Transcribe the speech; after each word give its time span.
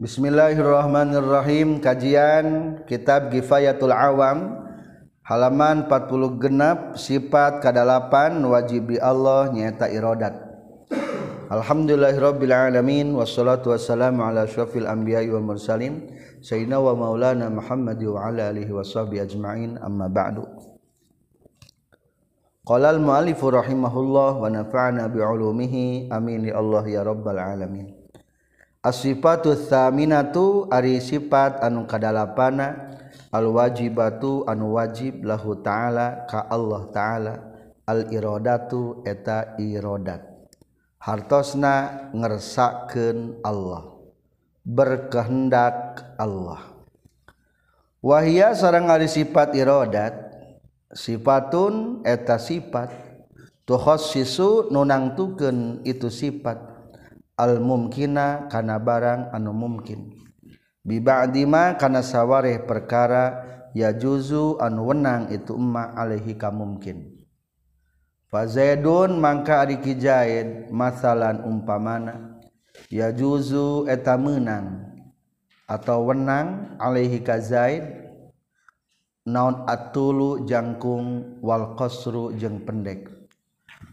Bismillahirrahmanirrahim. 0.00 1.76
Kajian 1.84 2.80
Kitab 2.88 3.28
Gifayatul 3.28 3.92
Awam 3.92 4.64
Halaman 5.20 5.92
40 5.92 6.40
genap 6.40 6.96
Sifat 6.96 7.60
kadalapan 7.60 8.40
Wajibi 8.40 8.96
Allah 8.96 9.52
Nyata 9.52 9.92
irodat 9.92 10.40
Alhamdulillahirrabbilalamin 11.52 13.12
Wassalatu 13.12 13.76
wassalamu 13.76 14.24
ala 14.24 14.48
syafil 14.48 14.88
anbiya 14.88 15.20
wa 15.36 15.52
mursalin 15.52 16.08
Sayyidina 16.40 16.80
wa 16.80 16.96
maulana 16.96 17.52
Muhammad 17.52 18.00
wa 18.00 18.24
ala 18.24 18.56
alihi 18.56 18.72
wa 18.72 18.80
sahbihi 18.80 19.20
ajma'in 19.20 19.76
Amma 19.84 20.08
ba'du. 20.08 20.48
Qala 22.64 22.96
al-mu'alifu 22.96 23.52
rahimahullah 23.52 24.40
Wa 24.40 24.48
nafa'ana 24.48 25.12
bi'ulumihi 25.12 26.08
Amin 26.08 26.48
ya 26.48 26.56
Allah 26.56 26.88
ya 26.88 27.04
rabbal 27.04 27.36
alamin 27.36 27.99
asipatutaminatu 28.80 30.72
ari 30.72 31.04
sifat 31.04 31.60
anu 31.60 31.84
kadalapana 31.84 32.96
alwajibatu 33.28 34.48
anu 34.48 34.80
wajib 34.80 35.20
lahu 35.20 35.60
ta'ala 35.60 36.24
ka 36.24 36.48
Allah 36.48 36.82
ta'ala 36.88 37.34
al-irodatu 37.84 39.04
eta 39.04 39.54
irodat. 39.60 40.24
Hartosna 41.00 42.08
ngersakeun 42.12 43.40
Allah 43.40 44.00
berkehendak 44.64 46.04
Allah. 46.20 46.60
Wahia 48.00 48.56
sarang 48.56 48.88
ari 48.88 49.08
sifat 49.08 49.52
irodat 49.56 50.12
sifatun 50.92 52.00
eta 52.04 52.40
sifat 52.40 52.92
tuhossisu 53.68 54.72
nunangtukeun 54.72 55.84
itu 55.84 56.08
sifat. 56.08 56.69
almumkina 57.40 58.52
kana 58.52 58.76
barang 58.76 59.32
anu 59.32 59.56
mungkin 59.56 60.12
bibadima 60.84 61.80
kana 61.80 62.04
sawareh 62.04 62.60
perkara 62.68 63.40
ya 63.72 63.96
juzu 63.96 64.60
anu 64.60 64.92
wenang 64.92 65.32
itu 65.32 65.56
emma 65.56 65.96
alaihi 65.96 66.36
Pak 68.30 68.46
Zaidun 68.46 69.18
mangka 69.18 69.66
ari 69.66 69.82
ki 69.82 69.98
masalan 70.70 71.42
umpamana 71.42 72.38
ya 72.92 73.10
juzu 73.10 73.88
eta 73.88 74.14
menang 74.14 74.86
atau 75.66 76.12
wenang 76.12 76.78
alaihi 76.78 77.24
ka 77.24 77.42
Zaid 77.42 78.00
Noun 79.30 79.68
atulu 79.68 80.48
jangkung 80.48 81.38
wal 81.44 81.76
qasru 81.76 82.32
jeung 82.40 82.64
pendek. 82.64 83.06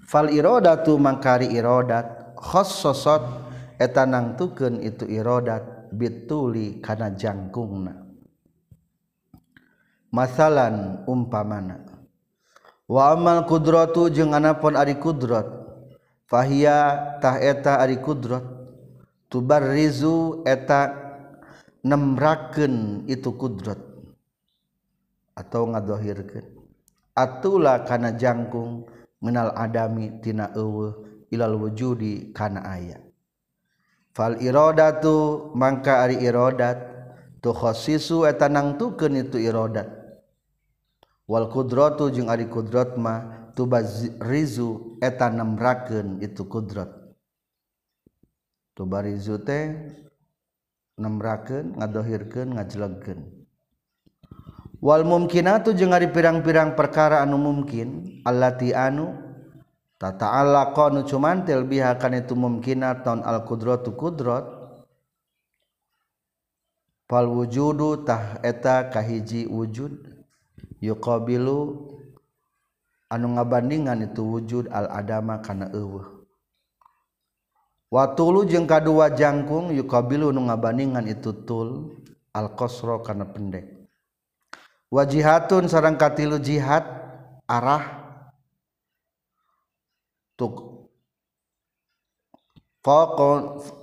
Fal 0.07 0.31
iradatu 0.31 0.95
mangkari 0.95 1.51
iradat 1.51 2.33
khassasat 2.39 3.46
etanang 3.77 4.37
tuken 4.37 4.81
itu 4.81 5.05
irodat 5.05 5.93
bituli 5.93 6.81
kana 6.81 7.13
jangkungna. 7.13 8.05
Masalan 10.11 11.05
umpamana 11.05 11.83
wa 12.87 13.11
amal 13.11 13.43
kudratu 13.45 14.07
jeung 14.07 14.31
anapun 14.31 14.73
ari 14.79 14.95
kudrat 14.95 15.45
fahiya 16.31 17.19
tah 17.19 17.37
eta 17.37 17.83
ari 17.83 17.99
kudrat 17.99 18.43
tubarrizu 19.27 20.47
eta 20.47 20.95
nemrakeun 21.83 23.05
itu 23.05 23.29
kudrat 23.35 23.79
atau 25.37 25.69
ngadohirkeun. 25.69 26.55
Atula 27.17 27.81
kana 27.81 28.13
jangkung 28.13 28.85
menal 29.17 29.49
adami 29.57 30.21
tina 30.21 30.53
eueuh 30.53 31.25
ilal 31.33 31.57
wujudi 31.57 32.29
kana 32.29 32.61
aya. 32.61 33.06
fal 34.17 34.41
iradatu 34.41 35.53
mangka 35.53 36.01
ari 36.01 36.17
iradat 36.25 36.81
tu 37.37 37.53
khassisu 37.53 38.25
eta 38.25 38.49
nangtukeun 38.49 39.13
itu 39.21 39.37
iradat 39.37 39.85
wal 41.29 41.45
qudratu 41.53 42.09
jeung 42.09 42.33
ari 42.33 42.49
qudrat 42.49 42.97
ma 42.97 43.45
tubarizu 43.53 44.97
eta 45.05 45.29
nemrakeun 45.29 46.17
itu 46.25 46.41
kudrot 46.49 46.89
tu 48.73 48.89
barizu 48.89 49.37
teh 49.45 49.93
nemrakeun 50.97 51.77
ngadohirkeun 51.77 52.57
ngajelegkeun. 52.57 53.19
Wal 54.77 55.01
mumkinatu 55.05 55.73
jeung 55.73 55.93
ari 55.93 56.09
pirang-pirang 56.13 56.77
perkara 56.77 57.25
anu 57.25 57.37
mungkin 57.41 58.21
allati 58.21 58.73
anu 58.77 59.26
tata'ala 59.97 60.73
qanu 60.77 61.03
cumantil 61.05 61.65
biha 61.65 61.97
kana 61.97 62.21
itu 62.21 62.37
mumkinat 62.37 63.01
tahun 63.05 63.25
al 63.25 63.45
qudratu 63.45 63.93
qudrat. 63.97 64.45
Fal 67.07 67.27
wujudu 67.27 68.05
tah 68.05 68.37
eta 68.45 68.89
kahiji 68.93 69.49
wujud. 69.49 70.15
Yuqabilu 70.77 71.89
anu 73.09 73.27
ngabandingan 73.33 74.05
itu 74.05 74.21
wujud 74.21 74.69
al 74.69 74.91
adama 74.93 75.41
kana 75.41 75.73
eueuh. 75.73 76.05
Watulu 77.87 78.43
jeung 78.43 78.67
kadua 78.67 79.15
jangkung 79.15 79.71
yuqabilu 79.71 80.35
nu 80.35 80.51
ngabandingan 80.51 81.07
itu 81.07 81.31
tul 81.47 81.95
al 82.35 82.51
qasra 82.53 82.99
kana 82.99 83.23
pendek. 83.23 83.87
Wajihatun 84.91 85.71
sareng 85.71 85.95
katilu 85.95 86.37
jihad 86.43 86.83
arah 87.47 87.96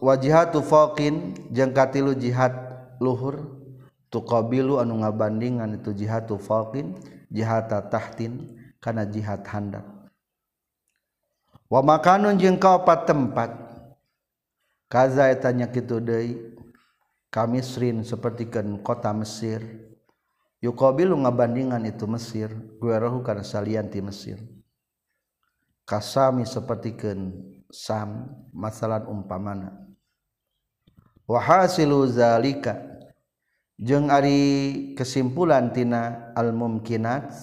wajihatu 0.00 0.62
fokin 0.64 1.34
jengkatilu 1.50 2.14
jihad 2.16 2.54
luhur. 3.02 3.60
Tuqabilu 4.14 4.78
anu 4.78 5.02
ngabandingan 5.02 5.82
itu 5.82 5.90
jihatu 5.90 6.38
fokin 6.38 6.94
jihata 7.34 7.82
tahtin 7.90 8.54
karena 8.78 9.02
jihad 9.02 9.42
handap. 9.50 9.82
Wa 11.66 11.82
makanun 11.82 12.38
jeung 12.38 12.54
kaopat 12.54 13.10
tempat. 13.10 13.50
Kaza 14.86 15.34
etanya 15.34 15.66
kitu 15.66 15.98
deui 15.98 16.54
kamisrin 17.34 18.06
sapertikeun 18.06 18.78
kota 18.86 19.10
Mesir. 19.10 19.66
Yuqabilu 20.62 21.18
ngabandingan 21.26 21.82
itu 21.90 22.06
Mesir 22.06 22.54
guerahu 22.78 23.26
kana 23.26 23.42
salian 23.42 23.90
ti 23.90 23.98
Mesir 23.98 24.53
kasami 25.84 26.48
sapertikeun 26.48 27.32
sam 27.72 28.28
masalah 28.52 29.04
umpamana. 29.08 29.72
Wa 31.24 31.40
hasilu 31.40 32.04
zalika. 32.08 32.92
Jeung 33.74 34.06
ari 34.06 34.94
kesimpulan 34.94 35.74
tina 35.74 36.30
al 36.38 36.54
mumkinat 36.54 37.34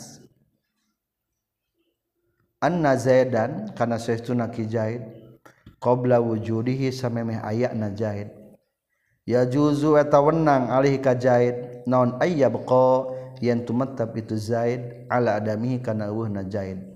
anna 2.62 2.94
zaidan 2.96 3.74
kana 3.74 3.98
saestuna 3.98 4.48
ki 4.54 4.70
zaid 4.70 5.02
qabla 5.82 6.22
wujudihi 6.22 6.94
samemeh 6.94 7.42
ayatna 7.42 7.90
zaid 7.98 8.30
ya 9.26 9.50
juzu 9.50 9.98
eta 9.98 10.22
wenang 10.22 10.70
alih 10.70 11.02
ka 11.02 11.18
zaid 11.18 11.82
naon 11.90 12.22
ayyabqa 12.22 13.10
yen 13.42 13.66
tumetep 13.66 14.14
itu 14.14 14.38
zaid 14.38 15.10
ala 15.10 15.42
adamihi 15.42 15.82
kana 15.82 16.14
eueuhna 16.14 16.46
zaid 16.46 16.91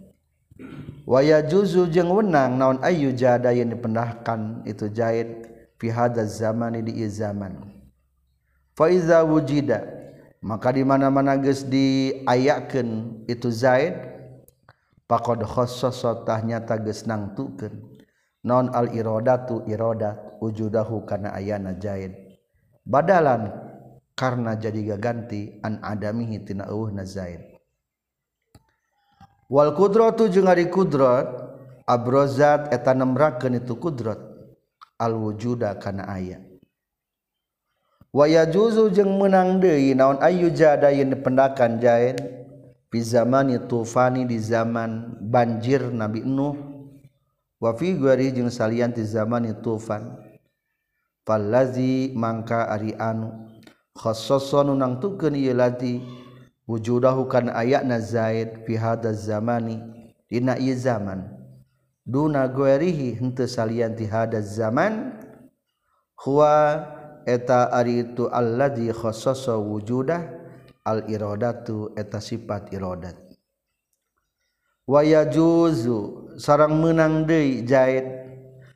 waya 1.05 1.43
juzu 1.45 1.87
jeung 1.91 2.11
wenang 2.11 2.59
naon 2.59 2.77
ayu 2.81 3.11
jada 3.11 3.51
yang 3.51 3.71
dipendahkan 3.71 4.63
itu 4.67 4.89
jahit 4.91 5.47
pihada 5.75 6.23
zaman 6.25 6.79
di 6.83 7.05
zaman. 7.11 7.71
Faiza 8.75 9.23
wujida 9.23 9.83
maka 10.43 10.75
di 10.75 10.83
mana-mana 10.83 11.39
geus 11.39 11.63
diayakeun 11.65 13.23
itu 13.25 13.47
zaid 13.49 13.95
faqad 15.07 15.41
khassasatah 15.47 16.43
nyata 16.43 16.75
geus 16.83 17.07
nangtukeun. 17.07 17.95
Non 18.45 18.69
al 18.69 18.93
iradatu 18.93 19.65
iradat 19.65 20.37
wujudahu 20.37 21.01
kana 21.09 21.33
ayana 21.33 21.73
zaid 21.81 22.13
badalan 22.85 23.49
karena 24.13 24.53
jadi 24.53 24.93
gaganti 24.93 25.57
an 25.65 25.81
adamihi 25.81 26.45
tina 26.45 26.69
eueuhna 26.69 27.01
zaid 27.09 27.54
Wal 29.45 29.77
kudratu 29.77 30.25
jeung 30.25 30.49
ari 30.49 30.65
kudrat 30.73 31.29
abrozat 31.85 32.73
eta 32.73 32.97
nemrakeun 32.97 33.61
itu 33.61 33.77
kudrat 33.77 34.17
al 34.97 35.13
wujuda 35.13 35.77
kana 35.77 36.09
aya. 36.09 36.41
Wa 38.09 38.25
yajuzu 38.25 38.89
jeung 38.89 39.21
meunang 39.21 39.61
deui 39.61 39.93
naon 39.93 40.17
ayu 40.23 40.49
jada 40.49 40.89
yen 40.89 41.13
pendakan 41.21 41.77
jaen 41.77 42.17
fi 42.89 42.99
zamani 43.05 43.61
tufani 43.69 44.25
di 44.25 44.41
zaman 44.41 45.21
banjir 45.21 45.93
Nabi 45.93 46.25
Nuh 46.25 46.57
wa 47.61 47.69
fi 47.77 47.93
gari 47.93 48.33
jeung 48.33 48.49
salian 48.49 48.97
di 48.97 49.05
zamani 49.05 49.53
tufan. 49.61 50.25
Fallazi 51.25 52.13
mangka 52.17 52.65
ari 52.69 52.97
anu 52.97 53.29
khassasun 53.93 54.73
nang 54.73 54.97
tukeun 55.01 55.37
ieu 55.37 55.53
lati 55.53 56.01
wujudahu 56.67 57.29
kana 57.29 57.55
ayana 57.55 58.01
Zaid 58.01 58.65
fi 58.65 58.75
hadza 58.75 59.13
zamani 59.13 59.81
dina 60.29 60.57
ieu 60.57 60.75
zaman. 60.75 61.29
Duna 62.05 62.45
guerihi 62.45 63.17
henteu 63.17 63.49
salian 63.49 63.97
ti 63.97 64.05
hadza 64.05 64.41
zaman 64.41 65.17
huwa 66.21 66.85
eta 67.25 67.73
ari 67.73 68.13
tu 68.13 68.29
alladzi 68.29 68.93
khassasa 68.93 69.57
wujudah 69.57 70.21
al 70.85 71.09
iradatu 71.09 71.93
eta 71.97 72.21
sifat 72.21 72.69
iradat. 72.69 73.17
Wa 74.85 75.01
yajuzu 75.01 76.37
sarang 76.37 76.77
meunang 76.77 77.25
deui 77.25 77.65
Zaid 77.65 78.05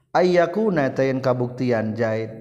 ayyakuna 0.09 0.89
tayen 0.89 1.21
kabuktian 1.21 1.93
Zaid. 1.93 2.33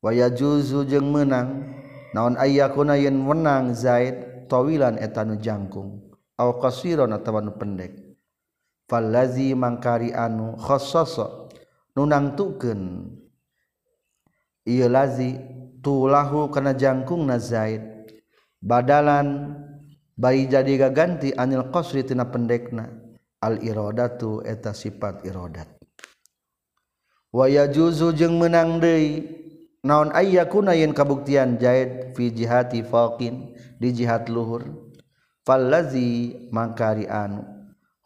Wa 0.00 0.16
yajuzu 0.16 0.88
jeung 0.88 1.12
meunang 1.12 1.76
naon 2.12 2.36
ayakuna 2.36 2.96
yen 3.00 3.16
menang 3.16 3.72
zaid 3.76 4.46
tawilan 4.48 5.00
etanu 5.00 5.36
jangkung 5.40 6.12
aw 6.36 6.56
qasiran 6.60 7.12
atawa 7.12 7.40
nu 7.44 7.52
pendek. 7.56 7.92
Falazi 8.88 9.56
mangkari 9.56 10.12
anu 10.12 10.52
khassasa 10.60 11.48
nunang 11.96 12.36
nunangtukeun 12.36 12.80
ieu 14.68 14.88
lazi 14.92 15.40
tulahu 15.80 16.52
kana 16.52 16.76
jangkung 16.76 17.24
na 17.24 17.40
zaid. 17.40 17.80
Badalan 18.62 19.58
bari 20.14 20.46
jadi 20.46 20.78
gaganti 20.78 21.34
anil 21.34 21.72
qasri 21.72 22.04
tina 22.04 22.28
pendekna. 22.28 23.02
Al 23.42 23.58
iradatu 23.58 24.38
eta 24.46 24.70
sifat 24.70 25.26
iradat 25.26 25.66
wa 27.32 27.48
yajuzu 27.48 28.12
jeung 28.14 28.36
meunang 28.36 28.78
deui 28.78 29.24
naon 29.82 30.14
ayyakuna 30.14 30.78
yen 30.78 30.94
kabuktian 30.94 31.58
jaid 31.58 32.14
fi 32.14 32.30
jihati 32.30 32.86
faqin 32.86 33.54
di 33.82 33.90
jihad 33.90 34.30
luhur? 34.30 34.62
Fallazi 35.42 36.38
mangkari 36.54 37.10
anu. 37.10 37.42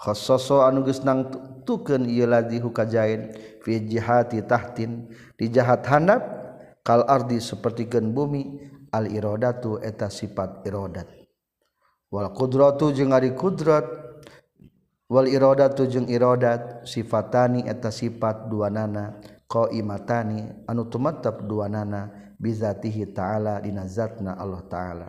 Khassoso 0.01 0.65
anu 0.65 0.85
geus 0.85 1.05
nang 1.05 1.29
tukeun 1.69 2.09
ieu 2.09 2.25
ladzi 2.25 2.61
hukajaid 2.65 3.37
fi 3.61 3.81
jihati 3.85 4.41
tahtin 4.49 5.13
di 5.37 5.53
jahat 5.53 5.85
handap 5.85 6.25
kal 6.81 7.05
ardi 7.05 7.41
sapertikeun 7.41 8.17
bumi 8.17 8.57
al 8.97 9.13
iradatu 9.13 9.77
eta 9.85 10.09
sifat 10.09 10.65
iradat. 10.65 11.09
Wal 12.09 12.33
qudratu 12.33 12.89
jeung 12.97 13.13
ari 13.13 13.37
qudrat 13.37 13.85
wal 15.13 15.29
iradatu 15.29 15.85
jeung 15.85 16.09
iradat 16.09 16.89
sifatani 16.89 17.69
eta 17.69 17.93
sifat 17.93 18.49
duanana. 18.49 19.13
nana 19.13 19.36
qaimatani 19.47 20.67
anu 20.67 20.87
tumatab 20.91 21.47
duanana 21.47 22.35
bizatihi 22.37 23.15
ta'ala 23.15 23.63
dina 23.63 23.87
zatna 23.87 24.37
Allah 24.37 24.63
ta'ala. 24.67 25.09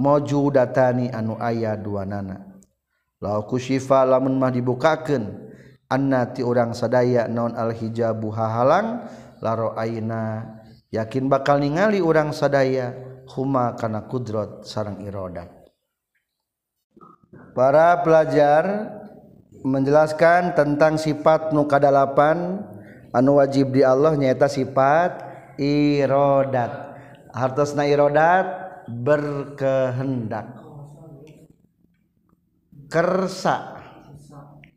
Mawjudatani 0.00 1.12
anu 1.12 1.36
aya 1.40 1.76
duanana. 1.76 2.56
La 3.20 3.40
kusyifa 3.42 4.04
lamun 4.04 4.36
mah 4.36 4.52
dibukakeun 4.52 5.46
anna 5.88 6.30
ti 6.34 6.42
urang 6.42 6.74
sadaya 6.74 7.30
naon 7.30 7.54
al 7.54 7.72
hijabu 7.72 8.34
hahalang 8.34 9.06
laro 9.40 9.72
aina 9.78 10.44
yakin 10.90 11.30
bakal 11.30 11.62
ningali 11.62 12.02
urang 12.02 12.34
sadaya 12.34 12.92
huma 13.34 13.74
kana 13.78 14.06
kudrat 14.10 14.66
sarang 14.66 15.02
irodat 15.06 15.48
para 17.54 18.02
pelajar 18.02 18.92
menjelaskan 19.62 20.54
tentang 20.54 20.98
sifat 20.98 21.50
nukadalapan 21.54 22.62
anu 23.12 23.38
wajib 23.38 23.74
di 23.74 23.82
Allah 23.82 24.14
nyata 24.14 24.48
sifat 24.50 25.22
irodat. 25.60 26.96
Hartosna 27.36 27.84
irodat 27.84 28.46
berkehendak. 28.88 30.46
Kersa 32.88 33.82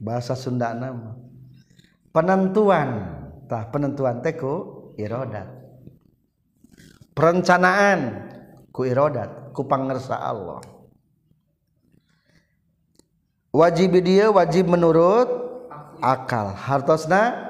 bahasa 0.02 0.34
Sunda 0.36 0.76
nama. 0.76 1.16
Penentuan, 2.10 2.90
tah 3.46 3.70
penentuan 3.70 4.20
teku 4.20 4.90
irodat. 4.98 5.46
Perencanaan 7.14 8.28
ku 8.74 8.84
irodat, 8.84 9.54
ku 9.54 9.64
pangersa 9.70 10.18
Allah. 10.18 10.60
wajib 13.50 13.98
dia 14.06 14.30
wajib 14.30 14.70
menurut 14.70 15.28
akal 16.00 16.54
hartosna 16.54 17.49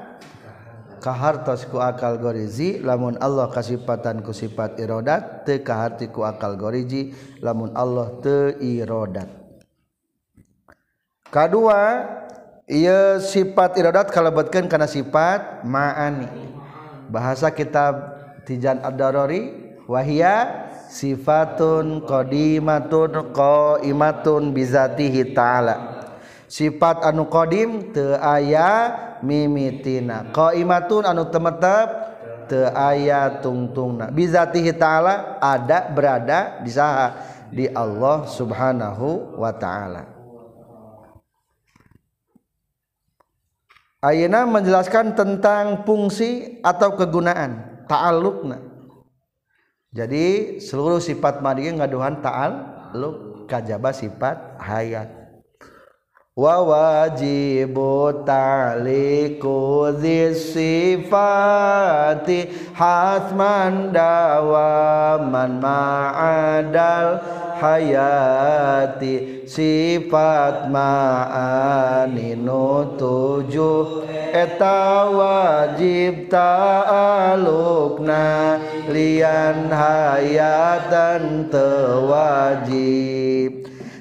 kahartos 1.00 1.64
ku 1.66 1.80
akal 1.80 2.20
gorizi 2.20 2.78
lamun 2.78 3.16
Allah 3.18 3.48
kasifatan 3.48 4.20
ku 4.20 4.30
sifat 4.30 4.76
irodat 4.76 5.48
te 5.48 5.64
kaharti 5.64 6.12
ku 6.12 6.22
akal 6.22 6.54
goriji 6.60 7.16
lamun 7.40 7.72
Allah 7.74 8.14
te 8.20 8.60
irodat. 8.60 9.26
Kedua 11.32 11.80
ia 12.68 13.18
sifat 13.18 13.80
irodat 13.80 14.12
kalebetkeun 14.12 14.68
kana 14.68 14.84
sifat 14.84 15.64
ma'ani. 15.64 16.28
Bahasa 17.10 17.50
kitab 17.50 18.20
Tijan 18.46 18.78
Ad-Darari 18.84 19.74
wahia 19.90 20.68
sifatun 20.86 22.06
qadimatun 22.06 23.34
qaimatun 23.34 24.54
bizatihi 24.54 25.34
ta'ala 25.34 25.99
sifat 26.50 27.06
anu 27.06 27.30
Qdim 27.30 27.94
te 27.94 28.18
aya 28.18 28.90
mimitina 29.22 30.34
qaimatun 30.34 31.06
anu 31.06 31.30
temetep 31.30 31.88
te 32.50 32.66
aya 32.74 33.38
tungtungna 33.38 34.10
bizatihi 34.10 34.74
taala 34.74 35.38
ada 35.38 35.86
berada 35.94 36.58
di 36.58 36.74
saha 36.74 37.14
di 37.54 37.70
Allah 37.70 38.26
Subhanahu 38.26 39.38
wa 39.38 39.54
taala 39.54 40.20
Ayana 44.00 44.48
menjelaskan 44.48 45.12
tentang 45.12 45.84
fungsi 45.84 46.56
atau 46.64 46.96
kegunaan 46.96 47.84
ta'alluqna. 47.84 48.56
Jadi 49.92 50.56
seluruh 50.56 51.04
sifat 51.04 51.44
madi 51.44 51.68
ngaduhan 51.68 52.24
ta'alluq 52.24 53.44
kajaba 53.44 53.92
sifat 53.92 54.56
hayat. 54.56 55.19
Wa 56.38 56.62
wajibu 56.62 58.22
ta'liku 58.22 59.90
sifati 60.30 61.90
hasman 62.70 63.90
dawaman 63.90 65.58
ma'adal 65.58 67.18
hayati 67.58 69.42
sifat 69.42 70.70
ma'ani 70.70 72.38
nutuju 72.38 74.06
eta 74.30 75.10
wajib 75.10 76.30
ta'alukna 76.30 78.24
lian 78.86 79.66
hayatan 79.66 81.50
tewajib 81.50 82.80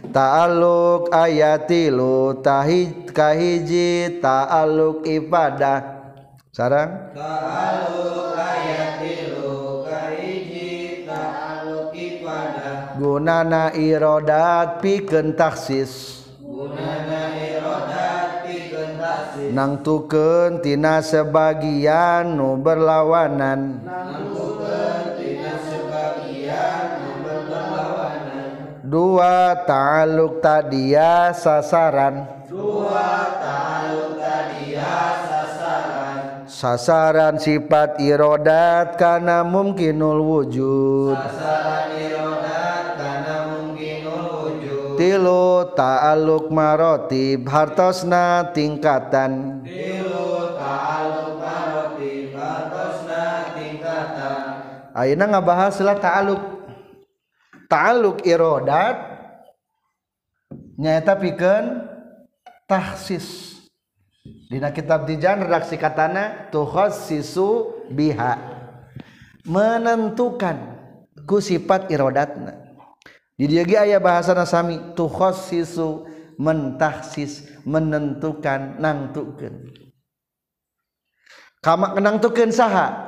Ta'aluk 0.10 1.14
ayatilu 1.14 2.42
tahid 2.42 3.14
kahiji 3.14 4.18
ta'aluk 4.18 5.06
ibadah. 5.06 5.86
Sarang? 6.50 7.14
Ta'aluk 7.14 8.34
ayatilu 8.34 9.86
kahiji 9.86 11.06
ta'aluk 11.06 11.94
ibadah. 11.94 12.98
Gunana 12.98 13.70
irodat 13.78 14.82
pikeun 14.82 15.38
taksis. 15.38 16.26
Gunana 16.42 17.30
irodat 17.38 18.50
pikeun 18.50 18.98
taksis. 18.98 19.54
Nang 19.54 19.78
Nangtukeun 19.86 20.66
tina 20.66 21.06
sebagian 21.06 22.34
nu 22.34 22.58
berlawanan. 22.58 23.86
Nangtukeun 23.86 24.29
dua 28.90 29.54
ta'aluk 29.70 30.42
tadia 30.42 31.30
sasaran. 31.38 32.26
Dua 32.50 33.38
ta'aluk 33.38 34.18
tadiya 34.18 34.98
sasaran. 35.30 36.18
Sasaran 36.50 37.36
sifat 37.38 38.02
irodat 38.02 38.98
kana 38.98 39.46
mungkinul 39.46 40.26
wujud. 40.26 41.14
Sasaran 41.14 41.94
irodat 42.02 42.98
kana 42.98 43.36
mungkinul 43.54 44.26
wujud 44.26 44.98
tilu 44.98 45.70
ta'aluk 45.78 46.50
marotib 46.50 47.46
hartosna 47.46 48.50
tingkatan. 48.52 49.62
Tilu 49.62 50.58
ta'aluk 50.58 51.38
maroti 51.40 52.34
batosna 52.34 53.54
tingkatan 53.54 54.44
Ayeuna 54.92 55.32
ngabahas 55.32 55.80
lah 55.80 55.96
ta'aluk 55.96 56.59
ta'aluk 57.70 58.26
irodat 58.26 58.98
nyaeta 60.76 61.14
pikeun 61.16 61.86
tahsis. 62.66 63.56
Dina 64.50 64.74
kitab 64.74 65.06
dijan 65.06 65.46
redaksi 65.46 65.78
katana 65.78 66.50
tukhassisu 66.50 67.86
biha. 67.94 68.36
Menentukan 69.46 70.58
ku 71.24 71.38
sifat 71.38 71.94
irodatna. 71.94 72.58
Di 73.40 73.48
dieu 73.48 73.64
ge 73.64 73.80
aya 73.80 74.02
bahasana 74.02 74.44
sami 74.44 74.76
tukhassisu 74.98 76.10
mentahsis 76.42 77.48
menentukan 77.64 78.82
nangtukeun. 78.82 79.70
Kama 81.62 81.96
nangtukeun 82.02 82.52
saha? 82.52 83.08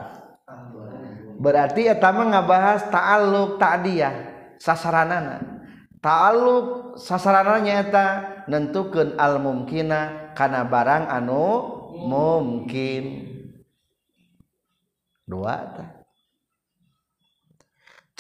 Berarti 1.42 1.90
etama 1.90 2.30
ngabahas 2.30 2.86
ta'alluq 2.94 3.58
ta'diyah 3.58 4.31
sasaranana 4.62 5.66
taaluk 5.98 6.98
sasaranana 7.02 7.66
nyaeta 7.66 8.06
nentukeun 8.46 9.18
al 9.18 9.42
mumkina 9.42 10.34
kana 10.38 10.70
barang 10.70 11.10
anu 11.10 11.46
mungkin 12.06 13.04
dua 15.26 15.58
ta. 15.74 15.86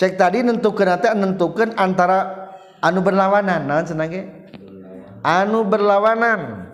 cek 0.01 0.17
tadi 0.17 0.41
nentukeun 0.41 0.97
teh 0.97 1.13
nentukeun 1.13 1.77
antara 1.77 2.49
anu 2.81 3.05
berlawanan 3.05 3.69
naon 3.69 3.85
cenah 3.85 4.09
anu 5.21 5.65
berlawanan. 5.65 6.71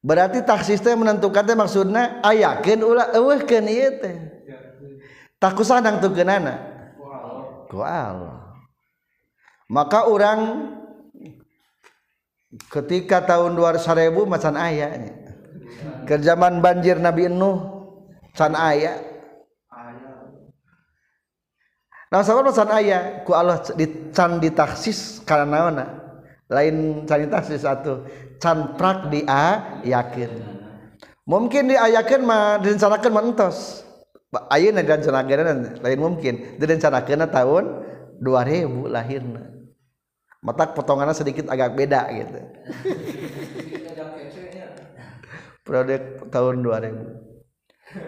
Berarti 0.01 0.41
taksisnya 0.41 0.97
menentukan 0.97 1.45
teh 1.45 1.53
maksudna 1.53 2.25
ayakeun 2.25 2.81
ulah 2.81 3.13
eueuhkeun 3.13 3.69
ieu 3.69 3.93
teh. 4.01 4.17
Tak 5.43 5.59
kusadang 5.59 5.99
tuh 5.99 6.15
genana 6.15 6.55
ku 7.67 7.83
Allah. 7.83 8.55
Maka 9.67 10.07
orang 10.07 10.71
ketika 12.71 13.19
tahun 13.27 13.59
2000 13.59 14.23
macan 14.23 14.55
ayah 14.55 14.95
ke 16.07 16.15
zaman 16.23 16.63
banjir 16.63 16.95
Nabi 16.95 17.27
Nuh 17.27 17.59
can 18.31 18.55
ayah. 18.55 19.03
Nah 22.07 22.23
sabar 22.23 22.47
macan 22.47 22.71
ayah 22.79 23.27
ku 23.27 23.35
Allah 23.35 23.59
di 23.75 24.15
can 24.15 24.39
ditaksis 24.39 25.27
karena 25.27 25.67
naona 25.67 25.85
lain 26.47 27.03
can 27.03 27.19
ditaksis 27.27 27.67
satu 27.67 28.07
can 28.39 28.79
prak 28.79 29.11
dia 29.11 29.83
yakin. 29.83 30.31
Mungkin 31.27 31.67
diayakin 31.67 32.23
mah 32.23 32.63
direncanakan 32.63 33.11
mentos 33.11 33.82
ayeuna 34.49 34.81
direncanakeun 34.81 35.81
lain 35.81 35.99
mungkin. 35.99 36.57
Direncanakeun 36.57 37.29
tahun 37.29 37.63
2000 38.21 38.89
lahirna. 38.89 39.43
Mata 40.43 40.75
potongannya 40.75 41.15
sedikit 41.15 41.47
agak 41.47 41.77
beda 41.77 42.09
gitu. 42.11 42.39
Produk 45.67 46.27
tahun 46.27 46.59
2000 46.59 47.33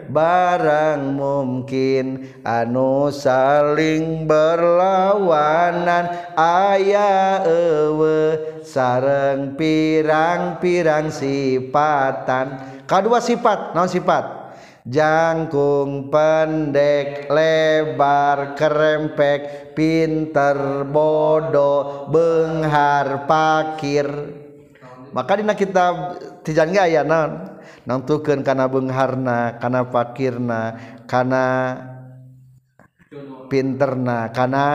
barang 0.09 1.13
mungkin 1.13 2.25
anu 2.41 3.13
saling 3.13 4.25
berlawanan. 4.25 6.09
Aya 6.35 7.45
ewe 7.45 8.59
sareng 8.65 9.53
pirang-pirang 9.55 11.13
sifatan 11.13 12.45
kedua 12.89 13.21
sifat 13.21 13.71
non 13.77 13.87
sifat 13.87 14.25
jangkung 14.85 16.13
pendek 16.13 17.25
lebar 17.25 18.53
kerempek 18.53 19.73
pinter 19.73 20.85
bodoh 20.85 22.05
benghar 22.13 23.25
pakir. 23.25 24.07
Maka 25.09 25.41
dina 25.41 25.57
kitab 25.57 26.21
tijan 26.45 26.69
ge 26.69 26.79
aya 26.79 27.01
naon 27.01 27.57
nangtukeun 27.89 28.45
kana 28.45 28.69
beungharna 28.69 29.57
kana 29.57 29.87
pakirna 29.89 30.61
kana 31.09 31.43
pinterna 33.47 34.29
kana 34.29 34.65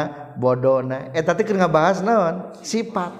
bodohna 0.40 1.12
eta 1.12 1.34
eh, 1.34 1.34
teh 1.36 1.44
keur 1.44 1.60
ngabahas 1.60 2.02
naon? 2.02 2.56
Sifat. 2.64 3.12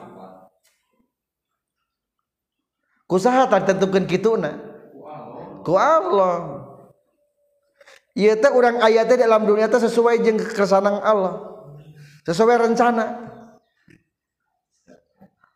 Kusaha 3.05 3.51
tak 3.51 3.67
tentukeun 3.67 4.07
kituna? 4.07 4.55
Ku 5.67 5.75
Allah. 5.77 6.60
Iya 8.21 8.37
teh 8.37 8.53
orang 8.53 8.85
ayatnya 8.85 9.25
dalam 9.25 9.49
dunia 9.49 9.65
teh 9.65 9.81
sesuai 9.81 10.21
jeng 10.21 10.37
kesanang 10.37 11.01
Allah, 11.01 11.41
sesuai 12.29 12.69
rencana. 12.69 13.17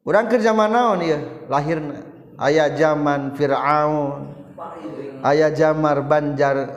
Orang 0.02 0.26
ke 0.26 0.42
zaman 0.42 0.74
naon 0.74 1.06
ya 1.06 1.22
lahirna. 1.46 2.02
Ayah 2.42 2.74
zaman 2.74 3.38
Fir'aun. 3.38 4.34
Ayah 5.22 5.54
jamar 5.54 6.02
banjar 6.02 6.74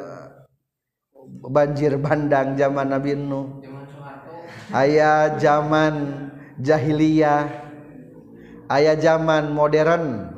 banjir 1.49 1.97
bandang 1.97 2.53
zaman 2.61 2.93
Nabi 2.93 3.17
Nuh. 3.17 3.65
Ayah 4.69 5.41
zaman 5.41 6.29
jahiliyah. 6.61 7.49
Ayah 8.69 9.01
zaman 9.01 9.57
modern. 9.57 10.29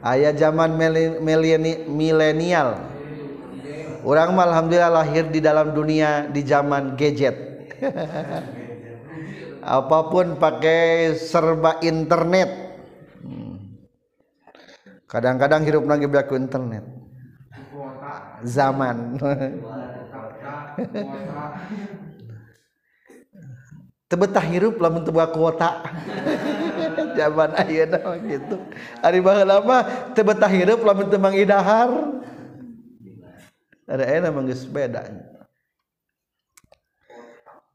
Ayah 0.00 0.32
zaman 0.32 0.80
milenial 1.92 2.88
orang 4.04 4.36
alhamdulillah 4.36 4.92
lahir 5.02 5.26
di 5.30 5.40
dalam 5.42 5.74
dunia 5.74 6.28
di 6.30 6.42
zaman 6.46 6.94
gadget. 6.98 7.34
Apa 9.62 10.08
pun 10.08 10.38
pakai 10.40 11.14
serba 11.18 11.82
internet. 11.84 12.66
Hmm. 13.18 13.74
kadang-kadang 15.10 15.66
hidup 15.66 15.84
lagi 15.84 16.06
berlaku 16.06 16.38
internet. 16.38 16.84
Zaman. 18.46 19.18
Tebetah 24.08 24.40
hirup 24.40 24.80
lamun 24.80 25.04
teu 25.04 25.12
kuota. 25.12 25.84
Zaman 27.18 27.50
ayeuna 27.60 28.16
gitu. 28.24 28.56
Ari 29.04 29.20
baheula 29.20 29.60
mah 29.60 29.84
tebetah 30.16 30.48
hirup 30.48 30.80
lamun 30.80 31.12
teu 31.12 31.20
mangidahar 31.20 32.24
enak 33.88 34.30
mengges 34.36 34.68
beda 34.68 35.08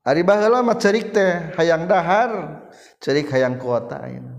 Ari 0.03 0.19
baheula 0.19 0.59
mah 0.59 0.75
cerik 0.75 1.15
teh 1.15 1.55
hayang 1.55 1.87
dahar, 1.87 2.59
cerik 2.99 3.31
hayang 3.31 3.55
kuota 3.55 4.03
ayeuna. 4.03 4.35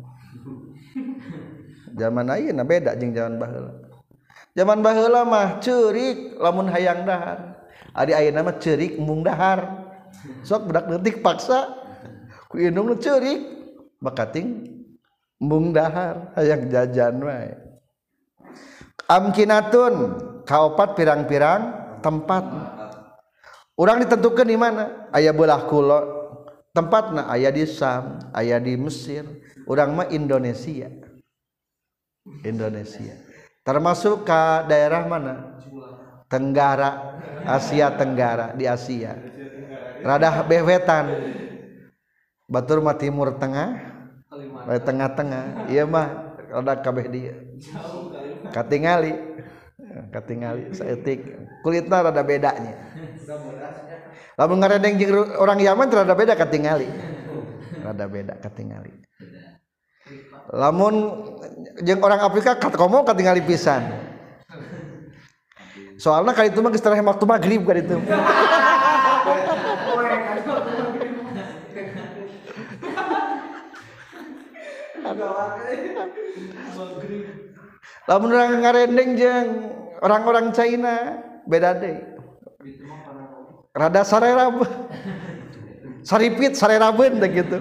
Zaman 2.00 2.28
ayeuna 2.28 2.68
beda 2.68 2.92
jeung 3.00 3.16
zaman 3.16 3.40
baheula. 3.40 3.72
Zaman 4.52 4.84
baheula 4.84 5.24
mah 5.24 5.64
cerik 5.64 6.36
lamun 6.36 6.68
hayang 6.68 7.08
dahar. 7.08 7.64
Ari 7.96 8.12
ayeuna 8.12 8.44
mah 8.44 8.60
cerik 8.60 9.00
mung 9.00 9.24
dahar. 9.24 9.88
Sok 10.44 10.68
budak 10.68 10.84
detik 11.00 11.24
paksa 11.24 11.72
ku 12.52 12.60
indung 12.60 12.92
nu 12.92 13.00
cerik 13.00 13.40
makating 14.04 14.68
mung 15.40 15.72
dahar 15.72 16.28
hayang 16.36 16.68
jajan 16.68 17.24
wae. 17.24 17.56
Amkinatun 19.08 19.94
kaopat 20.44 20.96
pirang-pirang 20.96 21.62
tempat. 22.04 22.44
Orang 23.74 24.04
ditentukan 24.06 24.46
di 24.46 24.54
mana? 24.54 25.10
Ayah 25.10 25.34
belah 25.34 25.66
kulo. 25.66 26.22
Tempatna 26.74 27.30
ayah 27.34 27.50
di 27.50 27.66
Sam 27.66 28.30
ayah 28.34 28.62
di 28.62 28.78
Mesir. 28.78 29.26
Orang 29.66 29.98
mah 29.98 30.06
Indonesia. 30.12 30.90
Indonesia. 32.44 33.14
Termasuk 33.64 34.22
ke 34.28 34.42
daerah 34.68 35.08
mana? 35.08 35.58
Tenggara 36.28 37.18
Asia 37.46 37.90
Tenggara 37.94 38.52
di 38.54 38.68
Asia. 38.68 39.16
Rada 40.04 40.44
bewetan. 40.44 41.34
Batur 42.44 42.84
mah 42.84 42.94
timur 43.00 43.34
tengah 43.40 43.80
tengah-tengah. 44.84 45.72
Iya 45.72 45.88
mah 45.88 46.36
rada 46.52 46.74
kabeh 46.78 47.06
dia. 47.10 47.34
Katingali 48.54 49.33
katingali 50.10 50.74
saeutik 50.74 51.22
kulitna 51.62 52.10
rada 52.10 52.22
bedanya 52.26 52.74
lamun 54.34 54.58
ngaredeng 54.58 54.98
jeung 54.98 55.38
orang 55.38 55.58
Yaman 55.62 55.86
rada 55.90 56.14
beda 56.14 56.34
katingali 56.34 56.90
rada 57.82 58.06
beda 58.10 58.34
katingali 58.42 58.90
lamun 60.52 60.94
jeung 61.82 62.00
orang 62.04 62.20
Afrika 62.20 62.54
komo 62.58 63.02
katingali 63.02 63.40
pisan. 63.40 63.82
Soalnya 65.94 66.34
kali 66.34 66.50
itu 66.50 66.58
mah 66.58 66.74
geus 66.74 66.82
waktu 66.82 67.24
maghrib 67.24 67.62
kali 67.62 67.86
itu. 67.86 67.96
Lamun 78.04 78.30
orang 78.34 78.58
ngarendeng 78.60 79.10
jeung 79.16 79.48
orang-orang 80.04 80.52
China 80.52 81.24
beda 81.48 81.72
deh. 81.80 81.96
Rada 83.72 84.04
sarerab 84.04 84.62
saripit 86.04 86.54
sarerabeun 86.54 87.18
teh 87.18 87.30
gitu. 87.32 87.58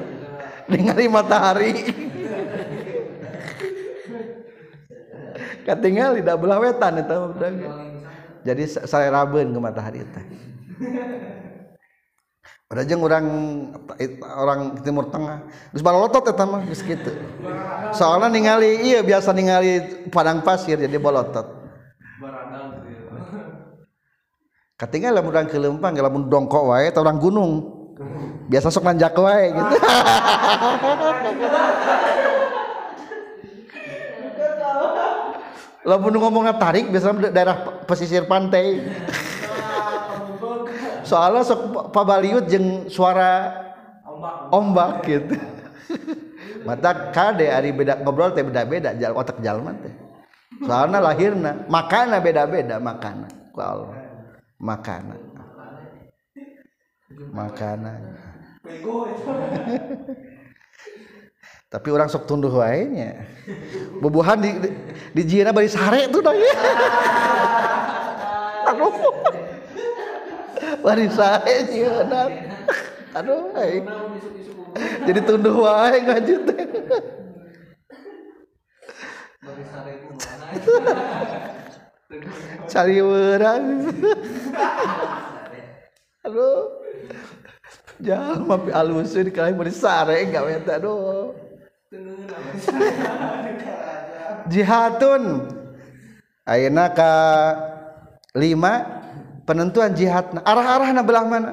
Ningali 0.67 1.07
matahari. 1.07 1.71
Katingal 5.63 6.19
tidak 6.19 6.35
belah 6.43 6.59
wetan 6.59 6.99
eta 6.99 7.15
jadi 8.43 8.63
sarerabeun 8.67 9.55
ke 9.55 9.59
matahari 9.63 10.03
teh 10.03 10.25
ada 12.73 12.81
jeung 12.89 13.05
orang 13.05 13.25
orang 14.33 14.81
timur 14.81 15.05
tengah. 15.13 15.45
Geus 15.69 15.85
balotot 15.85 16.25
eta 16.25 16.43
mah 16.43 16.65
geus 16.67 16.81
kitu 16.81 17.15
soalnya 17.95 18.33
ningali 18.33 18.81
iya 18.81 18.99
biasa 19.05 19.29
ningali 19.31 20.03
padang 20.09 20.43
pasir 20.43 20.75
jadi 20.75 20.97
bolotot 20.99 21.62
katingal 24.77 25.13
lamun 25.15 25.31
urang 25.31 25.47
kelempang 25.49 25.93
lamun 25.95 26.29
dongkok 26.29 26.73
wae 26.73 26.89
atau 26.89 27.05
orang 27.05 27.19
gunung. 27.21 27.51
Biasa 28.49 28.73
sok 28.73 28.83
nanjak 28.83 29.15
wae 29.15 29.53
gitu. 29.53 29.75
Lamun 35.83 36.15
ngomongnya 36.15 36.55
tarik 36.55 36.87
biasa 36.87 37.11
daerah 37.31 37.83
pesisir 37.83 38.23
pantai. 38.23 38.79
Soalnya 41.09 41.43
sok 41.43 41.91
pabaliut 41.91 42.47
jeung 42.47 42.87
suara 42.87 43.51
ombak 44.47 45.03
gitu. 45.03 45.35
Mata 46.67 47.11
kade 47.11 47.51
ari 47.51 47.75
beda 47.75 47.99
ngobrol 47.99 48.31
teh 48.31 48.47
beda-beda 48.47 48.95
jal 48.95 49.11
otak 49.11 49.43
jalma 49.43 49.75
teh. 49.83 49.91
Soalnya 50.63 51.03
lahirna 51.03 51.67
makana 51.67 52.23
beda-beda 52.23 52.79
makana 52.79 53.27
ku 53.51 53.59
makana 54.63 55.19
makana 57.35 57.99
tapi 61.67 61.87
orang 61.91 62.07
sok 62.07 62.23
tunduh 62.23 62.53
wae 62.63 62.87
nya 62.87 63.27
bubuhan 63.99 64.39
di 64.39 64.55
di, 65.11 65.21
di 65.27 65.43
bari 65.43 65.67
sare 65.67 66.07
dah 66.07 66.31
ya. 66.31 66.53
Aduh. 68.71 68.93
Bari 70.85 71.05
sare 71.11 71.55
jieuna 71.67 72.29
aduh 73.13 73.53
ay. 73.57 73.83
jadi 75.05 75.19
tunduh 75.21 75.65
wae 75.65 75.97
ngajut 76.01 76.41
teh 76.49 76.65
cari 82.67 82.97
orang. 82.99 83.63
Aduh 86.23 86.83
jangan 88.03 88.43
mapi 88.43 88.69
alusin 88.75 89.31
kalian 89.31 89.55
bersare 89.55 90.27
nggak 90.27 90.43
minta 90.43 90.75
doh 90.81 91.31
jihatun. 94.51 95.23
Ayeuna 96.43 96.91
ka 96.91 97.13
lima 98.35 98.83
penentuan 99.47 99.95
jihad 99.95 100.35
arah-arah 100.43 100.91
na 100.91 100.99
belah 100.99 101.23
mana? 101.23 101.51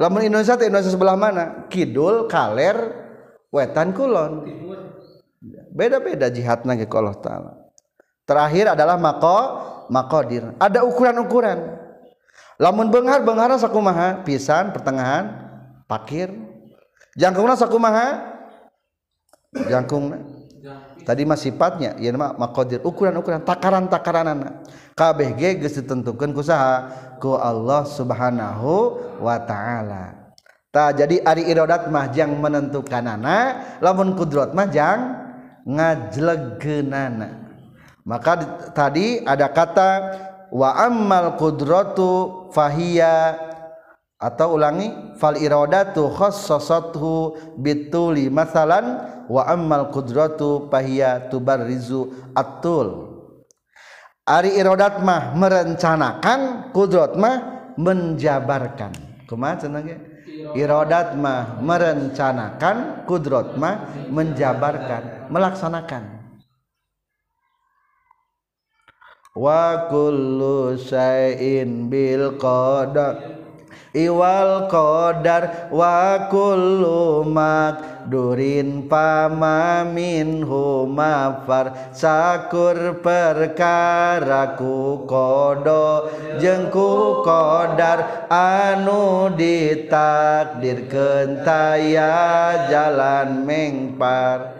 Lamun 0.00 0.24
Indonesia 0.24 0.56
teh 0.56 0.72
Indonesia 0.72 0.96
sebelah 0.96 1.12
mana? 1.12 1.68
Kidul 1.68 2.24
kaler 2.24 2.80
wetan 3.52 3.92
kulon. 3.92 4.48
Beda-beda 5.76 6.32
jihadna 6.32 6.72
ke 6.80 6.88
Allah 6.96 7.20
taala. 7.20 7.59
Terakhir 8.30 8.78
adalah 8.78 8.94
mako 8.94 9.38
makodir. 9.90 10.54
Ada 10.62 10.86
ukuran-ukuran. 10.86 11.58
Lamun 12.62 12.94
benghar 12.94 13.26
benghar 13.26 13.50
sakumaha? 13.58 14.22
Pisan 14.22 14.70
pertengahan 14.70 15.34
pakir. 15.90 16.30
Jangkungna 17.18 17.58
sakumaha? 17.58 18.38
Jangkungna. 19.66 20.22
Tadi 21.02 21.24
mah 21.26 21.34
sifatnya 21.34 21.98
ya 21.98 22.14
mah 22.14 22.38
makodir. 22.38 22.78
Ukuran-ukuran 22.86 23.42
takaran-takaranana 23.42 24.62
kabeh 24.94 25.34
ge 25.34 25.58
geus 25.58 25.74
ditentukeun 25.80 26.30
ku 26.30 26.44
saha? 26.44 26.92
Ku 27.18 27.34
Allah 27.34 27.82
Subhanahu 27.88 29.00
wa 29.18 29.36
taala. 29.42 30.36
Ta 30.70 30.94
jadi 30.94 31.18
ari 31.26 31.50
iradat 31.50 31.90
mah 31.90 32.14
jang 32.14 32.38
menentukanana 32.38 33.58
lamun 33.82 34.14
kudrat 34.14 34.54
mah 34.54 34.70
jang 34.70 35.18
ngajlegeunana 35.66 37.39
maka 38.04 38.40
tadi 38.72 39.20
ada 39.24 39.48
kata 39.52 39.90
wa 40.50 40.74
ammal 40.76 41.36
qudratu 41.38 42.48
fahiya 42.50 43.38
atau 44.20 44.60
ulangi 44.60 45.16
fal 45.16 45.38
iradatu 45.38 46.12
khassasathu 46.12 47.36
bituli 47.56 48.28
masalan 48.28 49.00
wa 49.30 49.42
ammal 49.48 49.88
qudratu 49.88 50.68
fahiya 50.68 51.32
tubarrizu 51.32 52.12
atul 52.36 53.10
ari 54.30 54.54
iradat 54.60 55.02
mah 55.02 55.34
merencanakan 55.34 56.70
kudrat 56.70 57.18
mah 57.18 57.36
menjabarkan. 57.74 58.92
Kumaha 59.26 59.66
cenah 59.66 59.82
iradat 60.54 61.18
mah 61.18 61.58
merencanakan 61.62 63.06
kudrat 63.06 63.58
mah 63.58 64.06
menjabarkan 64.10 65.30
melaksanakan 65.30 66.19
wa 69.34 69.86
kullu 69.90 70.74
syai'in 70.78 71.86
bil 71.90 72.38
qadar. 72.38 73.40
Iwal 73.90 74.70
qdar 74.70 75.74
wakullumat 75.74 76.46
Durin 78.06 78.86
pamamin 78.86 80.46
humafar 80.46 81.90
sakur 81.90 83.02
perkaraku 83.02 84.70
kodo 85.10 86.06
jengku 86.38 87.26
qdar 87.26 88.30
anu 88.30 89.34
ditakdir 89.34 90.86
kentaya 90.86 92.14
jalan 92.70 93.42
mengpar. 93.42 94.54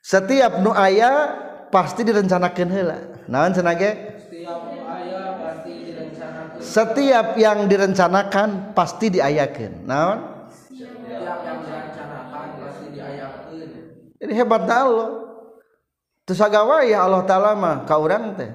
Setiap 0.00 0.64
nu 0.64 0.72
aya 0.72 1.49
pasti 1.70 2.02
direncanakan 2.02 2.68
hela 2.68 2.98
naon 3.30 3.54
senage 3.54 4.10
setiap 6.60 7.40
yang 7.40 7.64
direncanakan 7.66 8.76
pasti 8.76 9.08
diayakan 9.08 9.88
naon? 9.88 10.18
Jadi 14.20 14.32
hebat 14.36 14.68
Allah. 14.68 15.32
Tusagawa 16.28 16.84
ya 16.84 17.08
Allah 17.08 17.24
taala 17.24 17.56
mah 17.56 17.88
ka 17.88 17.96
urang 17.96 18.36
teh. 18.36 18.52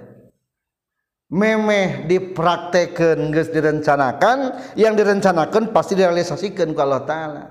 Memeh 1.26 2.06
dipraktekeun 2.06 3.34
geus 3.34 3.50
direncanakan 3.50 4.62
yang 4.78 4.94
direncanakan 4.94 5.74
pasti 5.74 5.98
direalisasikeun 5.98 6.78
ku 6.78 6.80
Allah 6.86 7.02
taala. 7.04 7.44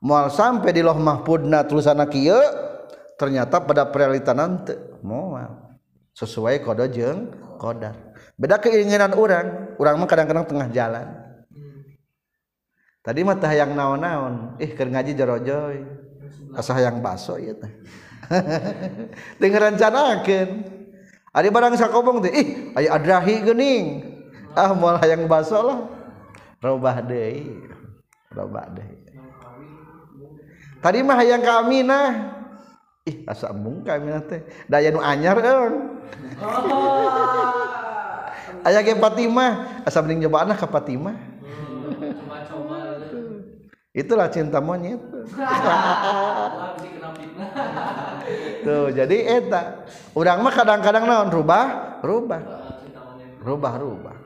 Moal 0.00 0.32
sampai 0.32 0.72
di 0.72 0.80
loh 0.80 0.96
mahfudna 0.96 1.68
tulisanna 1.68 2.08
kieu 2.08 2.40
ternyata 3.14 3.62
pada 3.62 3.86
realita 3.86 4.34
nanti 4.34 4.74
sesuai 6.14 6.62
kode 6.62 6.86
jeung 6.94 7.30
kodar. 7.58 7.94
Beda 8.34 8.58
keinginan 8.58 9.14
orang 9.14 9.76
orang 9.78 9.94
mah 9.98 10.08
kadang-kadang 10.08 10.46
tengah 10.46 10.68
jalan. 10.70 11.06
Tadi 13.04 13.20
mah 13.20 13.36
yang 13.52 13.76
naon-naon. 13.76 14.56
Ih 14.58 14.72
keur 14.72 14.88
ngaji 14.88 15.12
jorojoy 15.12 15.76
asa 16.54 16.78
yang 16.78 17.02
baso 17.02 17.36
ieu 17.36 17.54
teh. 17.58 17.72
Dengan 19.42 19.70
rencanakeun 19.70 20.48
ari 21.34 21.48
barang 21.50 21.74
sakobong 21.76 22.24
teh 22.24 22.32
ih 22.32 22.48
aya 22.78 22.96
adrahi 22.96 23.44
geuning. 23.44 23.86
Ah 24.54 24.70
moal 24.72 24.96
hayang 25.02 25.26
baso 25.26 25.58
lah. 25.60 25.78
Robah 26.62 27.02
deui. 27.04 27.68
Robah 28.32 28.70
deui. 28.70 29.02
Tadi 30.80 30.98
mah 31.02 31.16
hayang 31.18 31.42
ka 31.42 31.64
Aminah 31.64 32.33
ih 33.04 33.20
asa 33.28 33.52
mungkai 33.52 34.00
mina 34.00 34.24
teh. 34.24 34.40
Daya 34.64 34.88
nu 34.88 35.00
anyar 35.04 35.36
eung 35.44 36.00
oh. 36.40 37.04
aya 38.64 38.80
ge 38.80 38.96
Fatimah. 38.96 39.84
Asa 39.84 40.00
mending 40.00 40.24
coba 40.28 40.48
anak 40.48 40.64
ka 40.64 40.66
Fatimah. 40.72 41.12
Hmm, 41.44 42.00
itulah 43.92 44.32
cinta 44.32 44.64
monyet. 44.64 45.00
Tuh 48.64 48.88
jadi 48.88 49.16
eta. 49.36 49.84
Urang 50.16 50.40
mah 50.40 50.52
kadang-kadang 50.56 51.04
naon? 51.04 51.28
Rubah 51.28 52.00
rubah. 52.00 52.40
Rubah 53.44 53.74
rubah. 53.76 54.16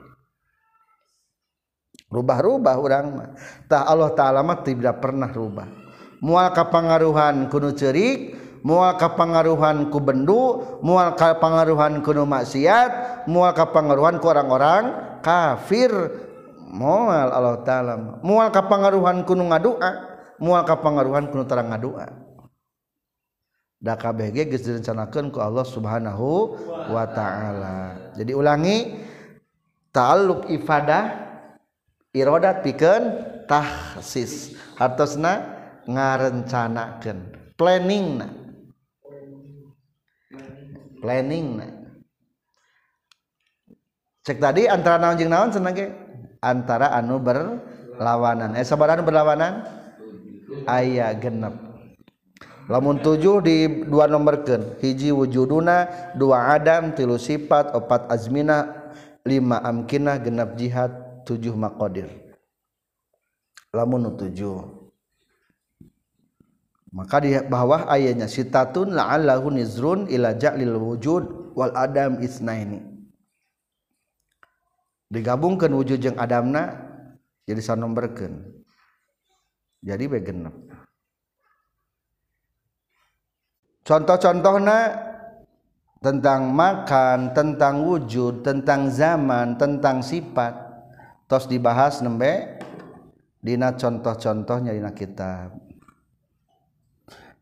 Rubah 2.08 2.38
rubah 2.38 2.74
urang 2.78 3.06
mah. 3.18 3.34
Tah 3.66 3.90
Allah 3.90 4.14
taala 4.14 4.46
mah 4.46 4.62
tidak 4.62 5.02
pernah 5.02 5.26
rubah. 5.26 5.66
Mual 6.22 6.54
kapangaruhan 6.54 7.50
kudu 7.50 7.74
cerik 7.74 8.37
mual 8.62 8.94
kapangaruhan 8.98 9.90
ku 9.90 9.98
bendu 10.02 10.62
mual 10.82 11.14
kapangaruhan 11.14 12.02
kuno 12.02 12.26
maksiat 12.26 13.24
mual 13.30 13.54
kapangaruhan 13.54 14.18
ku 14.18 14.26
orang-orang 14.30 14.84
kafir. 15.22 15.92
Mual 16.68 17.32
Allah 17.32 17.64
taala. 17.64 18.20
Mual 18.20 18.52
kapangaruhan 18.52 19.24
kuno 19.24 19.48
ngadua 19.48 19.90
mual 20.36 20.62
kapangaruhan 20.68 21.32
kuno 21.32 21.48
terang 21.48 21.72
ngadua. 21.72 22.12
Da 23.78 23.94
kabeh 23.94 24.34
ge 24.34 24.50
geus 24.50 24.66
direncanakeun 24.66 25.30
ku 25.30 25.38
Allah 25.38 25.64
Subhanahu 25.64 26.58
wa 26.90 27.04
taala. 27.08 28.10
Jadi 28.18 28.32
ulangi 28.34 28.76
ta'alluq 29.94 30.50
ifadah 30.50 31.04
iradat 32.12 32.66
pikeun 32.66 33.02
tahsis. 33.46 34.58
Hartosna 34.76 35.56
ngarencanakeun 35.88 37.38
planning 37.58 38.22
planning. 41.00 41.46
Na. 41.58 41.66
cek 44.22 44.38
tadi 44.38 44.68
antara 44.68 45.00
naon 45.00 45.16
jeung 45.16 45.32
naon 45.32 45.50
cenah 45.50 45.72
ge? 45.72 45.86
Antara 46.38 46.94
anu 46.94 47.18
berlawanan. 47.18 48.54
Eh 48.54 48.62
sabar 48.62 48.94
anu 48.94 49.02
berlawanan? 49.02 49.64
Aya 50.68 51.10
genep. 51.16 51.68
Lamun 52.68 53.00
tujuh 53.00 53.40
di 53.40 53.88
dua 53.88 54.04
nomorkan 54.04 54.76
hiji 54.84 55.08
wujuduna 55.08 55.88
dua 56.20 56.52
adam 56.52 56.92
tilu 56.92 57.16
sifat 57.16 57.72
opat 57.72 58.12
azmina 58.12 58.92
lima 59.24 59.56
amkinah 59.64 60.20
genap 60.20 60.52
jihad 60.60 60.92
tujuh 61.24 61.56
makodir 61.56 62.12
lamun 63.72 64.12
tujuh. 64.12 64.77
Maka 66.90 67.20
di 67.20 67.36
bawah 67.36 67.84
ayatnya 67.88 68.26
sitatun 68.26 68.96
la'allahu 68.96 69.52
nizrun 69.52 70.08
ila 70.08 70.32
ja'lil 70.32 70.76
wujud 70.76 71.52
wal 71.52 71.72
adam 71.76 72.20
isnaini 72.24 72.80
digabungkan 75.08 75.72
wujud 75.72 76.00
jeung 76.00 76.20
adamna 76.20 76.84
jadi 77.48 77.64
sanomberkeun. 77.64 78.60
Jadi 79.78 80.04
begenep 80.10 80.52
contoh-contohna 83.86 84.78
tentang 86.02 86.50
makan 86.50 87.30
tentang 87.30 87.86
wujud 87.86 88.42
tentang 88.42 88.90
zaman 88.90 89.54
tentang 89.54 90.02
sifat 90.02 90.50
tos 91.30 91.46
dibahas 91.46 92.02
nembe 92.02 92.58
dina 93.38 93.70
contoh-contohnya 93.72 94.74
dina 94.74 94.90
kitab 94.90 95.67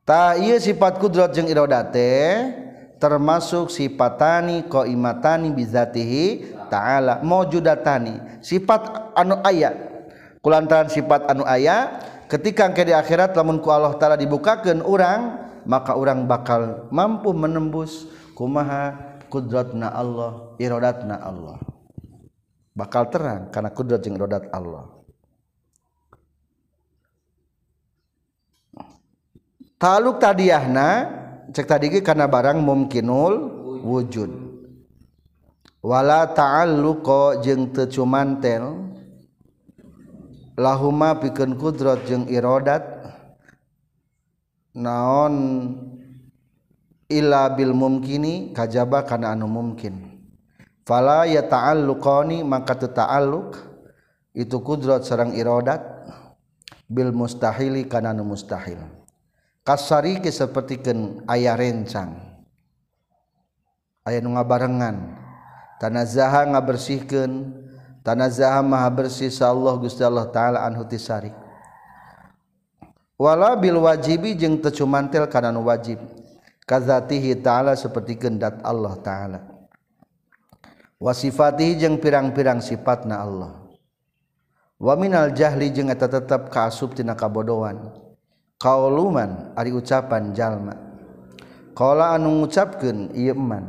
Ta 0.06 0.38
iya 0.38 0.54
sifat 0.62 1.02
kudrat 1.02 1.34
jeung 1.34 1.50
irodate 1.50 2.46
termasuk 3.02 3.74
sifatani 3.74 4.62
qaimatani 4.70 5.50
bizatihi 5.50 6.54
ta'ala 6.70 7.26
maujudatani. 7.26 8.38
Sifat 8.38 9.12
anu 9.18 9.42
ayat 9.42 9.74
kulantaran 10.46 10.86
sifat 10.86 11.26
anu 11.26 11.42
ayat 11.42 12.06
ketika 12.30 12.70
ke 12.70 12.86
di 12.86 12.94
akhirat 12.94 13.34
lamun 13.34 13.58
ku 13.58 13.66
Allah 13.74 13.98
taala 13.98 14.14
dibukakan 14.14 14.78
orang 14.86 15.42
maka 15.66 15.98
orang 15.98 16.30
bakal 16.30 16.86
mampu 16.94 17.34
menembus 17.34 18.06
kumaha 18.38 18.94
kudratna 19.26 19.90
Allah 19.90 20.54
irodatna 20.62 21.18
Allah. 21.18 21.58
Bakal 22.78 23.10
terang 23.10 23.50
karena 23.50 23.74
kudrat 23.74 24.06
jeung 24.06 24.14
irodat 24.14 24.54
Allah. 24.54 24.95
Taluk 29.76 30.20
tadiahna 30.20 30.88
cek 31.52 31.66
tadi 31.68 31.92
karena 32.00 32.26
barang 32.28 32.60
mungkinul 32.60 33.34
wujud. 33.84 34.46
Wala 35.86 36.26
ta'alluqa 36.26 37.46
jeung 37.46 37.70
teu 37.70 37.86
cumantel 37.86 38.90
lahuma 40.58 41.14
pikeun 41.22 41.54
kudrat 41.54 42.02
jeung 42.10 42.26
iradat 42.26 42.82
naon 44.74 45.34
illa 47.06 47.54
bil 47.54 47.70
mumkini 47.70 48.50
kajaba 48.50 49.06
kana 49.06 49.36
anu 49.36 49.46
mungkin 49.46 50.26
fala 50.82 51.22
ya 51.28 51.46
ta'alluqani 51.46 52.42
maka 52.42 52.74
teu 52.74 52.90
ta'alluq 52.90 53.54
itu 54.34 54.58
kudrat 54.64 55.06
sareng 55.06 55.38
iradat 55.38 55.86
bil 56.90 57.14
mustahili 57.14 57.86
kana 57.86 58.10
anu 58.10 58.26
mustahil 58.26 58.80
kasari 59.66 60.22
ke 60.22 60.30
sepertikan 60.30 61.26
ayah 61.26 61.58
rencang. 61.58 62.14
Ayah 64.06 64.22
nu 64.22 64.38
ngabarengan. 64.38 65.18
Tanah 65.82 66.06
zaha 66.06 66.46
ngabersihkan 66.46 67.52
tanah 68.06 68.30
zaha 68.30 68.62
maha 68.62 68.88
bersih 68.88 69.28
sa 69.28 69.50
Allah 69.50 69.74
Gusti 69.76 70.00
Allah 70.00 70.30
taala 70.32 70.64
anhu 70.64 70.88
tisari 70.88 71.28
wala 73.20 73.52
bil 73.60 73.84
wajibi 73.84 74.32
jeung 74.32 74.56
teu 74.62 74.72
cumantel 74.72 75.26
kana 75.26 75.50
nu 75.50 75.66
wajib. 75.66 75.98
Kazatihi 76.64 77.42
taala 77.42 77.76
seperti 77.76 78.16
kendat 78.16 78.62
Allah 78.64 78.94
taala. 79.04 79.40
Wasifatihi 80.96 81.76
jeung 81.76 82.00
pirang-pirang 82.00 82.64
sifatna 82.64 83.20
Allah. 83.20 83.52
Wa 84.80 84.96
minal 84.96 85.30
jahli 85.36 85.70
jeung 85.70 85.92
eta 85.92 86.08
tetep 86.08 86.48
kaasup 86.48 86.96
tina 86.96 87.12
kabodohan. 87.12 88.05
kauluman 88.56 89.52
ari 89.56 89.72
ucapan 89.72 90.32
jalma. 90.36 90.74
Qala 91.76 92.16
anu 92.16 92.40
ngucapkeun 92.40 93.12
ieu 93.12 93.36
man 93.36 93.68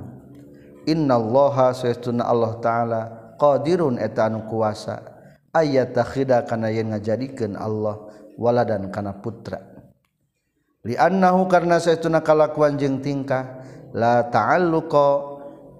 innallaha 0.88 1.76
sayastuna 1.76 2.23
Allah 2.23 2.52
taala 2.63 3.02
qadirun 3.36 4.00
eta 4.00 4.32
anu 4.32 4.47
kuasa. 4.47 5.04
Ayat 5.52 5.95
takhida 5.95 6.45
kana 6.47 6.69
yen 6.71 6.93
ngajadikeun 6.93 7.58
Allah 7.58 8.00
waladan 8.38 8.91
kana 8.93 9.15
putra. 9.17 9.60
Li 10.86 10.95
annahu 10.95 11.50
karna 11.52 11.82
sayastuna 11.84 12.23
kalakuan 12.23 12.80
jeung 12.80 13.04
tingkah 13.04 13.60
la 13.91 14.23
ta'alluqa 14.28 15.08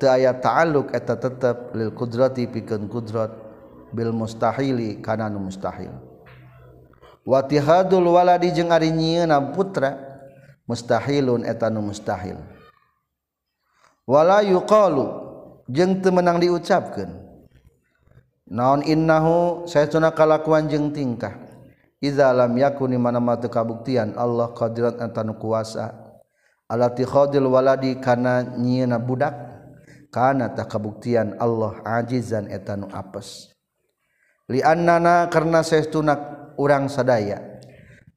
teu 0.02 0.10
aya 0.12 0.36
ta'alluq 0.36 0.91
eta 0.91 1.15
tetep 1.15 1.78
lil 1.78 1.96
qudrati 1.96 2.50
pikeun 2.50 2.91
qudrat 2.91 3.32
bil 3.93 4.12
mustahili 4.12 5.00
kana 5.00 5.32
nu 5.32 5.48
mustahil. 5.48 6.07
watihadul 7.28 8.08
waladi 8.16 8.56
jeung 8.56 8.72
ari 8.72 8.88
nyieunna 8.88 9.52
putra 9.52 10.00
mustahilun 10.63 11.44
eta 11.44 11.68
nu 11.68 11.84
mustahil. 11.84 12.40
Wala 14.08 14.40
yuqalu 14.40 15.04
jeung 15.68 16.00
teu 16.00 16.16
menang 16.16 16.40
diucapkeun. 16.40 17.12
Naon 18.48 18.80
innahu 18.88 19.68
saytuna 19.68 20.16
kalakuan 20.16 20.72
jeung 20.72 20.96
tingkah. 20.96 21.36
Iza 22.00 22.32
lam 22.32 22.56
yakun 22.56 22.96
mana 22.96 23.20
teu 23.36 23.52
kabuktian 23.52 24.16
Allah 24.16 24.56
qadiran 24.56 24.96
eta 25.04 25.28
nu 25.28 25.36
kuasa. 25.36 25.92
Alati 26.72 27.04
khadil 27.04 27.48
waladi 27.52 28.00
kana 28.00 28.44
nyieunna 28.56 29.04
budak 29.04 29.36
kana 30.12 30.48
ta 30.56 30.63
kabuktian 30.63 31.36
Allah 31.36 31.84
ajizan 31.84 32.48
eta 32.48 32.80
nu 32.80 32.88
apes. 32.88 33.52
Li 34.48 34.63
annana 34.63 35.28
karna 35.28 35.60
saytuna 35.60 36.46
urang 36.58 36.89
sadaya. 36.91 37.62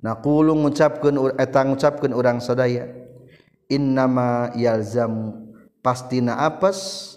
Naqulu 0.00 0.56
ngucapkeun 0.56 1.36
eta 1.36 1.60
ngucapkeun 1.64 2.16
urang 2.16 2.40
sadaya 2.40 2.88
innama 3.70 4.50
yalzam 4.58 5.46
pastina 5.84 6.40
apes? 6.42 7.14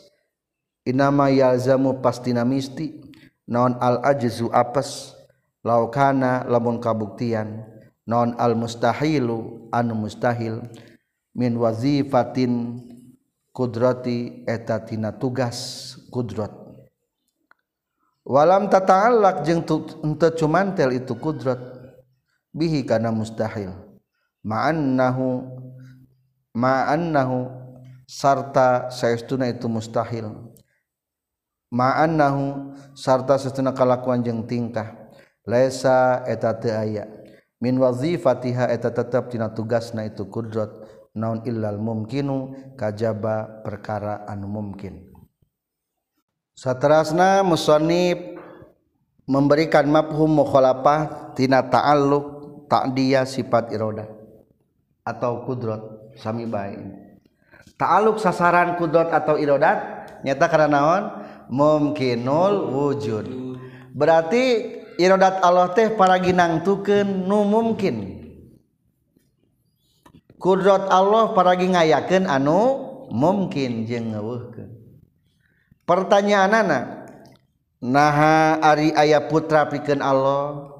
Innama 0.83 1.31
yalzamu 1.31 2.03
pastina 2.03 2.43
misti? 2.43 3.01
Non 3.47 3.75
al 3.79 4.03
ajzu 4.03 4.51
apes? 4.53 5.15
Laukana 5.63 6.43
lamun 6.43 6.83
kabuktian 6.83 7.63
non 8.03 8.35
al 8.35 8.53
mustahilu 8.55 9.71
anu 9.71 9.95
mustahil. 9.95 10.59
Min 11.33 11.57
wazifatin 11.57 12.83
kudrati 13.55 14.43
eta 14.45 14.83
tina 14.85 15.15
tugas 15.15 15.95
kudrat. 16.13 16.62
walam 18.23 18.71
tata'allaq 18.71 19.43
jeung 19.43 19.61
teu 19.63 20.31
cumantel 20.35 20.95
itu 20.95 21.13
kudrat. 21.15 21.59
Bihi 22.53 22.85
kana 22.85 23.09
mustahil. 23.09 23.73
Ma'annahu 24.45 25.47
ma'annahu 26.53 27.49
sarta 28.05 28.91
saestuna 28.93 29.49
itu 29.49 29.65
mustahil. 29.71 30.29
Ma'annahu 31.73 32.75
sarta 32.93 33.39
saestuna 33.39 33.73
kalakuan 33.73 34.21
jeung 34.21 34.45
tingkah. 34.45 34.93
Laisa 35.43 36.23
eta 36.29 36.53
teu 36.57 36.71
aya. 36.71 37.09
Min 37.57 37.79
wazifatiha 37.79 38.69
eta 38.69 38.91
tetep 38.91 39.33
tina 39.33 39.49
tugasna 39.49 40.05
itu 40.05 40.29
kudrat. 40.29 40.69
Naun 41.13 41.45
illal 41.45 41.77
mumkinu 41.77 42.73
kajaba 42.73 43.61
perkara 43.61 44.25
anu 44.25 44.49
mungkin 44.49 45.12
Saterasna 46.53 47.41
musonib 47.41 48.37
memberikan 49.25 49.89
mafhum 49.89 50.29
mukhalafah 50.37 51.33
tina 51.33 51.65
ta'alluq 51.65 52.25
ta'diyah 52.69 53.25
sifat 53.25 53.73
iroda 53.73 54.05
atau 55.01 55.43
kudrat 55.49 55.81
sami 56.21 56.45
baik 56.45 57.03
ta'alluq 57.77 58.21
sasaran 58.21 58.77
kudrat 58.77 59.09
atau 59.11 59.35
irodat 59.35 60.05
nyata 60.23 60.45
karena 60.47 60.69
naon? 60.71 61.03
Mungkinul 61.53 62.71
wujud. 62.71 63.25
Berarti 63.93 64.73
irodat 64.97 65.43
Allah 65.43 65.69
teh 65.75 65.91
para 65.91 66.17
ginang 66.17 66.63
tuken 66.63 67.27
nu 67.27 67.45
mungkin 67.45 68.25
kudrat 70.39 70.87
Allah 70.87 71.35
para 71.35 71.53
gingayakeun 71.59 72.25
anu 72.25 72.61
mungkin 73.11 73.85
jeung 73.85 74.15
ngeuweuhkeun. 74.15 74.82
Pertanyaan 75.83 76.51
anak 76.51 76.83
naha 77.83 78.59
ari 78.63 78.91
aya 78.95 79.23
putra 79.27 79.67
pikeun 79.67 79.99
Allah. 80.03 80.71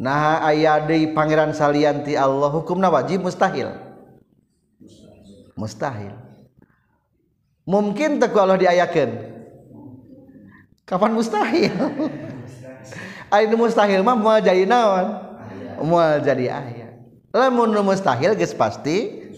Naha 0.00 0.48
aya 0.48 0.80
deui 0.80 1.12
pangeran 1.12 1.52
salianti 1.52 2.16
Allah. 2.16 2.48
Hukumna 2.48 2.88
wajib 2.88 3.20
mustahil? 3.20 3.68
Mustahil. 5.52 6.16
Mungkin 7.68 8.16
teu 8.16 8.32
Allah 8.40 8.56
diayakeun? 8.56 9.10
Kapan 10.88 11.12
mustahil? 11.14 11.70
Ayo 13.30 13.54
mustahil 13.54 14.02
mah 14.02 14.18
mau 14.18 14.40
jadi 14.42 14.66
naon? 14.66 15.06
Mau 15.86 16.02
jadi 16.18 16.50
ayat 16.50 16.90
lamun 17.30 17.70
nu 17.70 17.80
mustahil 17.86 18.34
geus 18.34 18.54
pasti 18.54 19.30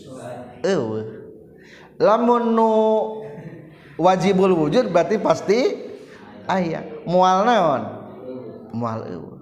eueuh. 0.64 1.20
Lamun 2.00 2.56
nu 2.56 2.70
wajibul 3.96 4.52
wujud 4.56 4.88
berarti 4.92 5.16
pasti 5.20 5.58
ayah 6.48 6.84
mual 7.04 7.44
naon? 7.44 7.82
Mual 8.72 9.04
eueuh. 9.08 9.40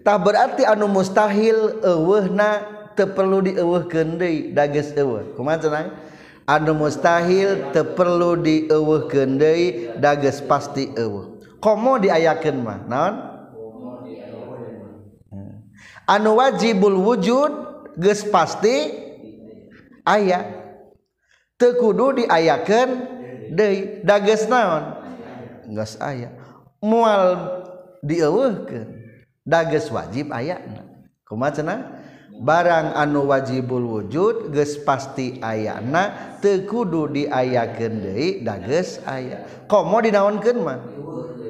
Tah 0.00 0.16
berarti 0.16 0.64
anu 0.64 0.88
mustahil 0.88 1.80
eueuhna 1.84 2.64
teu 2.96 3.08
perlu 3.12 3.44
dieueuhkeun 3.44 4.20
deui 4.20 4.52
dages 4.52 4.92
eueuh. 4.96 5.32
Kumaha 5.36 5.60
cenah? 5.60 5.86
Anu 6.48 6.72
mustahil 6.76 7.72
teu 7.72 7.84
perlu 7.96 8.36
dieueuhkeun 8.40 9.40
deui 9.40 9.92
dages 10.00 10.40
pasti 10.44 10.92
eueuh. 10.96 11.40
Komo 11.60 12.00
diayakeun 12.00 12.56
mah 12.64 12.80
naon? 12.88 13.14
Eh. 15.32 15.52
Anu 16.08 16.40
wajibul 16.40 16.96
wujud 16.96 17.52
geus 18.00 18.24
pasti 18.28 18.92
ayah 20.08 20.48
teu 21.60 21.76
kudu 21.76 22.24
diayakeun 22.24 23.19
deui 23.50 24.00
dages 24.06 24.46
naon? 24.46 24.96
Geus 25.70 25.98
aya. 26.00 26.30
Moal 26.80 27.36
dieuweuhkeun 28.00 28.88
dages 29.44 29.92
wajib 29.92 30.32
ayana 30.32 30.86
kumaha 31.28 31.52
cenah? 31.54 31.80
Barang 32.40 32.96
anu 32.96 33.28
wajibul 33.28 33.84
wujud 33.84 34.48
geus 34.48 34.80
pasti 34.80 35.36
ayana 35.44 36.34
teu 36.40 36.64
kudu 36.64 37.12
diayakeun 37.12 37.94
deui 38.00 38.40
dages 38.40 39.04
aya. 39.04 39.44
Komo 39.68 40.00
dinaonkeun 40.00 40.58
mah? 40.64 40.80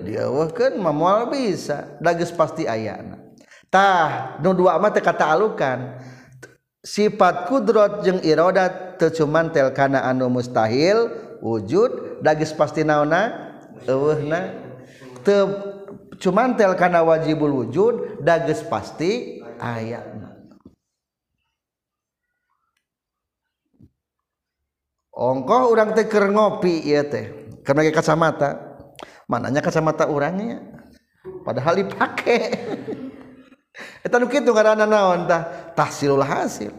Dieuweuhkeun 0.03 0.83
mah 0.83 0.95
moal 0.97 1.21
bisa 1.31 1.95
dages 2.03 2.35
pasti 2.35 2.67
ayana. 2.67 3.23
Tah 3.71 4.43
nu 4.43 4.51
dua 4.51 4.83
mah 4.83 4.91
teu 4.91 4.99
kataalukan 4.99 6.03
sifat 6.83 7.47
kudrat 7.47 8.03
jeung 8.03 8.19
irodat 8.27 8.99
teu 8.99 9.15
cuman 9.15 9.55
tel 9.55 9.71
kana 9.71 10.03
anu 10.03 10.27
mustahil 10.27 11.30
wujud 11.40 12.22
dagis 12.24 12.53
pasti 12.55 12.85
naona 12.85 13.53
eueuhna. 13.85 14.70
Teu 15.20 15.48
cuman 16.20 16.57
tel 16.57 16.72
kana 16.76 17.05
wajibul 17.05 17.64
wujud 17.64 18.24
dagis 18.24 18.64
pasti 18.64 19.40
ayatna 19.61 20.31
ongkoh 25.20 25.68
orang 25.68 25.92
teh 25.92 26.09
keur 26.09 26.33
ngopi 26.33 26.81
ieu 26.88 27.05
teh. 27.05 27.26
Karena 27.61 27.85
kacamata. 27.92 28.72
Mananya 29.31 29.62
kacamata 29.62 30.11
orangnya 30.11 30.59
padahal 31.46 31.79
dipakai 31.79 32.50
eta 34.05 34.18
nu 34.18 34.26
kitu 34.26 34.50
ngaranna 34.50 34.90
naon 34.90 35.31
tah? 35.31 35.70
Tahsilul 35.79 36.26
hasil. 36.26 36.74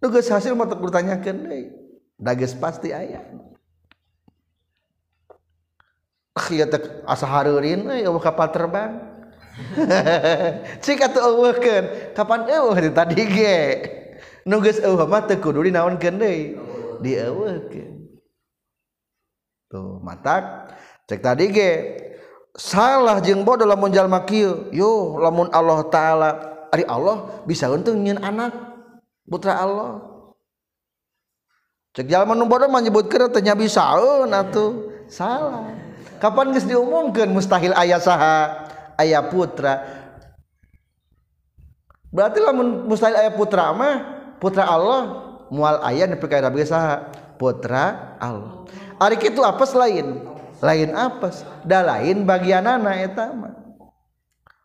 Nu 0.00 0.08
geus 0.08 0.32
hasil 0.32 0.56
mah 0.56 0.64
teu 0.64 0.80
ditanyakeun 0.80 1.44
deui. 1.44 1.68
Da 2.16 2.32
geus 2.32 2.56
pasti 2.56 2.88
aya. 2.96 3.20
asaharurin 7.06 7.90
eh, 7.90 8.06
eueuh 8.06 8.22
kapal 8.22 8.50
terbang. 8.54 9.02
Cik 10.84 11.10
atuh 11.10 11.22
eueuhkeun. 11.34 12.14
Kapan 12.14 12.46
eueuh 12.46 12.76
di 12.78 12.90
tadi 12.94 13.22
ge? 13.26 13.58
Nu 14.46 14.62
geus 14.62 14.78
eueuh 14.80 15.04
mah 15.10 15.26
teu 15.26 15.42
kudu 15.42 15.66
dinaonkeun 15.66 16.16
deui 16.16 16.54
dieueuhkeun. 17.02 17.92
Tuh 19.70 19.98
matak. 20.02 20.74
Cek 21.10 21.20
tadi 21.20 21.50
ge? 21.50 21.72
Salah 22.54 23.18
jeung 23.22 23.42
bodoh 23.42 23.66
lamun 23.66 23.90
jalma 23.90 24.22
kieu. 24.22 24.70
Yo 24.70 25.18
lamun 25.18 25.50
Allah 25.50 25.82
taala. 25.90 26.30
Ari 26.70 26.86
Allah 26.86 27.42
bisa 27.42 27.66
untung 27.66 27.98
nyeun 28.06 28.22
anak. 28.22 28.54
Putra 29.26 29.58
Allah. 29.58 30.06
Cek 31.98 32.06
jalma 32.06 32.38
nu 32.38 32.46
bodoh 32.46 32.70
menyebut 32.70 33.10
teu 33.10 33.42
nya 33.42 33.58
bisaeun 33.58 34.30
atuh. 34.30 34.94
Salah. 35.10 35.79
kapan 36.20 36.52
guys 36.52 36.68
diumumkan 36.68 37.32
mustahil 37.32 37.72
ayah 37.74 37.98
saha 37.98 38.68
ayah 39.00 39.24
putra. 39.26 39.80
Berarti 42.12 42.38
lamun 42.44 42.84
mustahil 42.84 43.16
ayah 43.16 43.32
putra 43.32 43.72
mah 43.72 43.96
putra 44.36 44.68
Allah 44.68 45.32
mual 45.48 45.80
ayah 45.88 46.06
nepi 46.06 46.26
ka 46.28 46.44
Rabi 46.44 46.62
saha 46.68 47.08
putra 47.40 48.16
Allah. 48.20 48.68
Ari 49.00 49.16
kitu 49.16 49.40
apes 49.40 49.72
lain? 49.72 50.20
Lain 50.60 50.92
apes? 50.92 51.42
Da 51.64 51.80
lain 51.80 52.28
bagianana 52.28 53.00
eta 53.00 53.32
mah. 53.32 53.56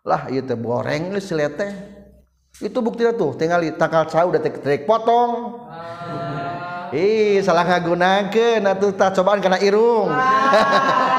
Lah 0.05 0.27
ieu 0.29 0.43
teh 0.43 0.59
goreng 0.59 1.15
geus 1.15 1.31
leteh. 1.31 1.71
Itu 2.59 2.79
buktinya 2.83 3.15
tuh 3.15 3.35
tinggal 3.35 3.63
takal 3.75 4.07
cau 4.07 4.31
udah 4.31 4.39
trik 4.43 4.83
potong. 4.83 5.63
Ah. 5.71 6.93
ih 6.95 7.43
salah 7.43 7.67
ngagunakeun 7.67 8.63
atuh 8.63 8.91
tah 8.95 9.11
cobaan 9.11 9.41
kana 9.41 9.59
irung. 9.59 10.07
Ah. 10.11 11.14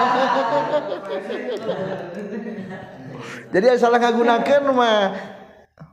jadi 3.52 3.80
salah 3.80 3.98
ngagunakan 4.00 4.60
mah 4.70 5.00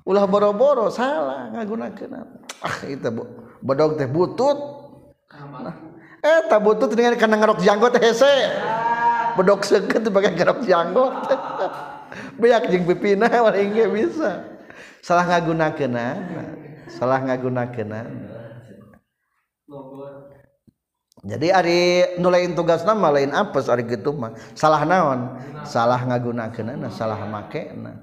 ulah 0.03 0.27
boro-boro 0.27 0.91
salah 0.91 1.47
ngagunakan 1.55 2.27
ah 2.63 2.77
itu 2.87 3.09
bu. 3.11 3.23
Bodog 3.63 3.95
teh 3.95 4.11
butut. 4.11 4.59
Nah, 5.31 5.75
eh 6.19 6.39
tak 6.51 6.59
butut 6.59 6.91
dengan 6.91 7.15
karena 7.15 7.39
ngerok 7.39 7.63
janggot 7.63 7.95
hese. 7.95 8.51
Bodog 9.39 9.63
seket 9.63 10.03
pakai 10.11 10.35
ngerok 10.35 10.59
janggot. 10.67 11.13
Banyak 12.39 12.63
jeng 12.69 12.83
pipina 12.83 13.31
orang 13.31 13.71
nggak 13.71 13.89
bisa. 13.89 14.43
Salah 14.99 15.25
ngagunakan 15.27 15.91
salah 16.91 17.19
ngagunakan 17.23 17.87
Bogor. 19.63 20.22
jadi 21.23 21.55
Ari 21.55 21.81
nu 22.19 22.27
lain 22.27 22.51
tugas 22.51 22.83
nama 22.83 23.07
lain 23.07 23.31
apes 23.31 23.71
Ari 23.71 23.87
gitu 23.87 24.11
mah. 24.11 24.35
Salah 24.59 24.83
naon? 24.83 25.39
Salah 25.63 26.03
ngagunakeunana 26.03 26.91
salah 26.91 27.23
makena. 27.23 27.95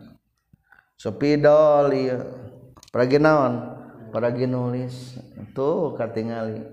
Sepidol 0.97 1.93
ieu. 1.93 2.17
Pergi 2.89 3.21
naon? 3.21 3.61
Pergi 4.09 4.49
nulis. 4.49 5.21
Tuh 5.53 5.93
katingali. 6.01 6.65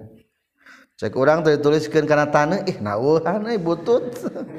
Cek 0.95 1.19
orang 1.19 1.43
tuh 1.43 1.51
dituliskeun 1.51 2.07
kana 2.07 2.31
taneuh 2.31 2.63
ih 2.63 2.79
nauhan 2.79 3.43
euy 3.43 3.59
butut. 3.59 4.07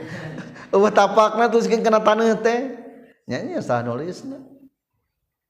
Eueuh 0.77 0.93
tapakna 0.93 1.49
tuliskeun 1.49 1.81
kana 1.81 2.05
taneuh 2.05 2.37
teh. 2.37 2.69
Nyanyi 3.25 3.65
salah 3.65 3.89
nulisna. 3.89 4.45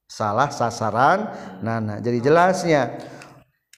Salah 0.06 0.54
sasaran 0.54 1.34
nana. 1.66 1.98
Jadi 1.98 2.22
jelasnya 2.22 2.94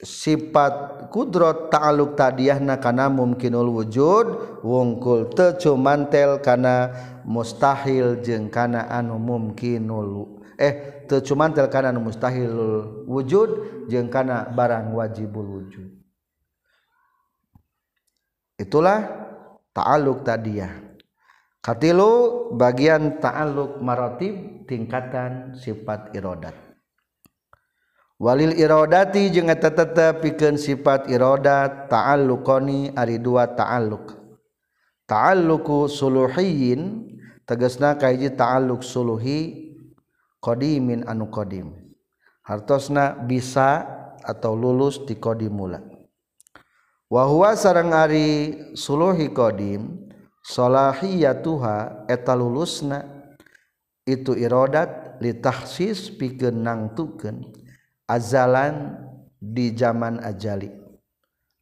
sifat 0.00 1.06
kudrot 1.12 1.68
ta'aluk 1.68 2.16
tadiahna 2.16 2.80
kana 2.80 3.12
mungkinul 3.12 3.68
wujud 3.84 4.26
wungkul 4.64 5.28
teu 5.36 5.52
cumantel 5.60 6.40
kana 6.40 6.88
mustahil 7.28 8.24
jeung 8.24 8.48
kana 8.48 8.88
anu 8.88 9.20
mungkinul 9.20 10.40
eh 10.56 11.04
teu 11.04 11.20
cumantel 11.20 11.68
kana 11.68 11.92
anu 11.92 12.08
mustahilul 12.08 13.04
wujud 13.04 13.50
jeung 13.92 14.08
kana 14.08 14.48
barang 14.48 14.96
wajibul 14.96 15.44
wujud. 15.44 15.92
Itulah 18.56 19.04
ta'aluk 19.76 20.24
tadiah 20.24 20.96
katilu 21.60 22.52
bagian 22.56 23.20
ta'aluk 23.20 23.84
maratib 23.84 24.64
tingkatan 24.64 25.56
sifat 25.56 26.12
irodat. 26.16 26.69
Walil 28.20 28.52
irodati 28.52 29.32
jeung 29.32 29.48
eta 29.48 29.72
tetep 29.72 30.20
pikeun 30.20 30.60
sifat 30.60 31.08
irodat 31.08 31.88
ta'alluqani 31.88 32.92
ari 32.92 33.16
dua 33.16 33.48
ta'alluq. 33.48 34.12
Ta'alluqu 35.08 35.88
suluhiyin 35.88 37.08
tegasna 37.48 37.96
kahiji 37.96 38.36
ta'alluq 38.36 38.84
suluhi 38.84 39.72
qadimin 40.44 41.08
anu 41.08 41.32
qadim. 41.32 41.72
Hartosna 42.44 43.16
bisa 43.24 43.88
atau 44.20 44.52
lulus 44.52 45.00
di 45.08 45.16
qadim 45.16 45.56
mula. 45.56 45.80
Wa 47.08 47.24
huwa 47.24 47.56
sareng 47.56 47.96
ari 47.96 48.52
suluhi 48.76 49.32
qadim 49.32 50.12
salahiyatuha 50.44 52.04
eta 52.04 52.36
lulusna 52.36 53.00
itu 54.04 54.36
irodat 54.36 55.16
litahsis 55.24 56.12
pikeun 56.12 56.60
nangtukeun 56.68 57.59
azalan 58.10 58.98
di 59.38 59.70
zaman 59.78 60.18
ajali. 60.18 60.74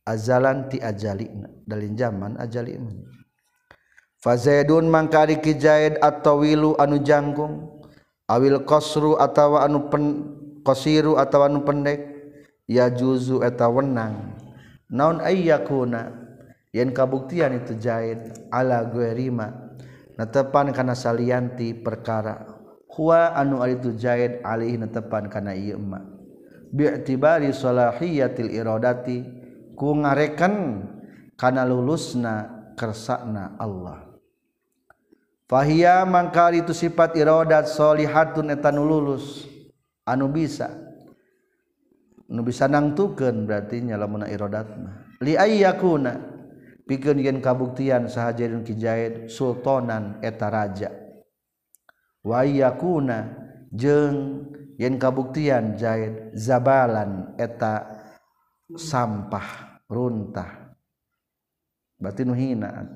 Azalan 0.09 0.73
ti 0.73 0.81
ajali 0.81 1.29
dalin 1.69 1.93
zaman 1.93 2.41
ajali 2.41 2.81
Fazaidun 4.19 4.89
mangkari 4.91 5.39
ki 5.39 5.61
Zaid 5.61 5.95
at-tawilu 6.03 6.75
anu 6.81 6.99
jangkung. 7.05 7.85
Awil 8.27 8.67
qasru 8.67 9.15
atawa 9.15 9.63
anu 9.63 9.87
pen, 9.93 10.05
qasiru 10.67 11.15
atawa 11.21 11.47
anu 11.47 11.63
pendek. 11.63 12.19
Ya 12.67 12.91
juzu 12.91 13.47
eta 13.47 13.71
wenang. 13.71 14.35
Naon 14.91 15.23
ayyakuna? 15.23 16.11
Yen 16.75 16.91
kabuktian 16.93 17.63
itu 17.63 17.79
Zaid 17.79 18.49
ala 18.51 18.85
guerima 18.91 19.73
netepan 20.19 20.75
kana 20.75 20.99
salianti 20.99 21.73
perkara. 21.79 22.59
Huwa 22.91 23.39
anu 23.39 23.63
ari 23.63 23.79
tu 23.79 23.95
Zaid 23.95 24.43
alih 24.43 24.83
netepan 24.83 25.31
kana 25.31 25.55
ieu 25.55 25.79
emak. 25.79 26.18
bi'tibari 26.73 27.53
salahiyatil 27.53 28.53
iradati 28.53 29.25
ku 29.79 29.95
ngarekan 29.95 30.85
kana 31.39 31.63
lulusna 31.65 32.59
kersakna 32.75 33.55
Allah. 33.59 34.09
Fahiya 35.49 36.05
mangkal 36.05 36.61
itu 36.61 36.77
sifat 36.77 37.17
iradat 37.17 37.73
solihatun 37.73 38.53
etanu 38.53 38.85
lulus 38.85 39.49
anu 40.05 40.29
bisa. 40.29 40.69
Nu 42.29 42.45
bisa 42.45 42.69
nangtukeun 42.69 43.49
berarti 43.49 43.81
nya 43.81 43.97
lamun 43.97 44.29
mah 44.29 45.09
li 45.25 45.33
ayyakuna 45.33 46.21
pikeun 46.85 47.25
yen 47.25 47.41
kabuktian 47.41 48.05
sahajarin 48.13 48.61
kijahid 48.61 49.33
sultanan 49.33 50.21
eta 50.21 50.53
raja. 50.53 50.93
Wa 52.21 52.45
yakuna 52.45 53.33
jeung 53.73 54.45
yen 54.79 54.97
kabuktian 54.97 55.75
Zaid 55.75 56.33
zabalan 56.39 57.35
eta 57.35 57.85
sampah 58.73 59.83
runtah. 59.91 60.71
Batin 61.99 62.31
hina 62.31 62.87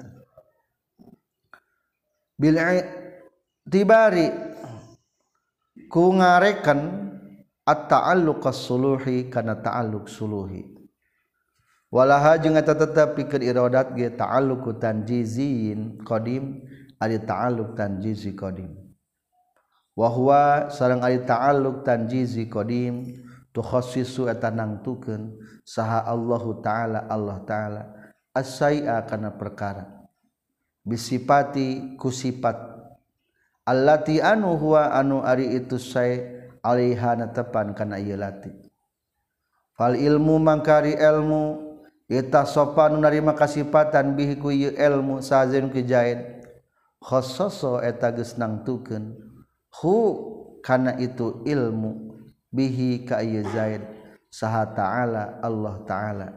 bil 2.39 2.55
tibari 3.67 4.31
ku 5.91 6.15
ngarekan 6.15 7.11
at 7.67 7.91
ta'alluq 7.91 8.47
suluhi 8.55 9.27
kana 9.27 9.59
ta'alluq 9.59 10.07
suluhi. 10.07 10.63
Walaha 11.93 12.41
jeung 12.41 12.57
eta 12.57 12.73
tetep 12.73 13.21
pikeun 13.21 13.45
iradat 13.45 13.93
ge 13.93 14.09
ta'alluq 14.17 14.81
tanjizin 14.81 16.01
qadim 16.07 16.65
ari 16.97 17.21
ta'alluq 17.21 17.77
tanjizi 17.77 18.33
qadim 18.33 18.82
wahwa 19.93 20.73
sarang 20.73 21.05
ari 21.05 21.25
ta'alluq 21.25 21.85
tanjizi 21.85 22.49
qadim 22.49 23.13
tukhassisu 23.53 24.29
eta 24.33 24.49
nangtukeun 24.49 25.37
saha 25.63 26.09
Allahu 26.09 26.65
taala 26.65 27.05
Allah 27.07 27.39
taala 27.45 27.83
as-sai'a 28.33 29.05
kana 29.05 29.37
perkara. 29.37 29.87
Bisifati 30.83 31.95
kusifat 31.95 32.59
allati 33.63 34.19
anu 34.19 34.59
huwa 34.59 34.91
anu 34.91 35.23
ari 35.23 35.55
itu 35.55 35.79
sai 35.79 36.19
alaiha 36.59 37.31
tepan 37.31 37.77
kana 37.77 38.03
ieu 38.03 38.19
lati. 38.19 38.51
Fal 39.79 39.95
ilmu 39.95 40.43
mangkari 40.43 40.99
ilmu 40.99 41.71
eta 42.11 42.43
sopan 42.49 42.99
narima 42.99 43.33
kasipatan 43.39 44.19
bihi 44.19 44.35
ku 44.43 44.51
ieu 44.51 44.75
ilmu 44.75 45.23
sazen 45.23 45.71
kijain 45.71 46.43
khossoso 46.99 47.79
eta 47.79 48.11
geus 48.11 48.35
nangtukeun 48.35 49.32
hu 49.81 49.97
kana 50.61 50.97
itu 51.01 51.41
ilmu. 51.45 52.13
Bihi 52.53 53.09
ka 53.09 53.25
zaid. 53.25 53.81
Saha 54.29 54.69
ta'ala 54.73 55.41
Allah 55.41 55.77
ta'ala. 55.89 56.29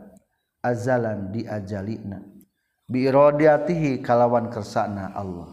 Azalan 0.64 1.32
diajalina. 1.36 2.24
Bi 2.86 3.10
iradatihi 3.10 4.00
kalawan 4.00 4.48
kersana 4.48 5.12
Allah. 5.12 5.52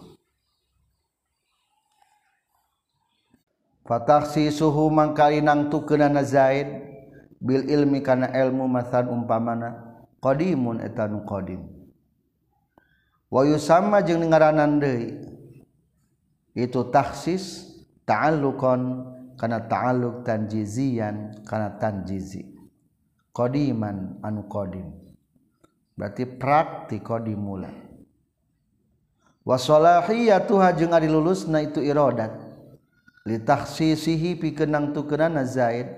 Fataksi 3.82 4.52
suhu 4.54 4.92
mangkali 4.92 5.42
nang 5.42 5.66
tukenana 5.66 6.22
Zaid. 6.22 6.68
Bil 7.42 7.66
ilmi 7.66 7.98
kana 8.04 8.30
ilmu 8.30 8.70
masan 8.70 9.10
umpamana. 9.10 9.98
Qadimun 10.22 10.78
etanu 10.78 11.26
qadim. 11.26 11.66
Wa 13.26 13.42
yusamma 13.42 14.04
jeung 14.06 14.28
ngaranan 14.30 14.78
deui. 14.78 15.18
Itu 16.54 16.92
taksis 16.92 17.71
ta'alluqan 18.06 18.82
kana 19.38 19.62
ta'alluq 19.66 20.22
tanjizian 20.26 21.42
kana 21.46 21.78
tanjizi. 21.78 22.46
Qadiman 23.32 24.20
anu 24.20 24.44
qadim. 24.46 24.92
Berarti 25.96 26.24
prakti 26.28 27.00
qadim 27.00 27.40
mula. 27.40 27.72
Wasolahiyatuha 29.42 30.68
jeung 30.78 30.92
ari 30.94 31.08
lulusna 31.08 31.64
itu 31.64 31.80
iradat. 31.80 32.30
Li 33.26 33.40
takhsisihi 33.40 34.38
pikenang 34.38 34.92
tukeunana 34.92 35.48
zaid. 35.48 35.88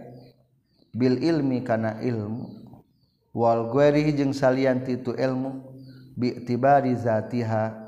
Bil 0.95 1.19
ilmi 1.19 1.67
kana 1.67 1.99
ilmu. 2.01 2.49
Wal 3.35 3.69
ghairihi 3.75 4.15
jeung 4.15 4.33
salian 4.33 4.87
itu 4.87 5.11
ilmu. 5.13 5.75
Bi 6.15 6.47
tibari 6.47 6.95
zatiha. 6.95 7.83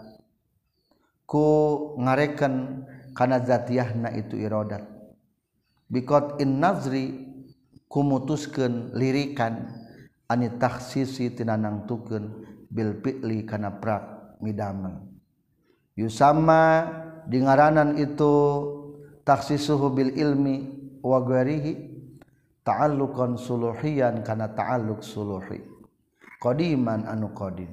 Ku 1.26 1.46
ngareken 2.02 2.82
karena 3.16 3.40
zatiyah 3.40 3.96
na 3.96 4.12
itu 4.12 4.36
irodat. 4.36 4.84
Bikot 5.88 6.36
in 6.44 6.60
nazri 6.60 7.24
kumutuskan 7.88 8.92
lirikan 8.92 9.72
ani 10.28 10.52
taksisi 10.60 11.32
tinanang 11.32 11.88
tuken 11.88 12.44
bil 12.68 13.00
fi'li 13.00 13.48
kana 13.48 13.78
prak 13.78 14.36
midamel 14.42 15.16
yusama 15.96 16.84
di 17.24 17.40
ngaranan 17.40 17.96
itu 17.96 18.34
taksisuhu 19.24 19.90
bil 19.90 20.12
ilmi 20.12 20.70
wa 21.00 21.18
ghairihi 21.24 21.72
ta'alluqan 22.62 23.40
suluhiyan 23.40 24.22
kana 24.22 24.52
ta'alluq 24.52 25.00
suluhi. 25.02 25.62
Qadiman 26.42 27.08
anu 27.08 27.32
qadim. 27.32 27.72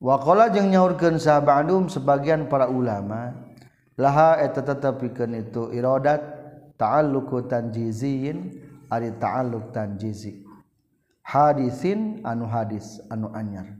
Wa 0.00 0.18
qala 0.18 0.50
jeung 0.50 0.72
nyaurkeun 0.72 1.20
sahabadum 1.20 1.86
sebagian 1.92 2.48
para 2.48 2.66
ulama 2.66 3.34
laha 3.98 4.42
eta 4.42 4.62
tetepikeun 4.62 5.38
itu 5.38 5.70
iradat 5.70 6.22
ta'alluqu 6.78 7.46
tanjiziin 7.46 8.38
ari 8.90 9.14
ta'alluq 9.14 9.70
tanjizi. 9.70 10.42
Hadisin 11.24 12.20
anu 12.26 12.44
hadis 12.44 13.00
anu 13.08 13.32
anyar. 13.32 13.72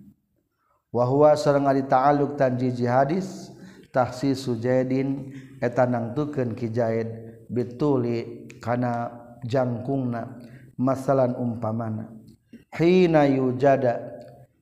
Wa 0.94 1.04
huwa 1.04 1.34
sareng 1.36 1.66
ari 1.66 1.84
ta'alluq 1.84 2.38
tanjizi 2.38 2.86
hadis 2.86 3.50
tahsisu 3.90 4.58
jaidin 4.58 5.34
eta 5.60 5.86
nangtukeun 5.86 6.54
ki 6.56 6.70
jaid 6.70 7.08
bituli 7.50 8.48
kana 8.62 9.12
jangkungna 9.44 10.40
masalan 10.78 11.36
umpamana. 11.36 12.10
Hina 12.74 13.28
yujada 13.30 14.02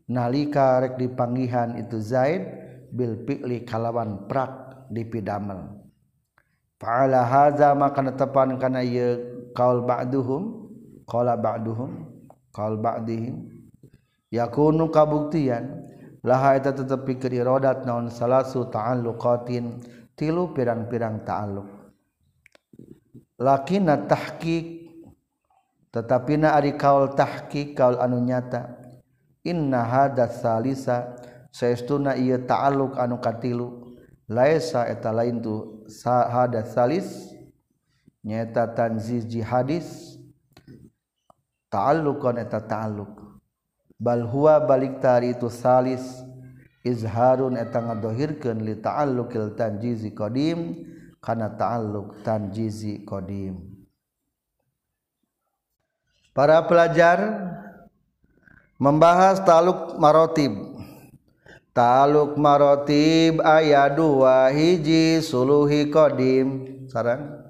nalika 0.08 0.84
rek 0.84 1.00
dipanggihan 1.00 1.80
itu 1.80 1.96
zaid 2.02 2.44
bil 2.92 3.24
fi'li 3.24 3.64
kalawan 3.64 4.28
prak. 4.28 4.71
Dipidamel 4.92 5.82
fa'ala 6.82 7.24
hadza 7.24 7.72
maka 7.78 8.02
netepan 8.02 8.58
kana 8.58 8.82
ieu 8.82 9.16
qaul 9.54 9.86
ba'duhum 9.86 10.42
qala 11.06 11.38
ba'duhum 11.38 12.08
qaul 12.52 12.76
ba'dihim. 12.80 13.48
Yakunu 14.32 14.88
kabuktian 14.88 15.84
laha 16.24 16.56
eta 16.56 16.72
tetep 16.72 17.04
pikeun 17.04 17.36
iradat 17.36 17.84
naon 17.84 18.08
salasu 18.08 18.66
ta'alluqatin 18.72 19.78
tilu 20.16 20.56
pirang-pirang 20.56 21.20
ta'alluq. 21.22 21.68
Lakinna 23.36 24.08
tahqiq 24.08 24.66
tetapi 25.92 26.40
na 26.40 26.56
ari 26.56 26.80
kaul 26.80 27.12
tahqiq 27.12 27.76
kaul 27.76 28.00
anu 28.00 28.24
nyata. 28.24 28.80
Inna 29.44 29.84
hadas 29.84 30.40
salisa 30.40 31.18
saestuna 31.52 32.16
ieu 32.16 32.40
ta'alluq 32.40 32.96
anu 32.96 33.20
katilu 33.20 33.81
laisa 34.32 34.88
eta 34.88 35.12
lain 35.12 35.42
tu 35.44 35.84
hadas 36.04 36.72
salis 36.72 37.08
nyata 38.24 38.64
tanziz 38.72 39.28
jihadis 39.28 40.16
ta'alluqan 41.68 42.40
eta 42.40 42.64
ta'alluq 42.64 43.12
bal 44.00 44.24
huwa 44.24 44.56
balik 44.64 44.98
tari 45.04 45.36
itu 45.36 45.52
salis 45.52 46.02
izharun 46.80 47.60
eta 47.60 47.84
ngadohirkeun 47.84 48.64
li 48.64 48.80
ta'alluqil 48.80 49.52
tanjizi 49.60 50.10
qadim 50.16 50.88
kana 51.20 51.52
ta'alluq 51.52 52.24
tanjizi 52.24 53.04
qadim 53.04 53.72
Para 56.32 56.64
pelajar 56.64 57.20
membahas 58.80 59.44
taluk 59.44 60.00
marotib. 60.00 60.71
Taluk 61.72 62.36
marotib 62.36 63.40
ayat 63.40 63.96
dua 63.96 64.52
hiji 64.52 65.24
suluhi 65.24 65.88
kodim. 65.88 66.68
Sarang. 66.84 67.48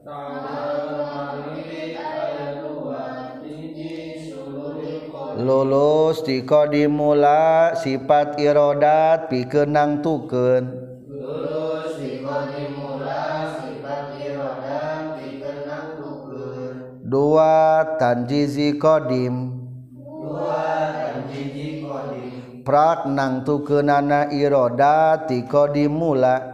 Lulus 5.43 6.23
di 6.23 6.47
kodim 6.47 7.03
mula 7.03 7.75
sifat 7.75 8.39
irodat 8.39 9.27
pikenang 9.27 10.07
tuken. 10.07 10.71
Lulus 11.11 11.99
di 11.99 12.23
kodim 12.23 12.79
mula 12.79 13.59
sifat 13.59 14.23
irodat 14.23 15.19
pikenang 15.19 15.99
tuken. 15.99 16.75
Dua 17.11 17.83
tanjizi 17.99 18.79
kodim. 18.79 19.51
Dua 19.99 20.63
tanjizi. 21.11 21.62
prak 22.63 23.11
nang 23.11 23.43
tukeunana 23.43 24.31
iroda 24.31 25.27
ti 25.27 25.43
qadimula 25.43 26.53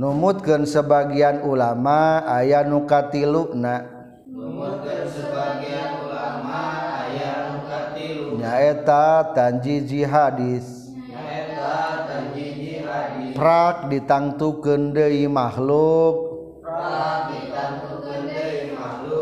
numutkeun 0.00 0.64
sebagian 0.64 1.44
ulama 1.44 2.24
aya 2.24 2.64
nu 2.64 2.88
katiluna 2.88 3.84
numutkeun 4.24 5.04
sebagian 5.12 6.08
ulama 6.08 6.60
aya 7.04 7.32
nu 7.52 7.58
katilu 7.68 8.40
nyaeta 8.40 9.36
tanjiji 9.36 10.00
hadis 10.08 10.88
nyaeta 11.04 12.08
tanjiji 12.08 12.80
hadis 12.80 13.36
prak 13.36 13.92
ditangtukeun 13.92 14.96
deui 14.96 15.28
makhluk. 15.28 16.16
prak 16.64 17.36
ditangtukeun 17.36 18.39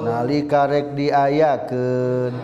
nalika 0.08 0.64
rek 0.64 0.96
diayakeun. 0.96 2.34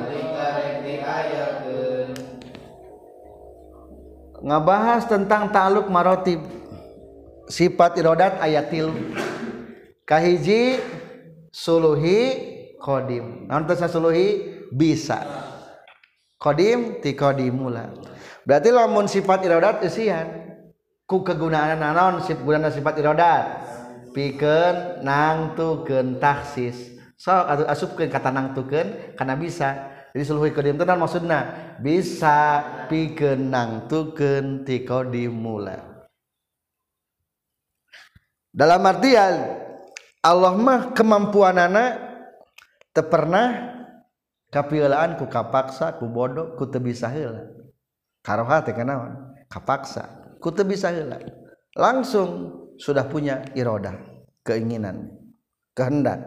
Ngabahas 4.45 5.09
tentang 5.09 5.49
taluk 5.49 5.89
marotib 5.89 6.45
sifat 7.49 7.97
irodat 7.97 8.37
ayat 8.45 8.69
tilu. 8.69 8.93
Kahiji 10.05 10.77
suluhi 11.49 12.21
kodim. 12.77 13.49
Nanti 13.49 13.73
suluhi? 13.89 14.53
Bisa. 14.69 15.25
Kodim 16.37 17.01
ti 17.01 17.17
kodimula. 17.17 17.89
Berarti 18.45 18.69
lamun 18.69 19.09
sifat 19.09 19.41
irodat 19.49 19.81
isian 19.81 20.29
ku 21.09 21.25
kegunaan 21.25 21.81
nanon 21.81 22.21
sif 22.21 22.37
gunana 22.45 22.69
sifat 22.69 23.01
irodat? 23.01 23.45
Pikeun 24.13 25.01
nangtukeun 25.01 26.21
taksis. 26.21 26.94
So 27.25 27.33
atuh 27.33 27.65
asupkeun 27.65 28.13
kata 28.13 28.29
nangtukeun 28.29 29.17
kana 29.17 29.41
bisa. 29.41 29.97
Jadi 30.13 30.31
suluhi 30.31 30.55
kodim 30.55 30.77
itu 30.79 30.85
maksudna 30.85 31.41
bisa 31.81 32.63
pikeun 32.87 33.51
nangtukeun 33.51 34.63
ti 34.63 34.87
kodimula 34.87 35.95
dalam 38.55 38.87
artian 38.87 39.35
Allah 40.23 40.55
mah 40.55 40.95
kemampuan 40.95 41.59
anak 41.59 41.99
teu 42.95 43.03
pernah 43.11 43.75
kapieulaan 44.55 45.19
ku 45.19 45.27
kapaksa 45.27 45.99
ku 45.99 46.07
bodoh 46.07 46.55
ku 46.55 46.71
teu 46.71 46.79
bisa 46.79 47.11
heula. 47.11 47.51
Karoha 48.23 48.63
teh 48.63 48.73
kapaksa 49.51 50.39
ku 50.39 50.55
teu 50.55 50.63
bisa 50.63 50.95
langsung 51.75 52.63
sudah 52.79 53.11
punya 53.11 53.43
irodah 53.59 53.99
keinginan 54.47 55.11
kehendak 55.75 56.23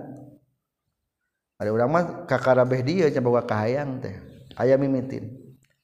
ada 1.58 1.70
orang 1.74 1.90
mah 1.90 2.04
kakarabeh 2.30 2.86
dia 2.86 3.10
nyoba 3.10 3.46
kahayang 3.46 3.98
teh. 4.02 4.16
Ayam 4.58 4.82
mimitin. 4.82 5.34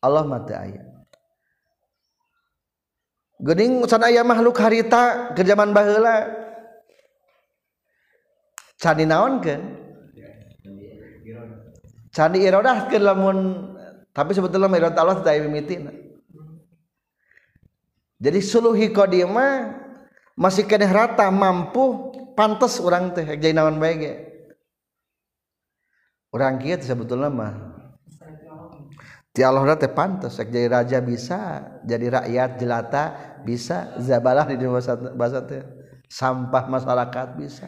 Allah 0.01 0.25
mata 0.25 0.57
ayam 0.57 0.93
gening 3.43 3.83
can 3.83 4.03
ayam 4.07 4.23
makhluk 4.23 4.55
harita 4.55 5.35
ke 5.35 5.43
zaman 5.43 5.75
baheula. 5.75 6.31
Can 8.79 8.99
candi 12.13 12.39
irodah 12.45 12.91
ke 12.91 12.99
lamun 12.99 13.71
tapi 14.13 14.35
sebetulnya 14.35 14.69
irodah 14.69 15.01
Allah 15.01 15.17
tidak 15.23 15.47
mimitin. 15.47 15.91
Jadi 18.23 18.39
suluhi 18.39 18.91
kodima 18.95 19.75
masih 20.35 20.63
kena 20.63 20.87
rata 20.87 21.27
mampu 21.27 22.15
pantas 22.35 22.79
orang 22.79 23.11
teh 23.11 23.27
jadi 23.37 23.53
naon 23.53 23.77
baik 23.77 24.32
orang 26.33 26.57
kia 26.57 26.81
sebetulnya 26.81 27.29
mah 27.29 27.73
Ti 29.33 29.41
Allah 29.41 29.73
teh 29.73 29.89
pantas. 29.89 30.37
Jadi 30.37 30.69
raja 30.69 31.01
bisa 31.01 31.65
jadi 31.81 32.21
rakyat 32.21 32.49
jelata 32.61 33.03
bisa. 33.41 33.97
Zabalah 33.97 34.45
di 34.45 34.61
bahasa 34.61 34.93
bahasa 34.93 35.41
teh. 35.41 35.65
Sampah 36.05 36.69
masyarakat 36.69 37.27
bisa. 37.33 37.65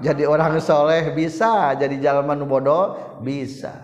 Jadi 0.00 0.24
orang 0.24 0.56
soleh 0.64 1.12
bisa. 1.12 1.76
Jadi 1.76 2.00
jalan 2.00 2.32
nu 2.32 2.48
bodoh 2.48 3.20
bisa. 3.20 3.76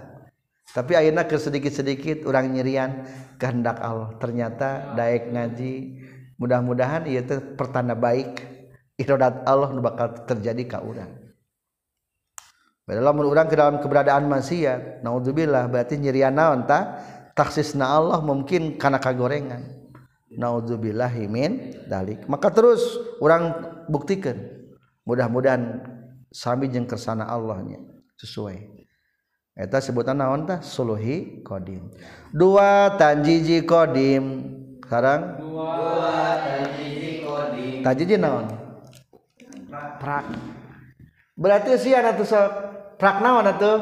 Tapi 0.72 0.96
akhirnya 0.96 1.28
ke 1.28 1.36
sedikit-sedikit 1.36 2.24
orang 2.24 2.56
nyerian 2.56 3.04
kehendak 3.36 3.84
Allah. 3.84 4.16
Ternyata 4.16 4.96
daek 4.96 5.36
ngaji. 5.36 6.00
Mudah-mudahan 6.40 7.04
itu 7.04 7.60
pertanda 7.60 7.92
baik. 7.92 8.40
Irodat 8.96 9.44
Allah 9.44 9.68
bakal 9.84 10.24
terjadi 10.24 10.64
ke 10.64 10.78
orang 10.80 11.23
Padahal 12.84 13.16
orang 13.16 13.48
ke 13.48 13.56
dalam 13.56 13.80
keberadaan 13.80 14.28
maksiat, 14.28 15.00
naudzubillah 15.00 15.72
berarti 15.72 15.96
nyirian 15.96 16.36
naon 16.36 16.68
ta? 16.68 17.00
Taksisna 17.32 17.88
Allah 17.88 18.20
mungkin 18.20 18.76
karena 18.76 19.00
kagorengan. 19.00 19.64
Naudzubillah 20.36 21.16
min 21.24 21.72
dalik. 21.88 22.28
Maka 22.28 22.52
terus 22.52 22.84
orang 23.24 23.56
buktikan. 23.88 24.36
Mudah-mudahan 25.08 25.80
sami 26.28 26.68
jeung 26.68 26.84
kersana 26.84 27.24
Allahnya 27.24 27.80
sesuai. 28.20 28.84
Eta 29.56 29.80
sebutan 29.80 30.20
naon 30.20 30.44
tah? 30.44 30.60
Suluhi 30.60 31.40
qadim. 31.40 31.88
Dua 32.34 32.92
tanjiji 33.00 33.64
qadim. 33.64 34.24
Sekarang 34.84 35.40
dua 35.40 36.36
tanjiji 36.42 37.24
qadim. 37.24 37.80
Tanjiji 37.80 38.16
naon? 38.20 38.44
Prak. 39.72 40.26
Berarti 41.34 41.80
sih 41.80 41.94
anak 41.96 42.18
tuh 42.18 42.26
sok 42.26 42.50
prak 42.96 43.22
naon 43.22 43.46
atuh? 43.48 43.80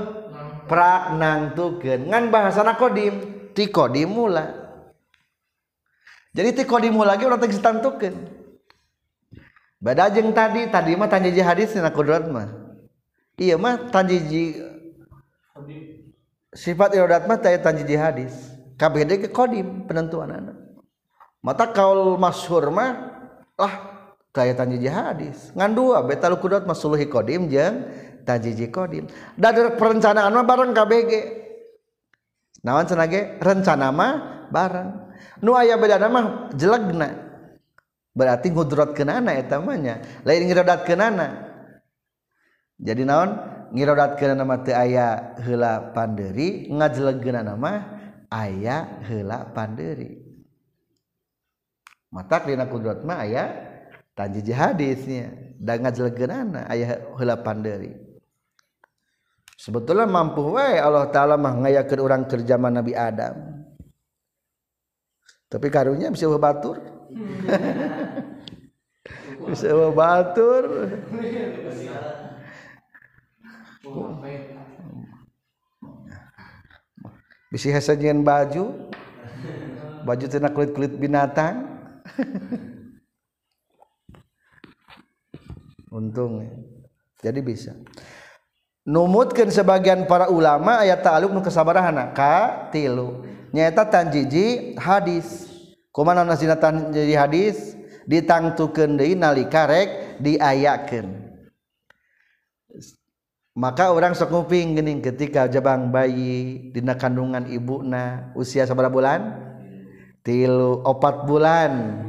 Prak 0.63 1.19
nangtukeun 1.19 2.09
ngan 2.09 2.31
bahasana 2.33 2.79
qadim 2.79 3.19
ti 3.53 3.69
qadim 3.69 4.09
mula 4.09 4.47
jadi 6.33 6.55
ti 6.57 6.63
qadim 6.65 6.97
lagi 6.97 7.29
urang 7.29 7.37
teh 7.43 7.51
ditantukeun 7.51 8.15
beda 9.83 10.07
jeung 10.15 10.31
tadi 10.31 10.71
tadi 10.71 10.95
mah 10.95 11.11
tanjiji 11.11 11.43
hadis 11.43 11.75
na 11.75 11.91
kudrat 11.91 12.23
mah. 12.31 12.63
Iya 13.35 13.59
mah 13.59 13.91
tanjiji 13.91 14.63
sifat 16.55 16.95
irodat 16.95 17.27
mah 17.27 17.43
taya 17.43 17.59
tanjiji 17.59 17.99
hadis. 17.99 18.55
Kabeh 18.79 19.03
ke 19.09 19.29
qadim 19.35 19.83
penentuan 19.91 20.55
mata 21.43 21.67
kaul 21.75 22.15
masyhur 22.23 22.71
mah 22.71 22.91
lah 23.59 23.75
taya 24.31 24.55
tanjiji 24.55 24.87
hadis. 24.87 25.51
Ngan 25.59 25.75
dua 25.75 25.99
betal 26.07 26.39
kudrat 26.39 26.63
mah 26.63 26.79
suluhi 26.79 27.11
qadim 27.11 27.51
jeung 27.51 27.83
tajiji 28.25 28.71
kodim 28.71 29.07
da 29.37 29.53
perencanaan 29.53 30.33
mah 30.33 30.45
bareng 30.47 30.71
KBG 30.73 31.13
nawan 32.63 32.87
senage 32.87 33.39
rencana 33.43 33.91
mah 33.91 34.13
bareng. 34.49 34.91
Nu 35.43 35.59
aya 35.59 35.75
bedana 35.79 36.07
mah 36.07 36.27
jelegna. 36.55 37.11
Berarti 38.13 38.53
ngudrot 38.53 38.93
kenana 38.93 39.33
eta 39.33 39.57
mahnya 39.57 40.05
lain 40.29 40.45
ngirodat 40.45 40.85
kenana 40.85 41.53
jadi 42.83 43.07
naon? 43.07 43.31
Ngirodat 43.73 44.21
kenana 44.21 44.45
mah 44.45 44.61
teu 44.61 44.77
aya 44.77 45.33
heula 45.41 45.97
panderi 45.97 46.69
ngajelegna 46.69 47.57
mah 47.57 47.79
aya 48.29 49.01
heula 49.09 49.49
panderi. 49.49 50.21
Matak 52.13 52.53
dina 52.53 52.69
kudrat 52.69 53.01
mah 53.01 53.25
aya 53.25 53.45
tanjiji 54.13 54.53
hadisnya. 54.53 55.57
Da 55.57 55.81
ngajelegna 55.81 56.69
aya 56.69 57.01
heula 57.17 57.41
panderi. 57.41 57.97
Sebetulnya 59.63 60.11
mampu 60.11 60.59
wae 60.59 60.83
Allah 60.83 61.07
taala 61.15 61.39
mah 61.39 61.55
ngayakeun 61.63 62.03
urang 62.03 62.27
keur 62.27 62.43
zaman 62.43 62.75
Nabi 62.75 62.99
Adam. 62.99 63.63
Tapi 65.47 65.71
karunya 65.71 66.11
bisa 66.11 66.27
batur. 66.43 66.83
Bisa 69.47 69.71
batur. 69.95 70.65
Bisa 77.55 77.69
hasajian 77.71 78.27
baju. 78.27 78.91
Baju 80.03 80.25
tina 80.27 80.51
kulit 80.51 80.75
kulit 80.75 80.99
binatang. 80.99 81.71
Untung 85.93 86.41
jadi 87.23 87.39
bisa 87.45 87.77
numutkan 88.83 89.47
sebagian 89.51 90.11
para 90.11 90.27
ulama 90.27 90.83
ayat 90.83 91.03
ta'aluk 91.03 91.31
nu 91.31 91.41
kesabarahana 91.43 92.11
ka 92.15 92.69
tilu. 92.75 93.23
Nyata 93.55 93.87
tanjiji 93.87 94.75
hadis. 94.81 95.49
Kumaha 95.93 96.25
nasina 96.25 96.57
tanjiji 96.57 97.15
hadis? 97.15 97.77
Ditangtukeun 98.09 98.99
deui 98.99 99.15
nalika 99.15 99.69
rek 99.71 100.19
diayakeun. 100.19 101.31
Maka 103.53 103.93
orang 103.93 104.17
sok 104.17 104.33
nguping 104.33 104.81
geuning 104.81 105.05
ketika 105.05 105.45
jabang 105.45 105.93
bayi 105.93 106.73
dina 106.73 106.97
kandungan 106.97 107.45
ibuna 107.53 108.33
usia 108.33 108.65
sabaraha 108.65 108.97
bulan? 108.97 109.21
Tilu 110.25 110.81
opat 110.89 111.29
bulan. 111.29 112.01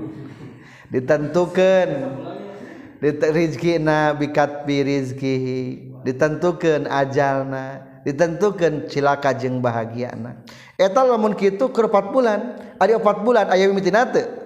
Ditentukan 0.88 1.88
rezeki 3.04 3.84
na 3.84 4.16
bikat 4.16 4.64
bi 4.64 4.88
rizkihi. 4.88 5.93
ditentukan 6.04 6.86
ajalna 6.92 7.82
ditentukan 8.04 8.92
cilaka 8.92 9.32
jeng 9.36 9.64
bahagia 9.64 10.12
na 10.14 10.44
eta 10.76 11.02
lamun 11.04 11.34
kitu 11.34 11.72
keur 11.72 11.88
4 11.88 12.12
bulan 12.12 12.40
ada 12.78 13.00
4 13.00 13.26
bulan 13.26 13.48
aya 13.48 13.66
mimitina 13.72 14.04
teu 14.08 14.44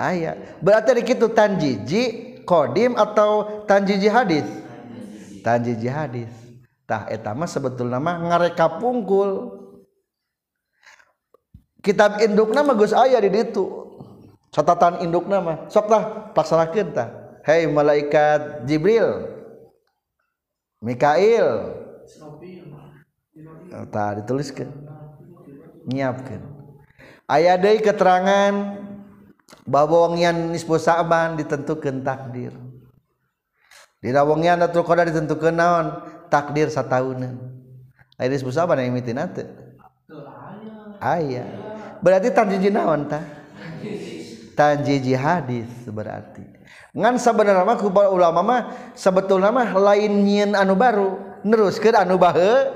aya. 0.00 0.40
Berarti 0.64 0.96
di 0.96 1.02
kitu 1.04 1.28
tanjiji 1.28 2.02
qadim 2.48 2.96
atau 2.96 3.62
tanjiji 3.68 4.08
hadis? 4.08 4.48
Tanjiji 5.44 5.88
hadis. 5.92 6.32
Tah 6.88 7.06
eta 7.12 7.36
mah 7.36 7.46
sebetulna 7.46 8.00
mah 8.00 8.16
ngareka 8.32 8.80
pungkul 8.80 9.60
kitab 11.84 12.18
indukna 12.24 12.64
mah 12.64 12.74
geus 12.74 12.96
aya 12.96 13.20
di 13.20 13.28
ditu. 13.28 13.68
Catatan 14.50 15.04
indukna 15.04 15.38
mah. 15.38 15.56
Sok 15.70 15.86
tah 15.86 16.02
pelaksanakeun 16.34 16.88
tah. 16.90 17.08
Hei 17.46 17.70
malaikat 17.70 18.66
jibril. 18.66 19.38
Mikail. 20.80 21.76
Tak 23.92 24.24
dituliskan. 24.24 24.68
Nyiapkan. 25.86 26.40
Ayat 27.30 27.62
dari 27.62 27.78
keterangan 27.78 28.52
bahwa 29.64 30.10
wangian 30.10 30.50
nisbu 30.50 30.76
sa'ban 30.76 31.38
ditentukan 31.38 32.02
takdir. 32.02 32.52
Di 34.00 34.10
wangian 34.10 34.58
datul 34.58 34.82
qadar 34.82 35.06
ditentukan 35.06 35.54
naon? 35.54 35.86
Takdir 36.32 36.70
satahunan 36.70 37.36
Ayat 38.16 38.36
nisbu 38.36 38.52
sa'ban 38.52 38.80
yang 38.80 38.94
imitin 38.96 39.18
nanti 39.18 39.44
ayah 41.00 41.48
berarti 42.04 42.28
tanjiji 42.28 42.68
naon 42.68 43.08
ta 43.08 43.24
tanjiji 44.52 45.16
hadis 45.16 45.68
berarti. 45.88 46.59
ngan 46.90 47.14
sebenarnya 47.22 47.62
mah 47.62 47.78
kubal 47.78 48.10
ulama 48.10 48.40
mah 48.42 48.60
sebetulnya 48.98 49.54
mah 49.54 49.70
lain 49.74 50.26
nyin 50.26 50.50
anu 50.58 50.74
baru 50.74 51.40
neruskeun 51.46 51.94
anu 51.94 52.18
bahe 52.18 52.66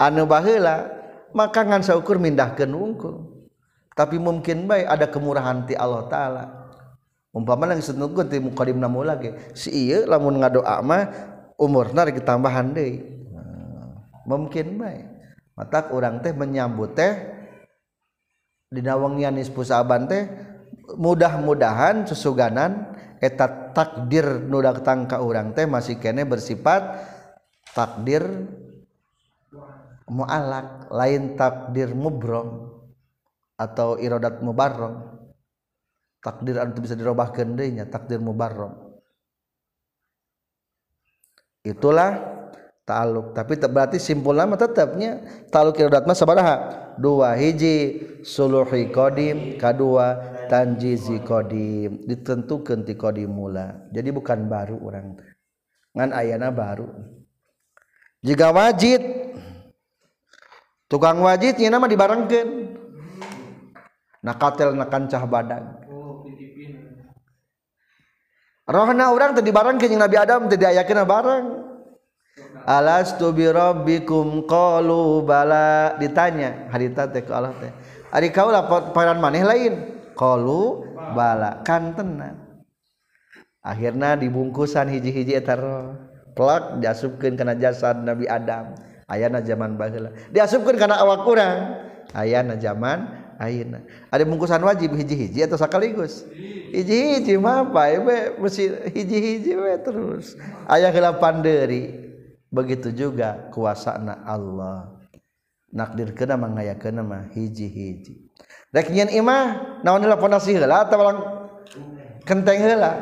anu 0.00 0.26
baheula 0.26 0.90
maka 1.30 1.62
ngan 1.62 1.82
saukur 1.86 2.18
mindahkeun 2.18 2.70
wungkul. 2.74 3.14
Tapi 3.94 4.16
mungkin 4.16 4.64
baik 4.64 4.86
ada 4.86 5.06
kemurahan 5.12 5.66
ti 5.68 5.76
Allah 5.76 6.08
taala. 6.08 6.44
Umpama 7.30 7.68
nang 7.68 7.78
sunungkeun 7.78 8.26
ti 8.26 8.42
muqaddimna 8.42 8.90
mula 8.90 9.14
ge 9.20 9.54
si 9.54 9.70
ieu 9.70 10.02
lamun 10.08 10.42
ngadoa 10.42 10.82
mah 10.82 11.02
umurna 11.54 12.02
rek 12.08 12.26
tambahan 12.26 12.74
deui. 12.74 13.06
Mungkin 14.26 14.78
baik 14.78 15.04
mata 15.54 15.92
orang 15.92 16.22
teh 16.24 16.32
menyambut 16.32 16.96
teh 16.96 17.12
dina 18.70 18.96
wengian 18.96 19.36
teh 19.36 20.22
mudah-mudahan 20.96 22.06
sesuganan 22.06 22.89
eta 23.20 23.76
takdir 23.76 24.24
nu 24.48 24.64
datang 24.64 25.04
ka 25.04 25.20
urang 25.20 25.52
teh 25.52 25.68
masih 25.68 26.00
kene 26.00 26.24
bersifat 26.24 27.04
takdir 27.76 28.24
mu'alak 30.08 30.88
lain 30.88 31.36
takdir 31.36 31.92
mubrom 31.92 32.80
atau 33.60 34.00
iradat 34.00 34.40
mubarrom 34.40 35.04
takdir 36.24 36.56
anu 36.56 36.80
bisa 36.80 36.96
dirobahkeun 36.96 37.54
deui 37.54 37.76
nya 37.76 37.84
takdir 37.84 38.18
mubarrom 38.18 38.96
itulah 41.60 42.40
ta'aluk 42.88 43.36
tapi 43.36 43.60
berarti 43.60 44.00
simpulna 44.00 44.48
mah 44.48 44.56
tetapnya 44.56 45.20
ta'aluk 45.52 45.76
iradat 45.76 46.08
mah 46.08 46.16
sabaraha? 46.16 46.56
Dua 46.96 47.36
hiji 47.36 48.00
suluhi 48.26 48.90
qadim 48.90 49.60
kadua 49.60 50.39
tanjizi 50.50 51.22
qadim 51.22 52.02
ditentukeun 52.10 52.82
ti 52.82 52.98
qadim 52.98 53.30
mula. 53.30 53.86
Jadi 53.94 54.10
bukan 54.10 54.50
baru 54.50 54.74
orang 54.82 55.14
ngan 55.94 56.10
ayana 56.10 56.50
baru. 56.50 56.90
Jika 58.26 58.50
wajib 58.50 58.98
tukang 60.90 61.22
wajibnya 61.22 61.70
nama 61.70 61.86
dibarengkeun. 61.86 62.50
Nakatel 64.20 64.76
nakancah 64.76 65.24
badan 65.24 65.80
rohna 68.70 69.10
orang 69.10 69.34
tadi 69.34 69.50
dibarengkeun 69.50 69.90
jeung 69.96 70.02
Nabi 70.02 70.16
Adam 70.18 70.46
tadi 70.46 70.62
diayakeun 70.62 71.02
bareng. 71.06 71.46
Alastu 72.60 73.32
bi 73.32 73.48
rabbikum 73.48 74.44
qalu 74.44 75.24
bala. 75.24 75.96
Ditanya 75.96 76.68
hadita 76.70 77.08
teh 77.08 77.24
ke 77.24 77.32
Allah 77.32 77.56
teh? 77.58 77.72
Ari 78.12 78.30
kaula 78.30 78.62
paran 78.94 79.18
maneh 79.18 79.42
lain. 79.42 79.99
qalu 80.20 80.84
bala 81.16 81.64
kantenan 81.64 82.36
akhirna 83.64 84.20
dibungkusan 84.20 84.92
hiji-hiji 84.92 85.40
eta 85.40 85.56
plak 86.36 86.80
diasupkeun 86.80 87.34
kana 87.36 87.56
jasad 87.58 88.00
Nabi 88.00 88.24
Adam. 88.28 88.72
Ayana 89.10 89.42
zaman 89.42 89.74
baheula. 89.74 90.14
Diasupkeun 90.30 90.78
kana 90.78 91.02
awak 91.02 91.26
urang. 91.26 91.82
Ayana 92.14 92.54
zaman 92.54 93.10
ayeuna. 93.42 93.82
Ada 94.10 94.22
bungkusan 94.22 94.62
wajib 94.62 94.94
hiji-hiji 94.94 95.42
atau 95.46 95.58
sekaligus 95.58 96.26
hiji-hiji 96.70 97.34
mah 97.38 97.66
apa 97.66 97.90
ya 97.90 97.98
mesti 98.38 98.70
hiji-hiji 98.94 99.58
we 99.58 99.74
terus. 99.82 100.38
Aya 100.70 100.94
heula 100.94 101.18
panderi. 101.18 102.08
Begitu 102.50 102.90
juga 102.94 103.50
kuasana 103.54 104.26
Allah. 104.26 104.94
Nakdir 105.70 106.14
kena 106.18 106.34
mangaya 106.34 106.74
kena 106.78 107.02
mah 107.02 107.30
hiji-hiji. 107.30 108.29
Rek 108.70 108.88
nyen 108.90 109.10
imah 109.10 109.80
naon 109.82 110.02
heula 110.02 110.16
pondasi 110.18 110.54
heula 110.54 110.86
atawa 110.86 111.02
lang 111.10 111.18
kenteng 112.26 112.62
heula. 112.62 112.92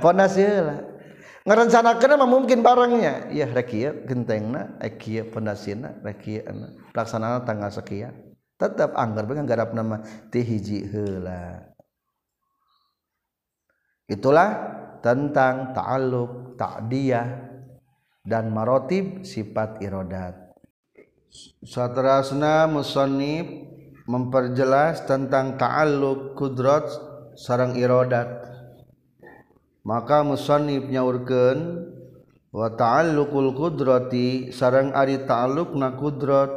Pondasi 0.00 0.40
heula 0.44 0.76
ngarencanakeun 1.44 2.20
mah 2.20 2.28
mungkin 2.28 2.60
barangnya. 2.60 3.32
Ya 3.32 3.48
rek 3.48 3.72
ieu 3.72 4.04
gentengna 4.04 4.76
rek 4.80 5.00
ieu 5.08 5.24
pondasina 5.28 5.96
rek 6.04 6.24
ieu 6.28 6.44
pelaksanaan 6.92 7.44
tanggal 7.48 7.72
sekian 7.72 8.12
tetap 8.60 8.92
anggar 8.92 9.24
dengan 9.24 9.48
garap 9.48 9.72
nama 9.72 10.04
tihiji 10.28 10.84
hela 10.84 11.70
itulah 14.10 14.50
tentang 15.00 15.72
ta'alluq 15.72 16.58
ta'diyah 16.58 17.28
dan 18.26 18.52
marotib 18.52 19.24
sifat 19.24 19.80
irodat. 19.80 20.36
Satrasna 21.62 22.66
musannif 22.66 23.46
memperjelas 24.10 25.06
tentang 25.06 25.54
ta'alluq 25.54 26.34
kudrat 26.34 26.90
sarang 27.38 27.78
irodat 27.78 28.26
maka 29.86 30.26
musannif 30.26 30.90
nyaurkeun 30.90 31.86
wa 32.50 32.66
ta'alluqul 32.74 33.54
qudrati 33.54 34.50
sarang 34.50 34.90
ari 34.90 35.22
ta'alluqna 35.22 35.94
qudrat 35.94 36.50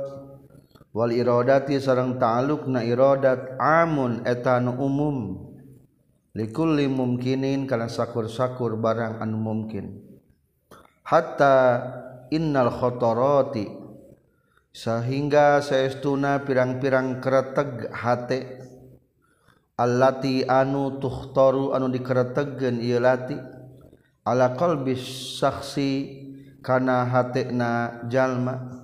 wal 0.94 1.14
iradati 1.14 1.78
sarang 1.78 2.18
ta'alluqna 2.18 2.82
iradat 2.82 3.58
amun 3.62 4.26
etan 4.26 4.74
umum 4.74 5.46
likulli 6.34 6.90
mumkinin 6.90 7.70
kana 7.70 7.86
sakur-sakur 7.86 8.74
barang 8.82 9.22
anu 9.22 9.38
mungkin 9.38 10.02
hatta 11.06 11.54
innal 12.34 12.74
khatarati 12.74 13.83
sehingga 14.74 15.62
sayaestuna 15.62 16.42
pirang-pirang 16.44 17.22
kereteg 17.22 17.94
hate. 17.94 18.60
Allati 19.78 20.46
anu 20.46 20.98
tuhtoru 21.02 21.74
anu 21.74 21.90
dikeretegen 21.94 22.82
ieu 22.82 22.98
lati. 23.02 23.38
Ala 24.26 24.58
qalbis 24.58 25.38
saksi 25.38 25.90
kana 26.66 27.06
hatena 27.06 28.02
jalma. 28.10 28.82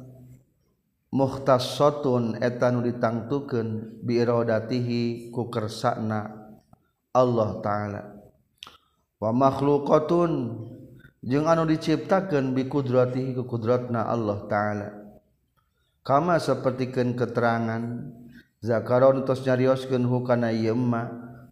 Muhtasotun 1.09 2.37
eta 2.37 2.69
nu 2.69 2.85
ditangtukeun 2.85 3.97
bi 4.05 4.21
iradatihi 4.21 5.33
ku 5.33 5.49
kersakna 5.49 6.37
Allah 7.17 7.49
taala. 7.65 8.01
Wa 9.17 9.33
makhluqatun 9.33 10.31
jeung 11.25 11.49
anu 11.49 11.65
diciptakeun 11.65 12.53
bi 12.53 12.69
kudratihi 12.69 13.33
ku 13.33 13.49
kudratna 13.49 14.05
Allah 14.05 14.45
taala. 14.45 14.98
Kama 16.09 16.41
sapertikeun 16.41 17.13
keterangan 17.13 18.09
zakaron 18.65 19.21
tos 19.29 19.45
nyarioskeun 19.45 20.09
hukana 20.09 20.49
ieu 20.49 20.73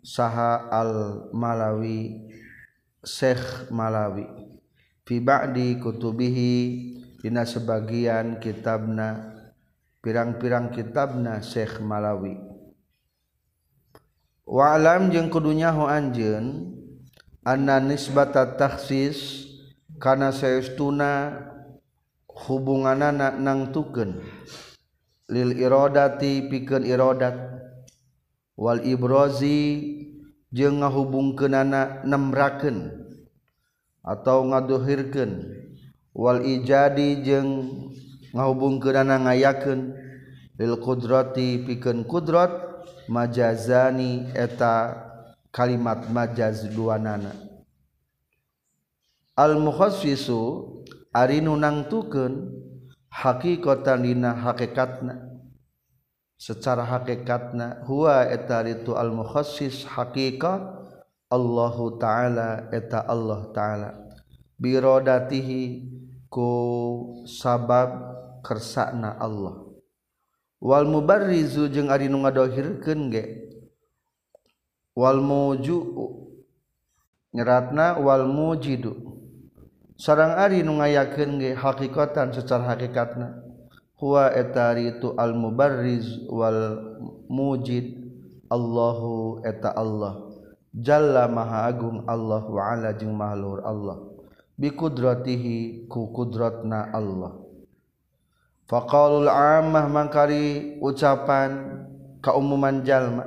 saha 0.01 0.65
al 0.73 1.29
malawi 1.29 2.25
Syekh 3.07 3.71
Malawi. 3.71 4.27
Fi 5.07 5.23
ba'di 5.23 5.79
kutubihi 5.79 6.55
dina 7.23 7.47
sebagian 7.47 8.43
kitabna 8.43 9.31
pirang-pirang 10.03 10.75
kitabna 10.75 11.39
Syekh 11.39 11.79
Malawi. 11.79 12.35
Wa'lam 14.43 15.11
jeung 15.11 15.31
kudunya 15.31 15.71
ho 15.71 15.87
anjeun 15.87 16.75
anna 17.47 17.79
nisbata 17.79 18.59
takhsis 18.59 19.47
kana 19.99 20.35
saestuna 20.35 21.46
hubungan 22.45 23.01
anak 23.01 23.41
nangtuken 23.41 24.21
lil 25.33 25.49
irodati 25.57 26.45
piken 26.45 26.85
irodat. 26.85 27.35
Wal 28.57 28.81
Ibrozi 28.85 29.61
je 30.49 30.65
ngahubung 30.65 31.37
ke 31.37 31.45
nana 31.45 32.01
nembraken 32.01 32.89
atau 34.01 34.49
ngaduhirken 34.49 35.31
Wal 36.17 36.41
ijadi 36.41 37.21
jeng 37.21 37.49
ngahubung 38.33 38.81
ke 38.81 38.89
nana 38.89 39.21
ngayaken 39.21 39.93
lil 40.57 40.73
kudrati 40.81 41.61
piken 41.61 42.01
kudrat 42.09 42.49
majazani 43.05 44.25
eta 44.33 44.97
kalimat 45.53 46.09
majaz 46.09 46.65
dua 46.73 46.97
nana 46.97 47.29
al 49.37 49.61
mukhasisu 49.61 50.76
ari 51.17 51.41
nu 51.41 51.57
nangtukeun 51.57 52.53
hakikatan 53.09 54.05
dina 54.05 54.37
hakikatna. 54.37 55.33
Secara 56.37 56.85
hakikatna 56.85 57.81
huwa 57.89 58.29
eta 58.29 58.61
itu 58.69 58.93
al 58.93 59.09
mukhassis 59.09 59.89
hakika 59.89 60.77
Allahu 61.33 61.97
taala 61.97 62.69
eta 62.69 63.01
Allah 63.01 63.49
taala. 63.49 63.89
Birodatihi 64.61 65.89
ku 66.29 66.49
sabab 67.25 67.89
kersakna 68.45 69.17
Allah. 69.17 69.65
Wal 70.61 70.85
mubarrizu 70.85 71.73
jeung 71.73 71.89
ari 71.89 72.05
nu 72.05 72.21
ngadohirkeun 72.21 73.09
ge. 73.09 73.23
Wal 74.93 75.21
muju 75.25 75.77
nyeratna 77.33 77.97
wal 77.97 78.29
mujidu. 78.29 79.16
sarang 79.97 80.37
Ari 80.37 80.61
nu 80.61 80.77
ngayakeun 80.77 81.41
ge 81.41 81.51
hakikatan 81.57 82.31
secara 82.31 82.77
hakikatna. 82.77 83.43
Huwa 83.97 84.29
etari 84.29 84.93
itu 84.93 85.17
al 85.17 85.33
mubarriz 85.33 86.05
wal 86.29 86.77
mujid. 87.27 87.97
Allahu 88.47 89.41
eta 89.41 89.73
Allah. 89.73 90.23
Jalla 90.71 91.25
maha 91.25 91.65
agung 91.65 92.05
Allah 92.05 92.45
wa 92.45 92.61
ala 92.61 92.93
jeung 92.93 93.17
mahlur 93.17 93.65
Allah. 93.65 93.97
Bi 94.53 94.69
kudratihi 94.69 95.89
ku 95.89 96.13
kudratna 96.13 96.93
Allah. 96.93 97.41
Faqalul 98.69 99.27
ammah 99.27 99.89
mangkari 99.89 100.77
ucapan 100.77 101.83
kaumuman 102.21 102.85
jalma. 102.85 103.25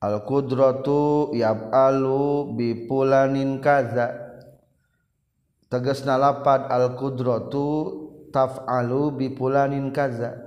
Al 0.00 0.24
qudratu 0.24 1.36
yab'alu 1.36 2.56
bi 2.56 2.88
pulanin 2.88 3.60
kaza. 3.60 4.23
teges 5.74 6.06
nalapad 6.06 6.70
al-qudratu 6.70 7.66
taf'alu 8.30 9.18
bipulanin 9.18 9.90
kaza. 9.90 10.38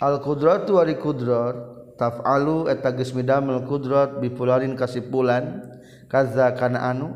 Al-qudratu 0.00 0.80
wari 0.80 0.96
qudrat 0.96 1.56
taf'alu 2.00 2.72
eta 2.72 2.96
geus 2.96 3.12
midamel 3.12 3.68
qudrat 3.68 4.16
bipulanin 4.24 4.72
kasipulan 4.72 5.68
kaza 6.08 6.56
kana 6.56 6.88
anu? 6.88 7.12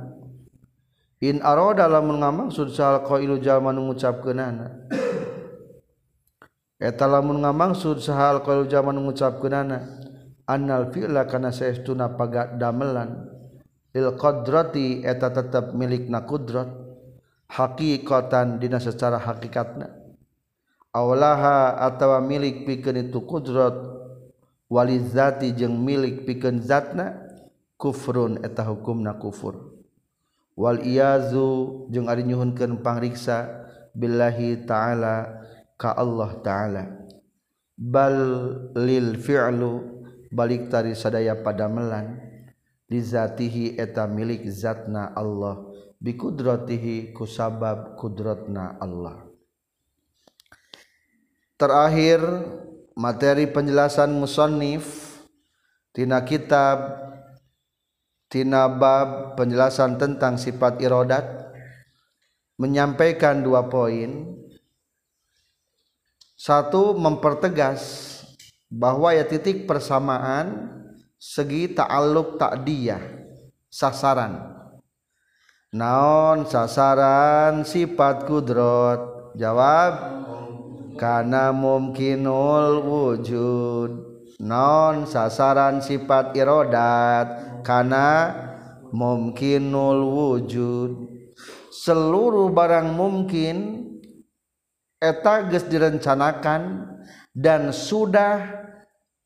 In 1.23 1.39
aroda 1.41 1.87
lamun 1.87 2.19
ngamaksud 2.19 2.75
sal 2.75 3.07
qailu 3.07 3.39
jalma 3.39 3.71
nu 3.71 3.87
ngucapkeunana 3.87 4.91
eta 6.83 7.07
lamun 7.07 7.47
ngamaksud 7.47 8.03
sahal 8.03 8.43
qailu 8.43 8.67
jalma 8.67 8.91
nu 8.91 9.07
ngucapkeunana 9.07 9.87
annal 10.51 10.91
fi'la 10.91 11.31
kana 11.31 11.55
saestuna 11.55 12.19
paga 12.19 12.51
damelan 12.59 13.31
lil 13.95 14.19
qudrati 14.19 15.07
eta 15.07 15.31
tetep 15.31 15.79
milikna 15.79 16.27
qudrat. 16.27 16.82
haqiqatan 17.53 18.57
dina 18.57 18.81
secara 18.81 19.21
hakikatna. 19.21 19.93
Awlaha 20.93 21.85
atawa 21.85 22.21
milik 22.25 22.65
pikeun 22.65 23.09
itu 23.09 23.21
kudrat 23.25 23.77
walizati 24.73 25.53
jeung 25.53 25.77
milik 25.77 26.25
pikeun 26.25 26.65
zatna 26.65 27.17
kufrun 27.77 28.41
eta 28.41 28.65
hukumna 28.65 29.17
kufur. 29.21 29.73
Wal 30.57 30.85
iyazu 30.85 31.89
jeung 31.93 32.09
ari 32.09 32.25
nyuhunkeun 32.25 32.81
pangriksa 32.85 33.69
billahi 33.97 34.65
taala 34.69 35.45
ka 35.77 35.97
Allah 35.97 36.31
taala. 36.45 36.85
Bal 37.73 38.17
lil 38.77 39.17
fi'lu 39.17 40.05
balik 40.29 40.69
tari 40.69 40.93
sadaya 40.93 41.41
pada 41.41 41.69
melan 41.73 42.21
zatihi 42.93 43.81
eta 43.81 44.05
milik 44.05 44.45
zatna 44.53 45.17
Allah. 45.17 45.72
Bi 46.03 46.19
kudratihi 46.19 47.15
kusabab 47.15 47.95
kudratna 47.95 48.75
Allah. 48.83 49.23
Terakhir 51.55 52.19
materi 52.99 53.47
penjelasan 53.47 54.11
musannif 54.19 55.15
tina 55.95 56.27
kitab 56.27 56.99
tina 58.27 58.67
bab 58.67 59.39
penjelasan 59.39 59.95
tentang 59.95 60.35
sifat 60.35 60.83
irodat 60.83 61.23
menyampaikan 62.59 63.39
dua 63.39 63.71
poin. 63.71 64.43
Satu 66.35 66.99
mempertegas 66.99 68.11
bahwa 68.67 69.15
ya 69.15 69.23
titik 69.23 69.71
persamaan 69.71 70.67
segi 71.15 71.71
ta'alluq 71.71 72.35
ta'diyah 72.35 72.99
sasaran 73.71 74.62
naon 75.73 76.45
sasaran 76.45 77.65
sifat 77.65 78.29
kudrot? 78.29 79.33
Jawab 79.41 79.93
karena 81.01 81.51
mungkinul 81.51 82.85
wujud. 82.85 83.91
Non 84.45 85.09
sasaran 85.09 85.81
sifat 85.81 86.37
irodat? 86.37 87.61
Karena 87.65 88.37
mungkinul 88.93 90.01
wujud. 90.05 90.91
Seluruh 91.73 92.53
barang 92.53 92.93
mungkin 92.93 93.89
eta 95.03 95.49
geus 95.51 95.67
direncanakan 95.67 96.87
dan 97.35 97.73
sudah 97.75 98.63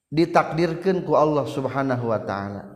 ditakdirkan 0.08 1.04
ku 1.04 1.18
Allah 1.18 1.44
Subhanahu 1.44 2.08
wa 2.08 2.20
taala 2.22 2.75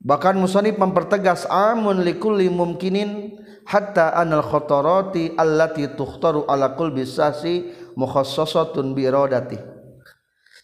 bahkan 0.00 0.32
musannif 0.40 0.80
mempertegas 0.80 1.44
amun 1.52 2.00
likulli 2.00 2.48
mumkinin 2.48 3.36
hatta 3.68 4.16
anal 4.16 4.42
khotorati 4.42 5.36
allati 5.36 5.92
tukhtaru 5.92 6.48
ala 6.48 6.72
kulli 6.72 7.04
sasi 7.04 7.68
mukhassasatun 7.94 8.96
bi 8.96 9.04
iradati. 9.04 9.60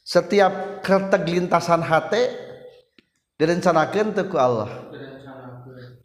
Setiap 0.06 0.80
kertek 0.80 1.28
lintasan 1.28 1.84
hati 1.84 2.22
direncanakan 3.36 4.16
teu 4.16 4.26
ku 4.30 4.36
Allah. 4.40 4.88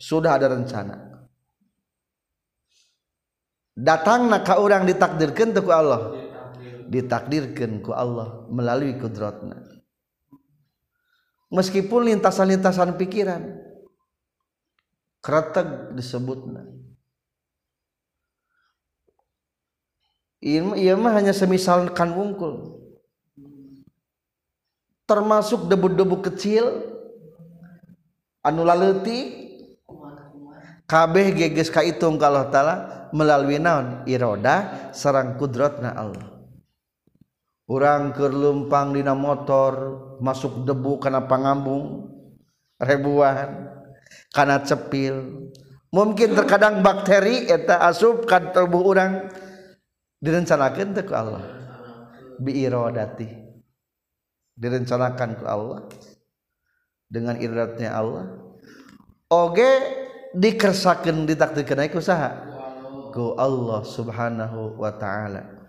Sudah 0.02 0.36
ada 0.36 0.52
rencana. 0.52 0.98
Datangna 3.78 4.42
ka 4.44 4.60
orang 4.60 4.90
ditakdirkan 4.90 5.54
teu 5.56 5.64
ku 5.64 5.72
Allah. 5.72 6.18
Ditakdirkan. 6.92 7.80
Ku 7.86 7.96
Allah 7.96 8.44
melalui 8.52 9.00
kudratna 9.00 9.71
meskipun 11.52 12.10
lintasan-lintasan 12.10 12.96
pikiran. 12.98 13.60
Kretek 15.22 15.94
disebutna 15.94 16.66
Iya 20.42 20.98
mah 20.98 21.14
hanya 21.14 21.38
semisal 21.38 21.94
kan 21.94 22.18
wungkul. 22.18 22.82
Termasuk 25.06 25.70
debu-debu 25.70 26.26
kecil 26.26 26.82
anu 28.42 28.66
laletik 28.66 29.38
kabeh 30.90 31.38
geges 31.38 31.70
ka 31.70 31.86
itung 31.86 32.18
ka 32.18 32.34
Allah 32.34 32.50
taala 32.50 32.76
melalui 33.14 33.62
naon? 33.62 34.02
Iroda 34.10 34.90
sarang 34.98 35.38
kudratna 35.38 35.94
Allah 35.94 36.41
orang 37.72 38.12
kelumpang 38.12 38.92
dina 38.92 39.16
motor 39.16 40.04
masuk 40.20 40.68
debu 40.68 41.00
karena 41.00 41.24
pangambung 41.24 42.12
rebuan 42.76 43.72
karena 44.36 44.60
cepil. 44.60 45.48
Mungkin 45.92 46.36
terkadang 46.36 46.84
bakteri 46.84 47.48
eta 47.48 47.84
asup 47.88 48.28
ka 48.28 48.52
tubuh 48.52 48.96
orang 48.96 49.32
direncanakan 50.20 50.96
teh 50.96 51.04
ku 51.08 51.16
Allah. 51.16 51.44
Biirodati 52.40 53.28
direncanakan 54.56 55.30
ku 55.40 55.46
Allah. 55.48 55.88
Dengan 57.12 57.36
iradatnya 57.44 57.92
Allah. 57.92 58.40
Oge 59.28 59.72
dikersakan 60.32 61.28
ditakdirkan 61.28 61.92
ku 61.92 62.00
saha? 62.00 62.40
Ku 63.12 63.36
Allah 63.36 63.84
subhanahu 63.84 64.80
wa 64.80 64.96
ta'ala. 64.96 65.61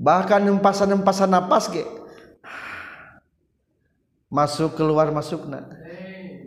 Bahkan 0.00 0.40
hempasan-hempasan 0.40 1.28
napas 1.28 1.68
ge. 1.68 1.84
Masuk 4.32 4.78
keluar 4.78 5.12
masukna 5.12 5.80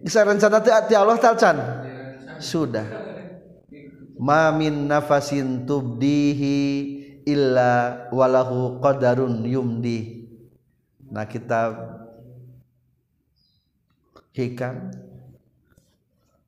bisa 0.04 0.20
rencana 0.28 0.60
teh 0.60 0.99
Allah 0.99 1.16
talcan? 1.16 1.58
Sudah. 2.43 2.84
Mamin 4.20 4.91
nafasin 4.91 5.64
tubdihi 5.64 6.60
illa 7.24 8.04
walahu 8.12 8.84
qadarun 8.84 9.47
yumdi. 9.47 10.28
Nah 11.08 11.24
kita 11.24 11.72
hikam. 14.36 14.91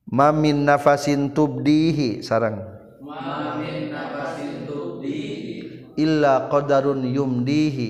Mamin 0.04 0.68
nafasin 0.68 1.32
tubdihi 1.32 2.20
sarang. 2.20 2.60
Mamin 3.00 3.88
nafasin 3.88 4.25
illa 5.96 6.46
qadarun 6.52 7.02
yumdihi. 7.02 7.88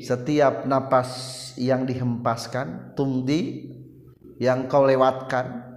Setiap 0.00 0.66
napas 0.66 1.10
yang 1.60 1.84
dihempaskan 1.84 2.96
tumdi 2.96 3.72
yang 4.40 4.68
kau 4.68 4.84
lewatkan. 4.84 5.68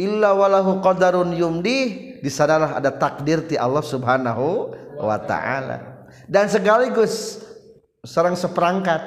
Illa 0.00 0.32
walahu 0.32 0.80
qadarun 0.80 1.36
yumdi 1.36 1.80
di 2.22 2.30
sanalah 2.32 2.80
ada 2.80 2.90
takdir 2.90 3.44
ti 3.46 3.54
Allah 3.60 3.84
Subhanahu 3.84 4.72
wa 4.98 5.18
taala. 5.20 6.08
Dan 6.26 6.48
sekaligus 6.48 7.42
sareng 8.02 8.34
seperangkat 8.34 9.00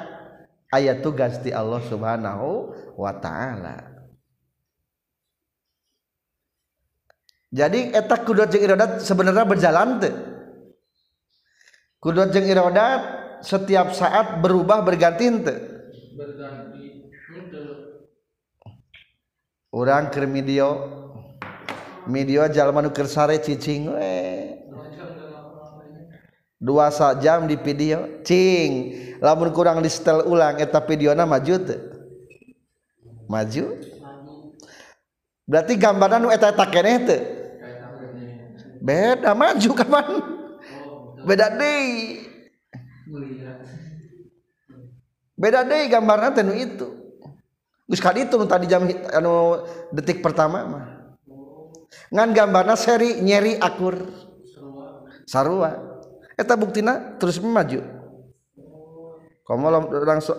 ayat 0.72 1.04
tugas 1.04 1.38
ti 1.42 1.52
Allah 1.52 1.82
Subhanahu 1.84 2.72
wa 2.96 3.12
taala 3.18 3.95
jadi 7.56 7.96
etak 7.96 8.28
kudrat 8.28 8.52
jeung 8.52 8.68
irodat 8.68 9.00
sebenarnya 9.00 9.48
berjalan 9.48 9.96
tuh 9.96 10.12
kudrat 12.04 12.28
jeung 12.36 12.44
irodat 12.44 13.00
setiap 13.40 13.96
saat 13.96 14.44
berubah 14.44 14.84
berganti 14.84 15.32
tuh 15.40 15.58
berganti. 16.16 16.76
Orang 19.76 20.08
ke 20.08 20.24
media 20.24 20.72
media 22.08 22.48
jalan 22.48 22.88
nuker 22.88 23.04
sare 23.04 23.36
cicing 23.36 23.92
we. 23.92 24.16
Dua 26.56 26.88
saat 26.88 27.20
jam 27.20 27.44
di 27.44 27.60
video 27.60 28.24
cing 28.24 28.96
lamun 29.20 29.52
kurang 29.52 29.84
di 29.84 29.92
setel 29.92 30.24
ulang 30.24 30.56
eta 30.56 30.80
video 30.80 31.12
na 31.12 31.28
maju 31.28 31.54
te. 31.60 31.76
maju? 33.28 33.64
Berarti 35.44 35.76
gambaran 35.76 36.24
nu 36.24 36.32
eta 36.32 36.56
eta 36.56 36.64
keneh 36.72 36.96
teh 37.04 37.35
beda 38.86 39.34
maju 39.34 39.70
kapan 39.74 40.36
beda 41.26 41.46
deh. 41.58 42.22
Beda 45.36 45.66
deh 45.66 45.90
gambarnya 45.90 46.32
tenu 46.32 46.54
itu. 46.54 46.88
Gus 47.86 48.02
kali 48.02 48.26
itu 48.26 48.34
tadi 48.46 48.66
jam 48.70 48.86
anu 49.12 49.66
detik 49.90 50.22
pertama 50.22 50.64
mah. 50.64 50.86
Ngan 52.14 52.30
gambarnya 52.32 52.78
seri 52.78 53.18
nyeri 53.20 53.58
akur. 53.58 54.06
Sarua. 55.26 55.98
Eta 56.38 56.54
buktina 56.54 57.18
terus 57.18 57.42
maju. 57.42 57.82
Kamu 59.46 59.66
langsung 60.06 60.38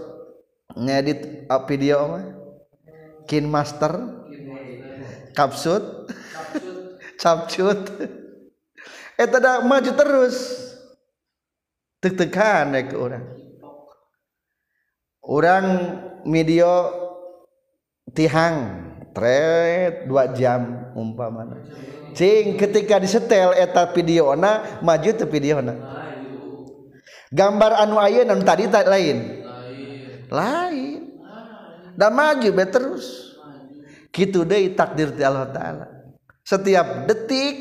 ngedit 0.75 1.45
uh, 1.51 1.61
video 1.67 1.99
mah. 2.07 2.25
Kin 3.27 3.43
master 3.43 4.23
kapsut 5.35 6.07
capcut 7.19 7.83
eta 9.17 9.37
da 9.41 9.51
maju 9.65 9.91
terus. 9.91 10.35
Tek-tekan 11.97 12.77
ke 12.87 12.95
orang. 12.95 13.25
Orang 15.25 15.65
video 16.29 16.71
tihang. 18.13 18.85
Tret 19.17 20.05
dua 20.05 20.29
jam 20.37 20.93
umpamana. 20.93 21.57
Cing 22.13 22.53
ketika 22.53 23.01
disetel 23.01 23.49
eta 23.57 23.89
videona 23.89 24.77
maju 24.85 25.09
tuh 25.09 25.25
videona 25.25 25.73
gambar 27.31 27.83
anu 27.83 27.99
aya 27.99 28.23
anu 28.23 28.43
tadi 28.43 28.69
tak 28.69 28.87
lain. 28.87 29.43
Lain. 30.31 31.01
Dan 31.97 32.11
maju 32.13 32.49
be 32.53 32.65
terus. 32.69 33.05
Gitu 34.13 34.45
deh 34.45 34.73
takdir 34.77 35.13
Allah 35.21 35.49
taala. 35.49 35.87
Setiap 36.47 37.09
detik 37.09 37.56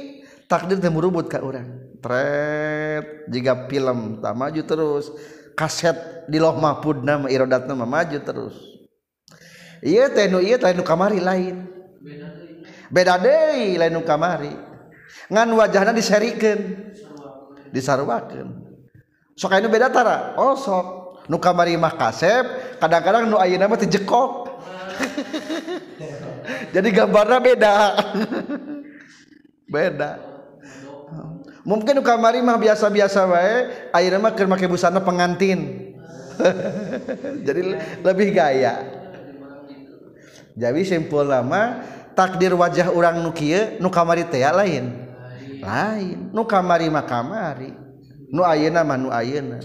takdir 0.47 0.79
teh 0.79 0.91
merubut 0.91 1.27
ka 1.27 1.43
urang. 1.43 1.99
Tret 2.01 3.31
jika 3.31 3.67
film 3.71 4.23
tak 4.23 4.35
maju 4.35 4.63
terus. 4.63 5.07
Kaset 5.57 6.29
di 6.29 6.37
loh 6.37 6.57
mahfud 6.61 7.01
nama 7.01 7.27
irodat 7.33 7.65
nama 7.67 7.89
maju 7.89 8.19
terus. 8.21 8.57
Iya 9.81 10.11
teh 10.11 10.31
nu 10.31 10.41
iya 10.41 10.59
lain 10.59 10.83
kamari 10.83 11.21
lain. 11.21 11.67
Beda 12.91 13.19
deh 13.19 13.77
lain 13.77 13.93
nu 13.93 14.03
kamari. 14.05 14.55
Ngan 15.27 15.49
wajahnya 15.59 15.91
diserikan 15.91 16.87
disarwakan 17.75 18.67
sok 19.37 19.53
ini 19.53 19.69
beda 19.69 19.93
tara? 19.93 20.35
Oh 20.41 20.57
sok. 20.57 20.87
Nu 21.27 21.43
kamari 21.43 21.75
mah 21.75 21.93
kasep 21.99 22.79
kadang-kadang 22.79 23.29
nu 23.29 23.37
ayeuna 23.37 23.69
mah 23.69 23.79
jekok. 23.79 24.63
Jadi 26.75 26.89
gambarnya 26.95 27.39
beda. 27.43 27.75
Beda. 29.75 30.36
mungkin 31.67 31.99
kamari 32.03 32.43
mah 32.43 32.59
biasa-biasa 32.59 33.27
wae 33.27 33.57
ayeuna 33.91 34.19
mah 34.23 34.33
keur 34.35 34.47
make 34.51 34.67
busana 34.71 35.03
pengantin. 35.03 35.93
Jadi 37.47 37.61
lebih 38.05 38.29
gaya. 38.37 38.85
Jadi 40.57 40.83
simpul 40.89 41.29
lama 41.29 41.85
takdir 42.17 42.53
wajah 42.57 42.93
orang 42.93 43.21
nu 43.21 43.33
kieu 43.33 43.77
nu 43.81 43.93
kamari 43.93 44.25
teh 44.25 44.41
lain. 44.41 44.93
Lain. 45.61 46.33
Nu 46.33 46.45
kamari 46.49 46.89
mah 46.89 47.05
kamari. 47.05 47.73
Nu 48.33 48.45
ayeuna 48.45 48.85
mah 48.85 48.97
nu 48.97 49.09
ayeuna. 49.13 49.61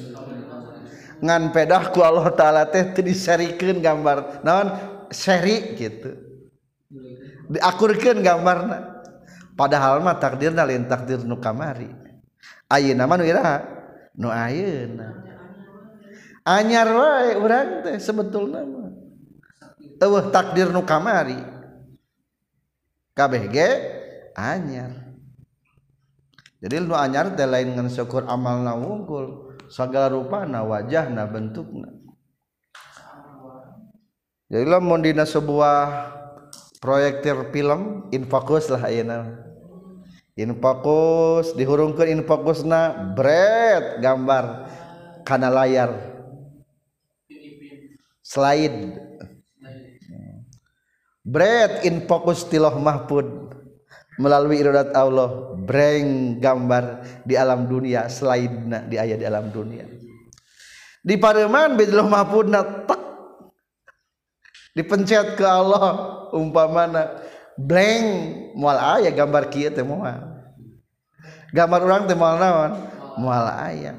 Ngan 1.22 1.54
pedah 1.54 1.94
ku 1.94 2.02
Allah 2.02 2.34
taala 2.34 2.66
teh 2.66 2.82
teu 2.98 3.06
diserikeun 3.06 3.78
gambar 3.78 4.42
naon? 4.42 4.68
Seri 5.12 5.76
gitu. 5.76 6.16
Diakurkeun 7.52 8.24
gambarna. 8.24 8.91
padahal 9.56 10.04
mah 10.04 10.18
takdir 10.18 10.52
lain 10.54 10.88
takdir 10.88 11.22
nu 11.24 11.38
kamari. 11.38 11.90
Ayeuna 12.72 13.06
mah 13.06 13.18
nu 13.20 13.26
iraha 13.26 13.58
nu 14.16 14.28
ayeuna. 14.32 15.10
Anyar 16.42 16.90
wae 16.90 17.32
urang 17.38 17.70
teh 17.86 17.98
sebetulna 18.02 18.66
mah. 18.66 18.92
Eueuh 20.02 20.34
takdir 20.34 20.74
nu 20.74 20.82
kamari. 20.82 21.38
Kabeh 23.14 23.44
ge? 23.52 23.70
Anyar. 24.34 25.12
Jadi 26.62 26.76
nu 26.82 26.94
anyar 26.94 27.34
teh 27.34 27.46
lain 27.46 27.74
ngan 27.74 27.90
syukur 27.90 28.26
amalna 28.26 28.78
wungkul 28.78 29.52
segala 29.72 30.12
rupana 30.12 30.62
wajahna 30.68 31.26
bentukna. 31.26 31.90
Jadi 34.52 34.68
lamun 34.68 35.00
dina 35.00 35.24
sebuah 35.24 36.20
proyektir 36.82 37.38
film 37.54 38.10
infokus 38.10 38.68
lah 38.74 38.90
ayeuna. 38.90 39.38
Infokus 40.34 41.54
dihurungkeun 41.54 42.10
infokusna 42.10 43.14
bret 43.14 44.02
gambar 44.02 44.66
kana 45.22 45.54
layar. 45.54 45.94
Slide. 48.26 48.98
Bret 51.22 51.86
infokus 51.86 52.50
tiloh 52.50 52.74
mahfud. 52.82 53.54
Melalui 54.20 54.60
iradat 54.60 54.92
Allah 54.92 55.56
breng 55.56 56.38
gambar 56.38 57.06
di 57.24 57.34
alam 57.40 57.66
dunia 57.66 58.06
slide 58.12 58.90
di 58.92 59.00
ayat 59.00 59.18
di 59.22 59.26
alam 59.26 59.50
dunia. 59.50 59.88
Di 61.02 61.18
pareman 61.18 61.74
bidloh 61.74 62.06
mahfudna 62.06 62.86
tak 62.86 63.02
dipencet 64.78 65.34
ke 65.40 65.46
Allah 65.48 66.21
umpamana 66.34 67.22
blank 67.60 68.08
mual 68.56 68.80
aya 68.80 69.12
gambar 69.12 69.52
kieu 69.52 69.70
teh 69.70 69.84
moal 69.84 70.32
gambar 71.52 71.80
urang 71.84 72.04
teh 72.08 72.16
moal 72.16 72.40
naon? 72.40 72.72
Moal 73.20 73.46
aya. 73.52 73.94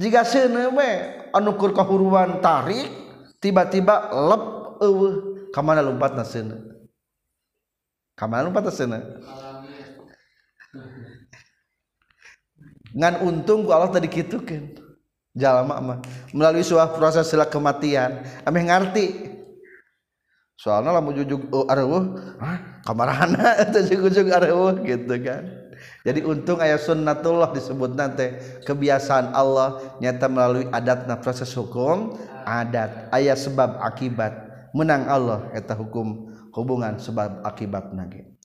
Jika 0.00 0.24
seuneu 0.24 0.72
we 0.72 0.90
anu 1.36 1.54
keur 1.60 1.76
kahuruan 1.76 2.40
tarik 2.40 2.88
tiba-tiba 3.44 4.08
lep 4.08 4.44
eueuh 4.80 5.14
ka 5.52 5.60
mana 5.60 5.84
lompatna 5.84 6.24
seuneu? 6.24 6.58
Ka 8.16 8.24
mana 8.24 8.48
lompatna 8.48 8.72
seuneu? 8.72 9.04
Ngan 12.96 13.14
untung 13.20 13.68
ku 13.68 13.70
Allah 13.70 13.92
tadi 13.92 14.08
kitukeun 14.08 14.80
jalma 15.36 15.76
mah. 15.78 15.98
Melalui 16.32 16.64
suah 16.64 16.88
proses 16.88 17.28
sila 17.28 17.44
kematian 17.44 18.24
ameh 18.48 18.64
ngarti. 18.64 19.06
soalnya 20.58 20.90
lamun 20.90 21.14
jujug 21.22 21.46
uh, 21.54 21.70
areuh 21.70 22.18
kamarahan 22.82 23.32
atau 23.62 23.80
jujug 23.86 24.28
areuh 24.28 24.82
gitu 24.82 25.14
kan. 25.22 25.46
Jadi 26.02 26.26
untung 26.26 26.58
ayat 26.58 26.82
sunnatullah 26.82 27.54
disebut 27.54 27.94
nanti 27.94 28.34
kebiasaan 28.66 29.30
Allah 29.30 29.94
nyata 30.02 30.26
melalui 30.26 30.66
adatna 30.74 31.22
proses 31.22 31.54
hukum 31.54 32.18
adat. 32.42 33.06
Ayat 33.14 33.38
sebab 33.38 33.78
akibat 33.78 34.34
menang 34.74 35.06
Allah 35.06 35.46
eta 35.54 35.78
hukum 35.78 36.34
hubungan 36.50 36.98
sebab 36.98 37.46
akibat 37.46 37.94
nage 37.94 38.38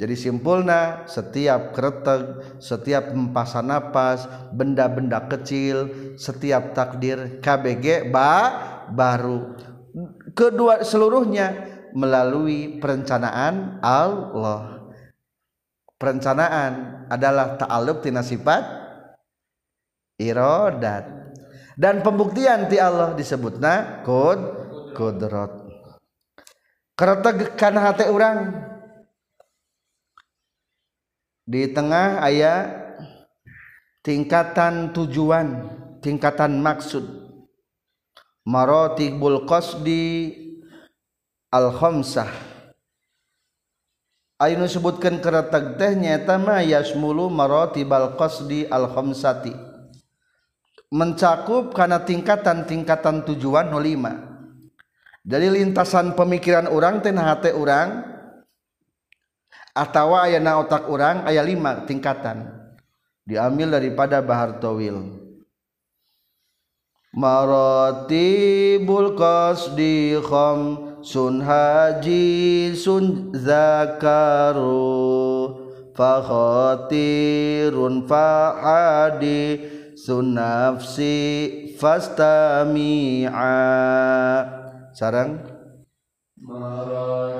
jadi 0.00 0.16
simpulna 0.16 1.04
setiap 1.04 1.76
kereteg, 1.76 2.56
setiap 2.56 3.12
hempasan 3.12 3.68
napas, 3.68 4.24
benda-benda 4.48 5.28
kecil, 5.28 5.92
setiap 6.16 6.72
takdir 6.72 7.44
KBG 7.44 8.08
ba 8.08 8.32
baru. 8.88 9.60
Kedua 10.32 10.82
seluruhnya 10.86 11.54
melalui 11.94 12.78
perencanaan 12.78 13.82
Allah. 13.82 14.90
Perencanaan 16.00 17.04
adalah 17.12 17.60
ta'alluq 17.60 18.00
tina 18.00 18.24
sifat 18.24 18.64
iradat. 20.16 21.34
Dan 21.76 22.04
pembuktian 22.04 22.68
ti 22.68 22.76
Allah 22.76 23.16
disebutna 23.16 24.04
kud 24.04 24.40
kudrat 24.92 25.60
kereteg 27.00 27.56
kana 27.56 27.80
hate 27.80 28.12
urang. 28.12 28.52
Di 31.48 31.72
tengah 31.72 32.20
ayat 32.20 32.68
tingkatan 34.04 34.92
tujuan 34.92 35.46
tingkatan 36.04 36.60
maksud 36.60 37.19
marotibul 38.44 39.44
qasdi 39.48 40.36
al 41.52 41.72
khamsah 41.74 42.50
Ayo 44.40 44.64
sebutkan 44.64 45.20
keretak 45.20 45.76
teh 45.76 45.92
nyata 45.92 46.40
ma 46.40 46.64
yasmulu 46.64 47.28
marotibal 47.28 48.16
qasdi 48.16 48.64
al 48.72 48.88
khamsati 48.88 49.52
mencakup 50.90 51.76
karena 51.76 52.02
tingkatan-tingkatan 52.02 53.22
tujuan 53.28 53.70
no 53.70 53.78
lima. 53.78 54.16
Jadi 55.22 55.46
lintasan 55.60 56.16
pemikiran 56.16 56.66
orang 56.66 57.04
teh 57.04 57.12
hate 57.14 57.52
orang 57.52 58.02
atau 59.70 60.18
ayana 60.18 60.58
otak 60.58 60.90
orang 60.90 61.22
ayat 61.28 61.44
lima 61.46 61.86
tingkatan 61.86 62.50
diambil 63.22 63.78
daripada 63.78 64.18
bahar 64.18 64.58
tawil. 64.58 65.29
Maratibul 67.14 69.08
qasdi 69.18 70.14
kham 70.22 70.78
sun 71.02 71.40
haji 71.42 72.70
sun 72.76 73.32
zakaru 73.34 74.70
fa 75.96 76.22
khatirun 76.22 78.06
fa 78.06 78.54
hadi 78.62 79.58
sun 79.98 80.34
nafsi 80.38 81.74
fastami'a. 81.74 83.58
Sarang? 84.94 85.38
Maratibul 86.40 87.39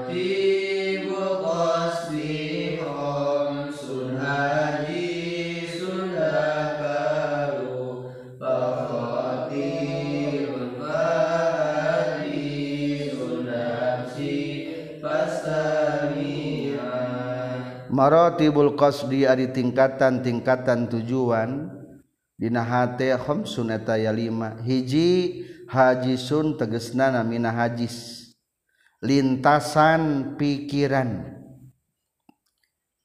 maratibul 18.11 18.74
qasdi 18.74 19.22
ari 19.22 19.54
tingkatan-tingkatan 19.54 20.90
tujuan. 20.90 21.70
Dina 22.34 22.66
hate 22.66 23.14
khamsun 23.14 23.70
eta 23.70 23.94
ya 23.94 24.11
lima. 24.11 24.58
Hiji 24.58 25.46
hajisun 25.70 26.58
tegesna 26.58 27.14
namina 27.14 27.54
hajis. 27.54 28.26
Lintasan 28.98 30.34
pikiran. 30.34 31.38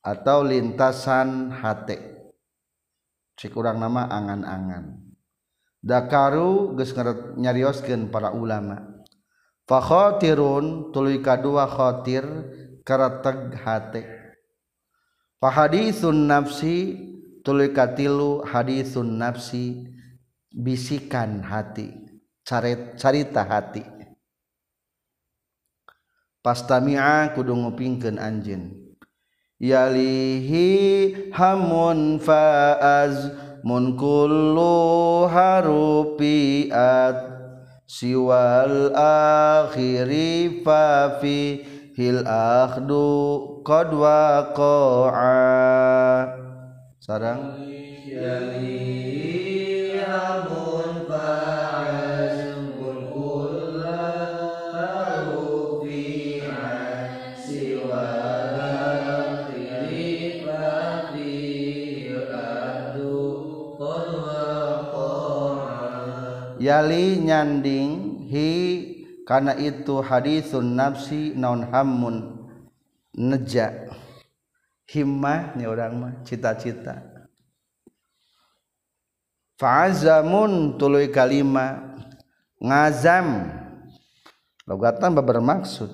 Atau 0.01 0.41
lintasan 0.41 1.53
hate. 1.53 2.25
Cik 3.37 3.53
urang 3.53 3.77
nama 3.77 4.09
angan-angan. 4.09 5.05
Dakaru 5.85 6.73
geus 6.73 6.97
nyarioskeun 7.37 8.09
para 8.09 8.33
ulama. 8.33 9.05
Fa 9.69 9.77
khatirun 9.83 10.89
tuluy 10.89 11.21
kadua 11.21 11.69
khatir 11.69 12.25
karateg 12.81 13.53
hate. 13.61 14.14
Fahadisun 15.45 16.25
nafsi 16.25 16.97
tuluy 17.45 17.69
katilu 17.69 18.41
hadisun 18.49 19.21
nafsi 19.21 19.93
bisikan 20.49 21.45
hati 21.45 21.93
carita 22.97 23.45
hati. 23.45 23.85
Pastami'a 26.41 27.29
kudu 27.37 27.61
ngupingkeun 27.61 28.17
anjeun. 28.17 28.73
Yalihi 29.61 31.29
hamun 31.29 32.17
faaz 32.17 33.29
mun 33.61 33.93
kullu 34.01 35.29
harufiat 35.29 37.21
siwal 37.85 38.97
akhiri 38.97 40.65
fa 40.65 41.21
fi 41.21 41.61
hil 41.95 42.27
akhdu 42.27 43.63
qad 43.63 43.89
waqa'a 43.95 45.31
sarang. 46.99 47.41
Yali 48.03 49.99
amun 50.03 51.05
Yali 66.65 67.21
nyanding 67.21 68.25
hi 68.25 68.94
kana 69.25 69.57
itu 69.57 69.99
hadisun 69.99 70.77
nafsi 70.77 71.33
naon 71.33 71.65
hammun 71.67 72.45
neja. 73.17 73.89
Himmah 74.85 75.57
nya 75.57 75.65
orang 75.73 75.93
mah 75.97 76.13
cita-cita. 76.21 77.01
Fa'azamun 79.57 80.77
tuluy 80.77 81.09
kalima. 81.09 81.97
Ngazam. 82.61 83.49
Logatan 84.69 85.17
bermaksud. 85.17 85.89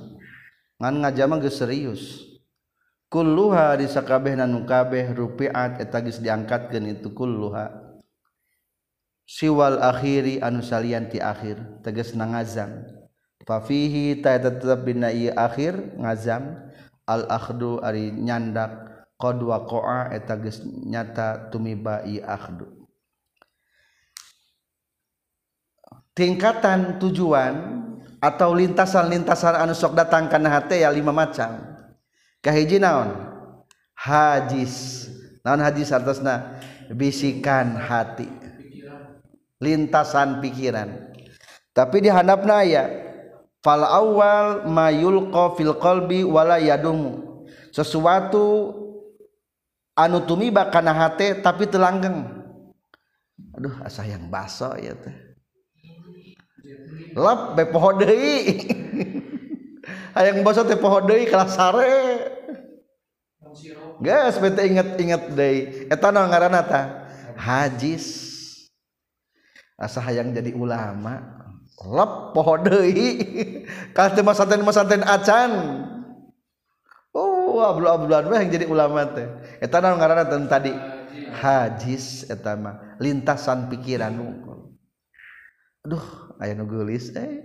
Ngan 0.75 1.07
ngajama 1.07 1.39
geus 1.39 1.55
serius. 1.55 2.03
Kulluha 3.07 3.79
di 3.79 3.87
sakabehna 3.87 4.47
nu 4.47 4.67
kabeh 4.67 5.15
rupiat 5.15 5.79
eta 5.79 6.03
geus 6.03 6.19
diangkatkeun 6.19 6.99
itu 6.99 7.15
kulluha. 7.15 7.95
Siwal 9.23 9.79
akhiri 9.79 10.43
anu 10.43 10.59
salian 10.59 11.07
ti 11.07 11.23
akhir 11.23 11.79
tegas 11.79 12.11
ngazam 12.11 13.00
fafihi 13.51 14.23
ta 14.23 14.39
eta 14.39 14.55
tetep 14.55 14.87
dina 14.87 15.11
ieu 15.11 15.35
akhir 15.35 15.99
ngazam 15.99 16.71
al 17.03 17.27
akhdu 17.27 17.83
ari 17.83 18.15
nyandak 18.15 18.71
qad 19.19 19.43
waqa'a 19.43 20.15
eta 20.15 20.39
geus 20.39 20.63
nyata 20.63 21.51
tumiba 21.51 21.99
ieu 22.07 22.23
akhdu. 22.23 22.63
Tingkatan 26.15 26.99
tujuan 26.99 27.83
atau 28.23 28.55
lintasan-lintasan 28.55 29.59
anu 29.59 29.75
sok 29.75 29.99
datang 29.99 30.31
kana 30.31 30.47
hate 30.47 30.79
ya 30.79 30.91
lima 30.91 31.11
macam. 31.11 31.59
Kahiji 32.39 32.79
naon? 32.79 33.15
Hadis 33.95 35.07
naon 35.43 35.59
hadis 35.59 35.91
atasna 35.91 36.59
bisikan 36.91 37.75
hati. 37.75 38.27
Lintasan 39.61 40.41
pikiran. 40.41 41.11
Tapi 41.71 42.03
di 42.03 42.09
handapna 42.11 42.67
ya 42.67 43.00
fal 43.61 43.85
awal 43.85 44.65
mayulqa 44.67 45.55
fil 45.55 45.77
qalbi 45.77 46.25
wala 46.25 46.57
yadumu. 46.57 47.45
Sesuatu 47.71 48.75
anu 49.95 50.21
tumiba 50.25 50.67
kana 50.67 50.91
hate 50.91 51.39
tapi 51.39 51.69
telanggeng. 51.69 52.25
Aduh 53.55 53.73
asa 53.85 54.03
yang 54.05 54.27
baso 54.27 54.73
ya 54.77 54.97
teh. 54.97 55.15
Lap 57.15 57.55
be 57.55 57.63
poho 57.69 57.95
deui. 57.95 58.67
Hayang 60.17 60.43
baso 60.43 60.67
teh 60.67 60.75
poho 60.75 60.99
deui 61.05 61.29
kelas 61.29 61.55
sare 61.55 61.93
geus 64.01 64.35
bete 64.41 64.65
inget-inget 64.65 65.23
deui. 65.31 65.87
Eta 65.87 66.09
naon 66.09 66.33
ngaranna 66.33 66.61
ta? 66.65 66.81
Hajis. 67.37 68.29
Asa 69.81 69.97
hayang 69.97 70.29
jadi 70.29 70.53
ulama. 70.53 71.40
Lep 71.81 72.37
poho 72.37 72.53
deui. 72.61 73.09
Ka 73.95 74.13
mah 74.21 74.35
santen-mah 74.37 74.75
acan? 75.09 75.51
Oh 77.11 77.59
ablu 77.59 77.91
abluan 77.91 78.23
weh 78.31 78.41
jadi 78.47 78.69
ulama 78.69 79.03
teh. 79.11 79.27
Eta 79.59 79.83
naon 79.83 79.99
ngaranna 79.99 80.47
tadi? 80.47 80.71
Hajis 81.41 82.29
eta 82.31 82.55
mah. 82.55 82.95
Lintasan 83.01 83.67
pikiran. 83.67 84.15
Unggul 84.15 84.71
aduh 85.81 86.37
aya 86.37 86.53
nu 86.53 86.69
geulis 86.69 87.09
eh. 87.17 87.41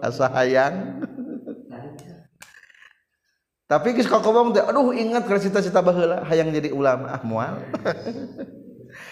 Asa 0.00 0.30
hayang. 0.32 1.02
Tapi 3.70 3.94
geus 3.94 4.08
kokobong 4.08 4.54
teh 4.56 4.62
aduh 4.64 4.94
ingat 4.94 5.28
ka 5.28 5.36
cita-cita 5.36 5.82
baheula 5.84 6.24
hayang 6.24 6.54
jadi 6.54 6.72
ulama. 6.72 7.12
Ah 7.12 7.22
moal 7.26 7.60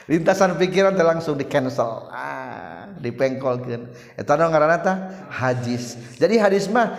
lintasan 0.09 0.57
pikiran 0.57 0.97
teh 0.97 1.05
langsung 1.05 1.37
di 1.37 1.45
cancel. 1.45 2.09
Ah, 2.11 2.89
dipengkolkan 2.99 3.93
eta 4.19 4.35
no 4.35 4.51
ngaranna 4.51 4.79
tah 4.81 4.97
hadis. 5.31 5.95
Jadi 6.19 6.41
hadis 6.41 6.67
mah 6.67 6.97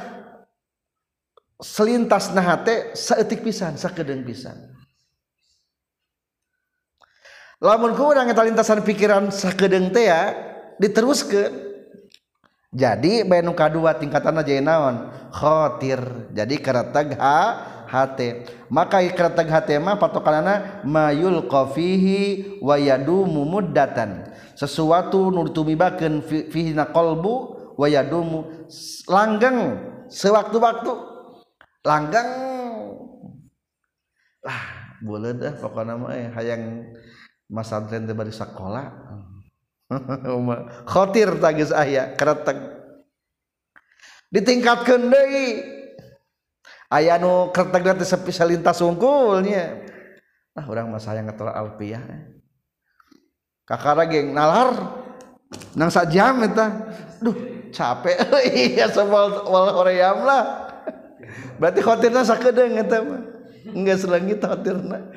selintas 1.60 2.32
nah 2.32 2.56
teh 2.64 2.96
saeutik 2.96 3.44
pisan 3.44 3.76
sakedeung 3.76 4.24
pisan. 4.24 4.56
Lamun 7.60 7.92
kurang 7.98 8.32
eta 8.32 8.46
lintasan 8.46 8.86
pikiran 8.88 9.34
sakedeung 9.34 9.92
teh 9.92 10.08
ya 10.08 10.32
diteruskeun. 10.80 11.68
Jadi 12.70 13.26
bae 13.26 13.42
nu 13.42 13.58
kadua 13.58 13.98
tingkatan 13.98 14.38
aja 14.40 14.54
naon? 14.62 15.10
Khatir 15.34 16.30
jadi 16.30 16.56
karatag 16.62 17.18
ha 17.18 17.42
hate. 17.90 18.46
Maka 18.70 19.02
ikrat 19.02 19.34
hate 19.34 19.82
mah 19.82 19.98
patokanana 19.98 20.86
mayul 20.86 21.50
qafihi 21.50 22.62
wa 22.62 22.78
yadumu 22.78 23.44
muddatan. 23.44 24.30
Sesuatu 24.54 25.34
nur 25.34 25.50
tumibakeun 25.50 26.22
fihi 26.24 26.78
na 26.78 26.86
qalbu 26.86 27.34
wa 27.76 27.88
yadumu. 27.90 28.70
Langgeng 29.10 29.82
sewaktu-waktu. 30.08 30.94
Langgeng. 31.82 32.30
Lah 34.46 34.62
boleh 35.00 35.32
dah 35.36 35.56
pokoknya 35.56 35.96
mah 35.96 36.12
eh, 36.12 36.28
hayang 36.36 36.92
mas 37.48 37.72
santren 37.72 38.06
teh 38.06 38.14
bari 38.14 38.32
sakola. 38.32 38.94
Khotir 40.92 41.42
tagis 41.42 41.74
aya 41.74 42.14
kereteg 42.14 42.80
ditingkatkan 44.30 45.10
deui. 45.10 45.79
aya 46.90 47.22
nu 47.22 47.54
kertek 47.54 47.86
nanti 47.86 48.06
sepi 48.06 48.34
salintas 48.34 48.82
sungkulnya 48.82 49.86
nah 50.58 50.66
orang 50.66 50.90
mah 50.90 51.00
sayang 51.00 51.30
ngetol 51.30 51.54
alpiah 51.54 52.02
eh. 52.02 52.22
kakara 53.70 54.10
geng 54.10 54.34
nalar 54.34 55.00
nang 55.74 55.90
sajam 55.90 56.46
eta. 56.46 56.68
Duh 57.22 57.38
capek. 57.74 58.18
Iya 58.54 58.90
sebal 58.90 59.50
wal 59.50 59.74
hoream 59.74 60.26
lah. 60.26 60.70
Berarti 61.58 61.80
khawatirna 61.82 62.22
sakedeung 62.26 62.78
eta 62.78 63.02
mah. 63.02 63.22
Enggak 63.70 63.98
selengit 64.02 64.42
khawatirna 64.42 65.10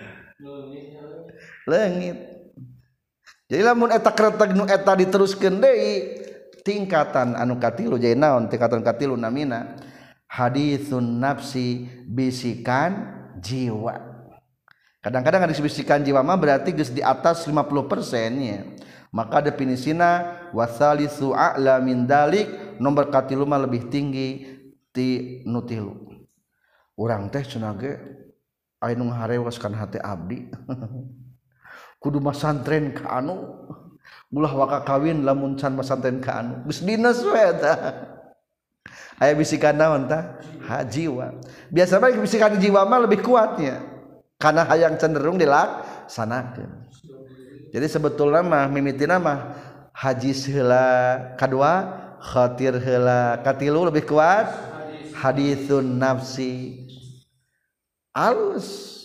lengit. 1.62 2.18
Jadi 3.46 3.62
lamun 3.62 3.92
eta 3.92 4.10
kretek 4.10 4.50
nu 4.56 4.64
eta 4.66 4.96
diteruskeun 4.96 5.60
deui 5.62 6.18
tingkatan 6.66 7.38
anu 7.38 7.60
katilu 7.60 8.00
jadi 8.00 8.16
naon? 8.16 8.48
Tingkatan 8.48 8.82
katilu 8.82 9.14
namina. 9.14 9.76
hadisun 10.32 11.20
nafsi 11.20 11.84
bisikan 12.08 13.12
jiwa. 13.36 14.00
Kadang-kadang 15.04 15.44
ada 15.44 15.52
bisikan 15.60 16.00
jiwa 16.00 16.24
mah 16.24 16.40
berarti 16.40 16.72
geus 16.72 16.88
di 16.88 17.04
atas 17.04 17.44
50% 17.44 17.60
nya 18.32 18.64
maka 19.12 19.44
definisina 19.44 20.40
wasalisu 20.56 21.36
a'la 21.36 21.82
min 21.84 22.08
dalik 22.08 22.78
nomor 22.80 23.12
katilu 23.12 23.44
mah 23.44 23.60
lebih 23.60 23.92
tinggi 23.92 24.46
ti 24.88 25.42
nutilu 25.44 26.12
urang 26.96 27.28
teh 27.28 27.44
cenah 27.44 27.74
ge 27.76 27.92
aya 28.82 28.94
nu 28.98 29.10
ngaharewas 29.10 29.58
kana 29.58 29.78
hati 29.78 29.98
abdi. 30.02 30.50
Kudu 32.02 32.18
masantren 32.18 32.90
ka 32.90 33.22
anu. 33.22 33.62
Ulah 34.32 34.50
waka 34.56 34.82
kawin 34.82 35.22
lamun 35.22 35.54
can 35.54 35.78
masantren 35.78 36.18
ka 36.18 36.42
anu. 36.42 36.66
Geus 36.66 36.82
dinas 36.82 37.22
we 37.22 37.38
eta 38.82 39.22
aya 39.22 39.32
bisikan 39.38 39.78
naon 39.78 40.10
tah 40.10 40.38
hajiwa 40.66 41.38
biasa 41.70 42.02
bae 42.02 42.18
bisikan 42.18 42.58
jiwa 42.58 42.82
mah 42.86 43.06
lebih 43.06 43.22
kuatnya 43.22 43.82
karena 44.38 44.66
hayang 44.66 44.98
cenderung 44.98 45.38
dilaksanakeun 45.38 46.90
jadi 47.72 47.86
sebetulnya 47.88 48.44
mah 48.44 48.66
mimitina 48.68 49.16
mah 49.16 49.56
haji 49.96 50.32
heula 50.52 50.86
kadua 51.40 51.72
khatir 52.20 52.76
heula 52.76 53.40
katilu 53.40 53.88
lebih 53.88 54.04
kuat 54.04 54.72
hadithun 55.22 55.96
nafsi. 55.96 56.84
Alus. 58.12 59.00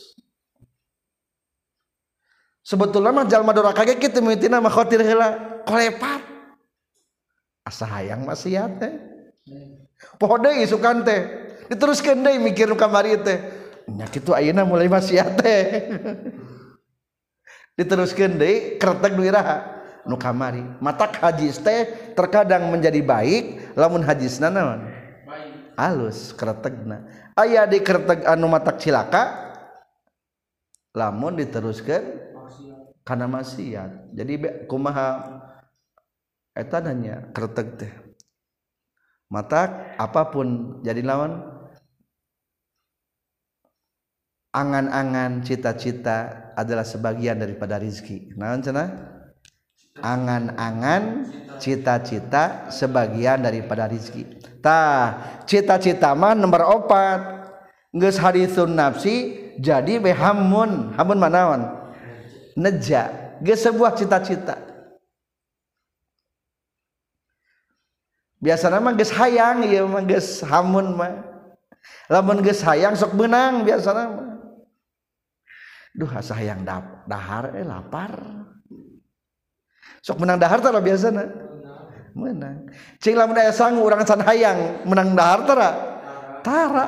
Sebetulnya 2.65 3.15
mah 3.15 3.23
jalma 3.23 3.55
doraka 3.55 3.87
kitu 3.87 4.19
mimitina 4.19 4.59
mah 4.59 4.67
khawatir 4.67 4.99
heula 4.99 5.63
kolepat. 5.63 6.19
Asa 7.63 7.87
hayang 7.87 8.27
maksiat 8.27 8.71
teh 8.83 8.93
pohode 10.17 10.49
isukan 10.63 11.03
teh. 11.03 11.21
Diteruskan 11.67 12.23
deh 12.23 12.39
mikir 12.39 12.71
kamari 12.79 13.19
teh. 13.19 13.39
Nyakit 13.87 14.23
itu 14.23 14.31
ayeuna 14.35 14.67
mulai 14.67 14.87
maksiat 14.91 15.29
teh. 15.39 15.63
Diteruskan 17.79 18.39
deh 18.39 18.79
kertek 18.79 19.13
duiraha 19.15 19.77
nu 20.07 20.15
kamari. 20.15 20.63
Matak 20.79 21.19
hadis 21.19 21.59
teh 21.59 22.13
terkadang 22.15 22.71
menjadi 22.71 22.99
baik 23.03 23.75
lamun 23.75 24.01
hadisna 24.01 24.47
naon? 24.47 24.87
Alus 25.77 26.33
kertegna 26.33 27.05
aya 27.37 27.69
di 27.69 27.77
kerteg 27.85 28.25
anu 28.25 28.49
matak 28.49 28.81
cilaka 28.81 29.53
lamun 30.97 31.37
diteruskan 31.37 32.01
karena 33.05 33.29
maksiat. 33.29 34.17
Jadi 34.17 34.33
kumaha 34.65 35.37
etananya 36.57 37.29
kerteg 37.29 37.77
teh. 37.77 37.93
Mata 39.27 39.93
apa 39.99 40.31
pun 40.31 40.79
jadi 40.83 41.03
lawan 41.03 41.43
angan-angan 44.55 45.43
cita-cita 45.43 46.49
adalah 46.57 46.87
sebagian 46.87 47.37
daripada 47.37 47.77
rizki. 47.77 48.33
Nah 48.33 48.57
cina 48.57 48.85
angan-angan 50.01 51.29
cita-cita 51.61 52.71
sebagian 52.73 53.45
daripada 53.45 53.85
rizki. 53.85 54.25
Tah 54.63 55.41
cita-cita 55.45 56.17
mah 56.17 56.33
nomor 56.33 56.65
opat. 56.65 57.37
Geus 57.93 58.19
hadisun 58.19 58.73
nafsi 58.73 59.53
jadi 59.61 60.01
behamun 60.01 60.97
hamun. 60.97 61.17
Manawan 61.17 61.61
neja. 62.57 63.37
Ge 63.37 63.53
sebuah 63.53 63.93
cita-cita 63.93 64.66
biasanya 68.37 68.77
mah 68.81 68.93
geus 68.93 69.13
hayang 69.13 69.65
ieu 69.65 69.85
mah 69.89 70.03
geus 70.05 70.45
hamun 70.45 70.93
mah. 70.93 71.13
Lamun 72.07 72.39
geus 72.43 72.61
hayang 72.63 72.93
sok 72.95 73.17
beunang 73.17 73.65
biasana 73.65 74.03
mah. 74.11 74.27
Duh 75.97 76.11
asa 76.13 76.37
hayang 76.37 76.61
dahar 77.09 77.57
eh 77.57 77.65
lapar. 77.65 78.13
Sok 80.05 80.21
menang 80.21 80.37
dahar 80.37 80.61
tara 80.61 80.77
biasana? 80.77 81.25
Menang. 82.13 82.69
Cing 83.01 83.17
lamun 83.17 83.37
aya 83.37 83.53
sangu 83.53 83.81
urang 83.81 84.05
san 84.05 84.21
hayang 84.21 84.85
menang 84.85 85.17
dahar 85.17 85.39
tara? 85.45 85.69
Tara. 86.45 86.85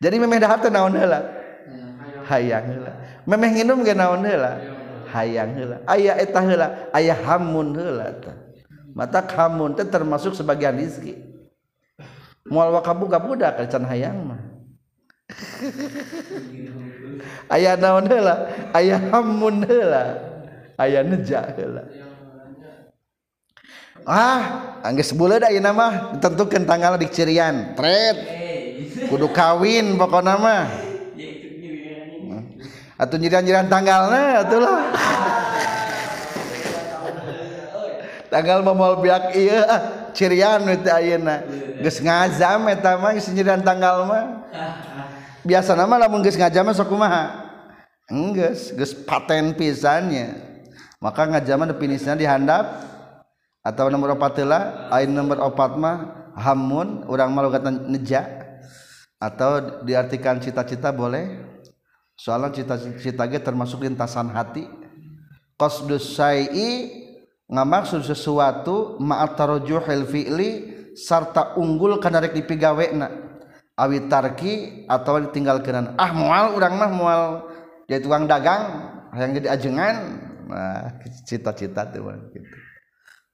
Jadi 0.00 0.16
memeh 0.18 0.40
dahar 0.40 0.58
teh 0.60 0.72
naon 0.72 0.96
heula? 0.96 1.20
Hayang 2.24 2.64
heula. 2.72 2.92
Memeh 3.28 3.48
nginum 3.60 3.84
ge 3.84 3.92
naon 3.92 4.24
heula? 4.24 4.56
Hayang 5.12 5.52
heula. 5.54 5.76
Aya 5.84 6.16
eta 6.16 6.40
heula 6.40 6.90
aya 6.96 7.12
hamun 7.12 7.76
heula 7.76 8.08
tah 8.24 8.43
mata 8.94 9.20
kamu 9.20 9.74
teh 9.74 9.86
termasuk 9.90 10.38
sebagian 10.38 10.78
rizki. 10.78 11.18
Mual 12.46 12.70
wakabu 12.72 13.10
kabudak 13.10 13.58
can 13.68 13.84
hayang 13.84 14.30
mah. 14.30 14.40
Ayah 17.54 17.76
naon 17.76 18.06
heula? 18.06 18.48
Ayah 18.72 19.00
hamun 19.10 19.64
heula? 19.64 20.04
Ayah 20.76 21.02
neja 21.02 21.40
heula? 21.56 21.82
Ah 24.04 24.40
angges 24.84 25.16
bulan 25.16 25.40
dah 25.40 25.48
ayeuna 25.48 25.72
mah. 25.72 25.92
Ditentukeun 26.16 26.68
tanggal 26.68 27.00
di 27.00 27.08
cirian. 27.08 27.72
Tret. 27.72 28.18
Kudu 29.08 29.32
kawin 29.32 29.96
pokona 29.96 30.36
mah. 30.36 30.64
Atuh 32.94 33.18
nyirian-nyirian 33.18 33.66
tanggalna 33.66 34.46
atuh 34.46 34.60
lah. 34.62 34.82
tanggal 38.34 38.66
memoal 38.66 38.98
biak 38.98 39.30
iya 39.38 39.62
ah, 39.70 39.82
cirian 40.10 40.66
itu 40.66 40.90
ayeuna. 40.90 41.46
Geus 41.78 42.02
ngazam 42.02 42.66
eta 42.66 42.98
mah 42.98 43.14
nyirian 43.14 43.62
tanggal 43.62 44.02
mah. 44.10 44.42
Biasa 45.46 45.78
nama 45.78 45.94
lamun 46.02 46.26
geus 46.26 46.34
ngajam 46.34 46.74
sok 46.74 46.90
kumaha? 46.90 47.46
Enggeus 48.10 48.74
geus 48.74 48.90
paten 48.90 49.54
pisannya 49.54 50.54
maka 50.98 51.28
ngajama 51.28 51.68
definisinya 51.68 52.16
dihandap 52.16 52.64
atau 53.60 53.92
nomor 53.92 54.16
opat 54.16 54.40
lah 54.40 54.88
ain 54.88 55.12
nomor 55.12 55.36
opat 55.36 55.76
mah 55.76 55.96
hamun 56.34 57.06
urang 57.06 57.30
malu 57.30 57.54
kata 57.54 57.70
neja. 57.70 58.42
Atau 59.22 59.84
diartikan 59.86 60.36
cita-cita 60.42 60.92
boleh. 60.92 61.40
Soalnya 62.12 62.52
cita-cita 62.52 63.24
termasuk 63.40 63.86
lintasan 63.86 64.28
hati. 64.28 64.68
Qasdus 65.56 66.18
sayi 66.18 67.03
ngamaksud 67.48 68.04
sesuatu 68.04 68.96
ma'atarojuhil 69.00 70.04
fi'li 70.08 70.50
sarta 70.94 71.58
unggul 71.58 71.98
kana 71.98 72.22
rek 72.24 72.32
dipigawena. 72.32 73.24
Awi 73.74 74.06
tarki 74.06 74.86
atau 74.86 75.18
ditinggalkeun 75.18 75.98
ah 75.98 76.10
moal 76.14 76.54
urang 76.54 76.78
mah 76.78 76.90
moal 76.94 77.22
jadi 77.90 78.06
tukang 78.06 78.30
dagang 78.30 78.62
yang 79.18 79.34
jadi 79.34 79.58
ajengan. 79.58 79.96
Nah 80.46 81.02
cita-cita 81.26 81.82
tuh 81.90 82.06
gitu. 82.30 82.46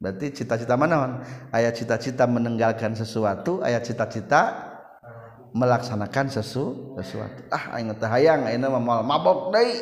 Berarti 0.01 0.33
cita-cita 0.33 0.81
mana 0.81 0.97
man? 0.97 1.13
ayat 1.53 1.77
cita-cita 1.77 2.25
meninggalkan 2.25 2.97
sesuatu 2.97 3.61
ayat 3.61 3.85
cita-cita 3.85 4.73
melaksanakan 5.53 6.33
sesu 6.33 6.97
sesuatu. 6.97 7.45
Ah 7.53 7.77
aing 7.77 7.93
teh 8.01 8.09
hayang 8.09 8.49
ayeuna 8.49 8.73
mah 8.73 8.81
moal 8.81 9.01
mabok 9.05 9.53
deui 9.53 9.77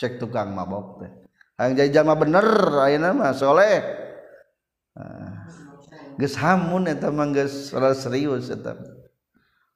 cek 0.00 0.16
tukang 0.16 0.56
mabok 0.56 1.04
teh. 1.04 1.25
Hayang 1.56 1.74
jadi 1.76 2.00
jalma 2.00 2.16
bener 2.16 2.46
ayeuna 2.84 3.12
mah 3.12 3.32
soleh. 3.36 3.84
Ah. 4.96 5.44
geus 6.16 6.32
hamun 6.40 6.88
eta 6.88 7.12
mah 7.12 7.28
geus 7.32 7.72
serius 8.00 8.48
eta. 8.48 8.76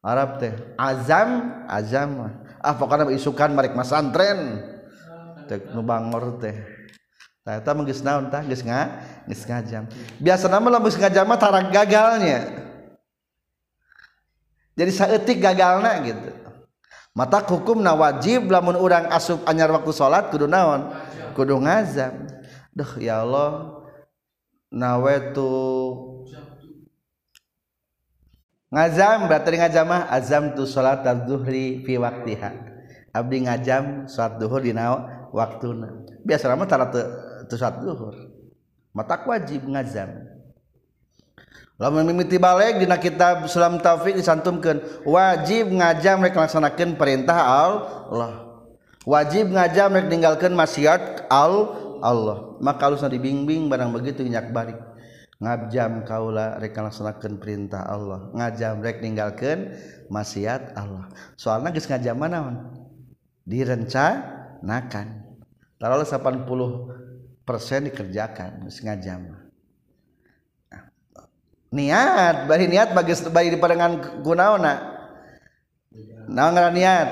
Arab 0.01 0.41
teh 0.41 0.57
azam 0.81 1.61
azam 1.69 2.33
ah 2.65 2.73
pokoknya 2.73 3.13
isukan 3.13 3.53
marek 3.53 3.77
masantren 3.77 4.65
teh 5.45 5.61
nu 5.77 5.85
bangor 5.85 6.41
teh. 6.41 6.57
Nah, 7.45 7.61
eta 7.61 7.77
mah 7.77 7.85
geus 7.85 8.01
naon 8.01 8.33
tah? 8.33 8.41
Geus 8.45 8.65
nga 8.65 9.05
geus 9.29 9.45
ngajam. 9.45 9.85
Biasana 10.17 10.57
mah 10.57 10.73
lamun 10.73 10.89
ngajam 10.89 11.25
mah 11.29 11.37
tarang 11.37 11.69
gagalnya. 11.69 12.69
Jadi 14.81 14.91
saeutik 14.97 15.45
gagalna 15.45 16.01
gitu 16.09 16.40
mata 17.11 17.43
hukum 17.43 17.83
na 17.83 17.93
wajib 17.93 18.47
lamun 18.49 18.79
urang 18.79 19.11
asup 19.11 19.43
anyar 19.45 19.71
waktu 19.71 19.91
salat 19.91 20.31
kudu 20.31 20.47
naon? 20.47 20.91
Kudu 21.35 21.59
ngazam 21.63 22.27
deh 22.75 22.91
ya 23.03 23.23
Allah. 23.27 23.79
Nawetu 24.71 25.51
ngazam 28.71 29.27
berarti 29.27 29.59
ngajamah 29.59 30.07
azam 30.15 30.55
tu 30.55 30.63
salat 30.65 31.03
zuhri 31.27 31.83
fi 31.83 31.99
waktiha. 31.99 32.51
Abdi 33.11 33.51
ngajam 33.51 34.07
salat 34.07 34.39
zuhur 34.39 34.63
dina 34.63 34.95
waktuna. 35.35 36.07
Biasa 36.23 36.55
mah 36.55 36.67
tara 36.71 36.87
tu 37.51 37.55
salat 37.59 37.83
zuhur 37.83 38.15
mata 38.95 39.19
wajib 39.27 39.67
ngazam. 39.67 40.40
lamun 41.81 42.05
mimiti 42.05 42.37
balik 42.37 42.77
dina 42.77 43.01
kitab 43.01 43.49
Sulam 43.49 43.81
Taufik 43.81 44.13
disantumkeun 44.13 45.09
wajib 45.09 45.73
ngajam 45.73 46.21
rek 46.21 46.37
laksanakeun 46.37 47.01
perintah 47.01 47.41
Allah. 47.41 48.53
Wajib 49.09 49.49
ngajam 49.49 49.97
rek 49.97 50.13
ninggalkeun 50.13 50.53
maksiat 50.53 51.33
al 51.33 51.73
Allah. 52.05 52.61
Maka 52.61 52.93
harusna 52.93 53.09
dibimbing 53.09 53.73
barang 53.73 53.97
begitu 53.97 54.21
nyak 54.29 54.53
balik. 54.53 54.77
Ngajam 55.41 56.05
kaula 56.05 56.61
rek 56.61 56.77
laksanakeun 56.77 57.41
perintah 57.41 57.89
Allah. 57.89 58.29
Ngajam 58.37 58.85
rek 58.85 59.01
ninggalkeun 59.01 59.73
maksiat 60.13 60.77
Allah. 60.77 61.09
Soalna 61.41 61.73
geus 61.73 61.89
ngajam 61.89 62.21
naon? 62.21 62.77
Direncanakan. 63.49 65.33
Lalu 65.81 66.05
80 66.05 67.49
persen 67.49 67.89
dikerjakan 67.89 68.69
ngajam. 68.69 69.40
niat 71.71 72.51
bari 72.51 72.67
niat 72.67 72.91
bagi 72.95 73.15
bari 73.31 73.49
di 73.51 73.57
diperengan 73.59 74.23
gunaona. 74.23 74.75
Naon 76.31 76.55
ngaran 76.55 76.75
niat? 76.75 77.09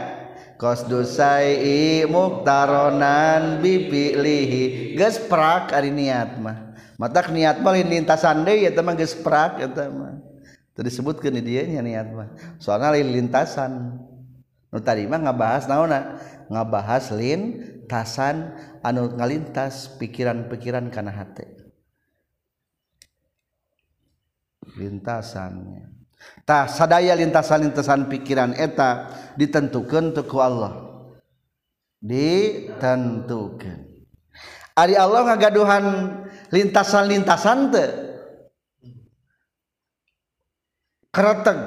Qasdus 0.58 1.18
sai 1.18 2.02
muktaronan 2.10 3.62
bipilihi 3.62 4.94
geus 4.98 5.22
prak 5.30 5.70
ari 5.70 5.94
niat 5.94 6.38
mah. 6.42 6.74
Matak 6.98 7.30
niat 7.30 7.62
mah 7.62 7.78
lintasan 7.78 8.42
deui 8.42 8.66
eta 8.66 8.82
mah 8.82 8.98
geus 8.98 9.14
prak 9.14 9.62
eta 9.62 9.86
mah. 9.86 10.18
Teu 10.74 10.82
disebutkeun 10.82 11.38
di 11.38 11.42
dieu 11.42 11.62
nya 11.66 11.82
niat 11.82 12.10
mah. 12.10 12.28
Soalna 12.58 12.90
lintasan. 12.94 14.02
Nu 14.68 14.78
tadi 14.82 15.06
mah 15.06 15.22
ngabahas 15.22 15.70
naonna 15.70 16.18
ngabahas 16.50 17.14
lintasan 17.14 18.54
anu 18.82 19.14
ngalintas 19.14 19.94
pikiran-pikiran 19.98 20.90
kana 20.90 21.14
hate. 21.14 21.57
Lintasannya. 24.78 25.90
Tak 26.46 26.70
sadaya 26.72 27.14
lintasan-lintasan 27.14 28.06
pikiran 28.06 28.54
eta 28.54 29.10
ditentukan 29.34 30.14
untuk 30.14 30.30
Allah. 30.38 31.04
Ditentukan. 31.98 33.86
Ari 34.78 34.94
Allah 34.94 35.26
ngagaduhan 35.26 35.84
lintasan-lintasan 36.54 37.58
te 37.74 37.84
kereteg 41.10 41.58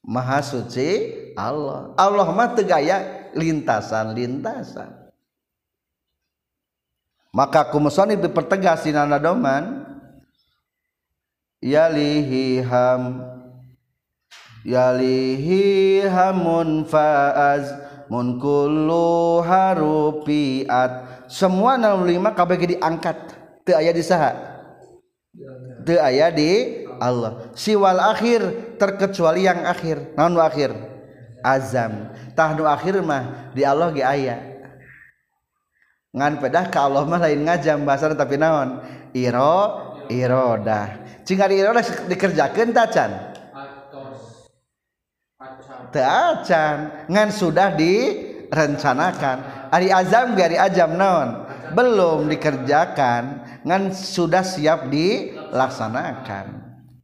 maha 0.00 0.40
suci 0.40 0.88
Allah. 1.36 1.92
Allah 2.00 2.28
mah 2.32 2.56
tegaya 2.56 3.28
lintasan-lintasan. 3.36 5.06
Maka 7.36 7.68
kumusoni 7.68 8.16
dipertegas 8.16 8.88
di 8.88 8.96
nanadoman 8.96 9.95
yalihi 11.66 12.62
ham. 12.62 13.26
Yalihi 14.62 16.06
hamun 16.06 16.86
faaz. 16.86 17.74
Munkulu 18.06 19.42
harupiat. 19.42 21.26
Semua 21.26 21.74
05 21.74 22.38
KBG 22.38 22.62
diangkat. 22.78 23.18
Teu 23.66 23.74
aya 23.74 23.90
di 23.90 24.02
saha? 24.06 24.30
Teu 25.82 25.98
aya 25.98 26.30
di 26.30 26.86
Allah. 27.02 27.50
Siwal 27.58 27.98
akhir 27.98 28.46
terkecuali 28.78 29.42
yang 29.42 29.66
akhir. 29.66 30.14
Naon 30.14 30.38
akhir? 30.38 30.70
Azam. 31.42 32.14
Tah 32.38 32.54
nu 32.54 32.62
akhir 32.62 33.02
mah 33.02 33.50
di 33.58 33.66
Allah 33.66 33.90
ge 33.90 34.06
aya. 34.06 34.38
Ngan 36.14 36.38
pedah 36.38 36.70
ka 36.70 36.86
Allah 36.86 37.02
mah 37.04 37.18
lain 37.26 37.42
ngajam 37.42 37.82
bahasa 37.82 38.14
tapi 38.14 38.38
naon? 38.38 38.86
Iro 39.18 39.82
irodah 40.06 41.05
cing 41.26 41.42
ari 41.42 41.58
irodah 41.58 41.82
dikerjakeun 42.06 42.70
tacan 42.70 43.36
acan. 46.02 47.08
Ngan 47.08 47.28
sudah 47.32 47.72
direncanakan. 47.76 49.36
Hari 49.72 49.88
azam 49.92 50.36
hari 50.36 50.56
ajam 50.58 50.96
naon? 50.96 51.46
Belum 51.72 52.28
dikerjakan. 52.30 53.44
Ngan 53.66 53.92
sudah 53.92 54.46
siap 54.46 54.88
dilaksanakan. 54.92 56.46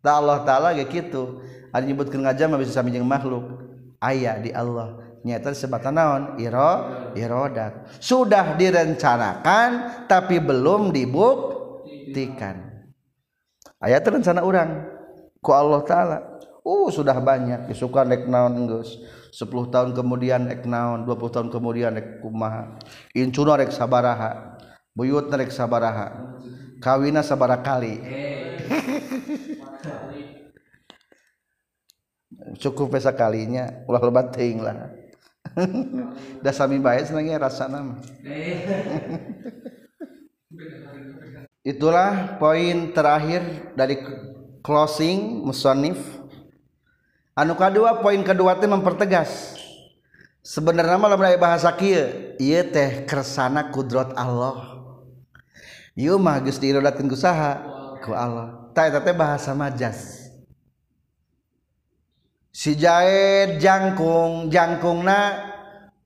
Tak 0.03 0.15
Allah 0.19 0.39
taala 0.43 0.75
kayak 0.75 0.91
gitu 0.91 1.39
ada 1.71 1.87
nyebutkan 1.87 2.27
ngajam 2.27 2.59
bisa 2.59 2.75
sami 2.75 2.91
jeung 2.91 3.07
makhluk. 3.07 3.63
Ayah 4.03 4.39
di 4.43 4.51
Allah. 4.51 4.99
Nyata 5.23 5.55
sebatan 5.55 5.95
naon? 5.95 6.23
Iro 6.43 6.73
irodat. 7.15 7.87
Sudah 8.03 8.59
direncanakan 8.59 10.03
tapi 10.11 10.43
belum 10.43 10.91
dibuktikan 10.91 12.72
ayat 13.83 14.07
rencana 14.07 14.47
orang 14.47 14.87
ku 15.43 15.51
Allah 15.53 15.83
taala. 15.83 16.19
Uh 16.63 16.87
sudah 16.95 17.19
banyak. 17.19 17.75
Suka 17.75 18.07
nek 18.07 18.31
naon 18.31 18.71
geus. 18.71 19.03
10 19.35 19.75
tahun 19.75 19.99
kemudian 19.99 20.47
ek 20.47 20.63
naon. 20.63 21.03
20 21.05 21.35
tahun 21.35 21.51
kemudian 21.51 21.99
ek 21.99 22.23
kumaha. 22.23 22.79
Incuna 23.19 23.59
rek 23.59 23.75
sabaraha. 23.75 24.63
Buyut 24.95 25.27
rek 25.27 25.51
sabaraha. 25.51 26.39
Kawina 26.79 27.27
sabaraha 27.27 27.67
kali. 27.67 27.99
Cukup 32.63 32.95
pesa 32.95 33.11
kalinya. 33.11 33.83
Ulah 33.91 33.99
lebat 33.99 34.31
teuing 34.31 34.63
lah. 34.63 35.03
Da 36.45 36.53
sami 36.55 36.79
bae 36.79 37.05
senangnya 37.05 37.39
rasa 37.43 37.69
nama 37.69 37.99
itulah 41.63 42.39
poin 42.43 42.91
terakhir 42.91 43.73
dari 43.79 43.99
closing 44.63 45.43
musonif. 45.47 45.99
Anu 47.33 47.57
kedua 47.57 48.03
poin 48.03 48.21
kedua 48.21 48.59
teh 48.59 48.69
mempertegas. 48.69 49.57
Sebenarnya 50.43 50.99
malah 50.99 51.19
aya 51.23 51.39
bahasa 51.39 51.71
kieu. 51.73 52.35
Ieu 52.37 52.63
teh 52.67 53.07
kersana 53.07 53.71
kudrat 53.71 54.11
Allah. 54.19 54.83
Ieu 55.95 56.19
mah 56.19 56.43
geus 56.43 56.59
diirodatkeun 56.59 57.09
ku 57.09 57.17
saha? 57.17 57.63
Ku 58.03 58.11
Allah. 58.11 58.69
Tah 58.75 58.91
eta 58.91 59.01
bahasa 59.15 59.55
majas. 59.55 60.29
Si 62.53 62.77
jaid 62.77 63.63
jangkung 63.63 64.53
jangkungna 64.53 65.41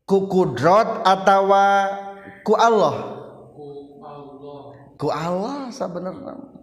ku 0.06 0.30
kudrat 0.30 1.02
atawa 1.02 1.90
ku 2.46 2.54
Allah 2.54 3.15
ku 4.96 5.12
Allah 5.12 5.68
sabenerna. 5.70 6.56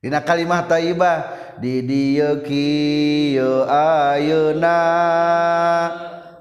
Dina 0.00 0.24
kalimah 0.24 0.64
taibah 0.64 1.18
di 1.60 1.84
dieu 1.84 2.40
kieu 2.40 3.68
ayeuna. 3.68 4.80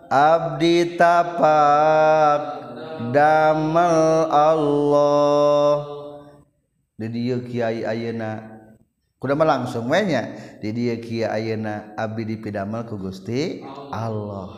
Abdi 0.09 0.95
tapak 0.95 2.41
damel 3.11 4.31
Allah. 4.31 5.75
Di 6.95 7.07
dieu 7.11 7.43
kiai 7.43 7.83
ayeuna. 7.83 8.57
Kuda 9.19 9.35
mah 9.35 9.59
langsung 9.59 9.91
we 9.91 9.99
di 10.63 10.69
dieu 10.71 10.95
kieu 11.03 11.27
ayeuna 11.27 11.91
abdi 11.99 12.23
dipidamel 12.23 12.87
ku 12.87 12.95
Gusti 12.95 13.59
Allah. 13.91 14.55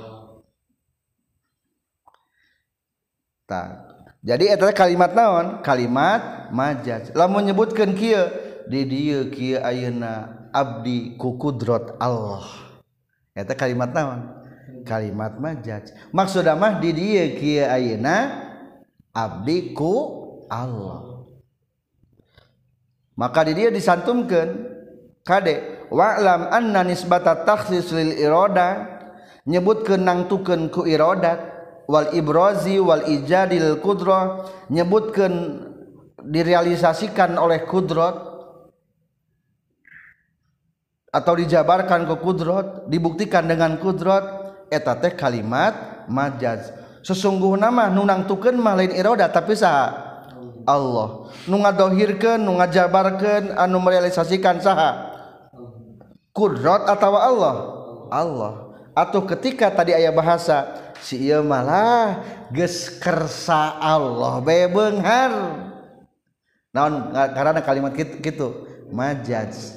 Tak 3.49 3.90
jadi 4.21 4.53
eta 4.53 4.69
kalimat 4.69 5.17
naon? 5.17 5.65
Kalimat 5.65 6.53
majaz. 6.53 7.09
Lamun 7.17 7.41
nyebutkeun 7.49 7.97
kieu 7.97 8.29
di 8.69 8.85
dieu 8.85 9.33
kieu 9.33 9.57
ayeuna 9.57 10.45
abdi 10.53 11.17
ku 11.17 11.41
kudrat 11.41 11.97
Allah. 11.97 12.45
Eta 13.33 13.57
kalimat 13.57 13.89
naon? 13.89 14.29
Kalimat 14.85 15.41
majaz. 15.41 15.89
Maksudna 16.13 16.53
mah 16.53 16.77
di 16.77 16.93
dieu 16.93 17.33
kieu 17.33 17.65
ayeuna 17.65 18.45
abdi 19.09 19.73
ku 19.73 19.93
Allah. 20.53 21.25
Maka 23.17 23.49
di 23.49 23.57
dieu 23.57 23.73
disantumkeun 23.73 24.49
kade 25.25 25.89
wa'lam 25.89 26.45
anna 26.53 26.85
nisbata 26.85 27.41
takhsis 27.41 27.89
lil 27.89 28.13
irada 28.21 29.01
nyebutkeun 29.49 30.05
nangtukeun 30.05 30.69
ku 30.69 30.85
iradat 30.85 31.50
wal 31.91 32.07
ibrozi 32.15 32.79
wal 32.79 33.03
ijadil 33.03 33.83
kudro 33.83 34.47
nyebutkan 34.71 35.59
direalisasikan 36.23 37.35
oleh 37.35 37.67
kudrot 37.67 38.15
atau 41.11 41.33
dijabarkan 41.35 42.07
ke 42.07 42.15
kudrot 42.23 42.87
dibuktikan 42.87 43.43
dengan 43.43 43.75
kudrot 43.75 44.23
eta 44.71 44.95
teh 44.95 45.11
kalimat 45.11 46.07
majaz. 46.07 46.71
Sesungguhna 47.03 47.67
mah 47.67 47.91
nu 47.91 48.07
nangtukeun 48.07 48.55
mah 48.55 48.79
lain 48.79 48.95
iroda 48.95 49.27
tapi 49.27 49.59
saha 49.59 49.91
Allah. 50.63 51.27
Nu 51.51 51.59
ngadohirkeun 51.59 52.39
nu 52.39 52.55
ngajabarkeun 52.63 53.59
anu 53.59 53.83
merealisasikan 53.83 54.63
saha 54.63 55.11
kudrot 56.31 56.87
atau 56.87 57.19
Allah. 57.19 57.55
Allah. 58.07 58.53
Atau 58.95 59.23
ketika 59.27 59.71
tadi 59.71 59.95
ayat 59.95 60.15
bahasa 60.15 60.67
si 61.01 61.17
ieu 61.27 61.41
malah 61.41 62.21
geus 62.53 62.87
kersa 63.01 63.75
Allah 63.81 64.37
bae 64.39 64.69
beunghar. 64.69 65.33
Naon 66.71 67.11
karena 67.11 67.59
kalimat 67.59 67.91
kitu, 67.91 68.21
kitu? 68.23 68.47
Majaz. 68.93 69.75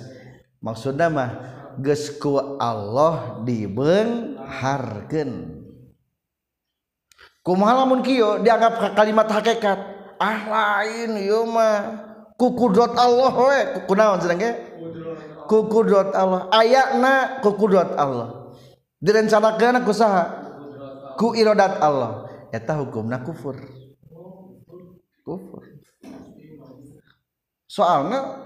Maksudna 0.62 1.10
mah 1.10 1.30
geus 1.80 2.12
ku 2.20 2.38
Allah 2.60 3.42
dibeungharkeun. 3.42 5.30
Kumaha 7.44 7.84
lamun 7.84 8.00
kieu 8.00 8.40
dianggap 8.40 8.96
kalimat 8.96 9.28
hakikat 9.28 9.76
ah 10.20 10.38
lain 10.46 11.18
ieu 11.18 11.44
mah. 11.48 12.04
Ku 12.34 12.54
kudrat 12.58 12.94
Allah 12.98 13.30
we. 13.30 13.60
Kunaon 13.86 14.18
cenah 14.18 14.36
ge? 14.38 14.50
Ku 15.46 15.70
kudrat 15.70 16.10
Allah. 16.14 16.50
Ayatna 16.50 17.38
ku 17.42 17.54
kudrat 17.54 17.94
Allah. 17.94 18.54
Direncanakeun 18.98 19.84
ku 19.84 19.92
saha 19.92 20.43
ku 21.18 21.34
irodat 21.34 21.78
Allah. 21.80 22.30
Eta 22.54 22.78
hukumna 22.78 23.22
kufur. 23.22 23.58
Kufur. 25.26 25.62
Soalnya 27.66 28.44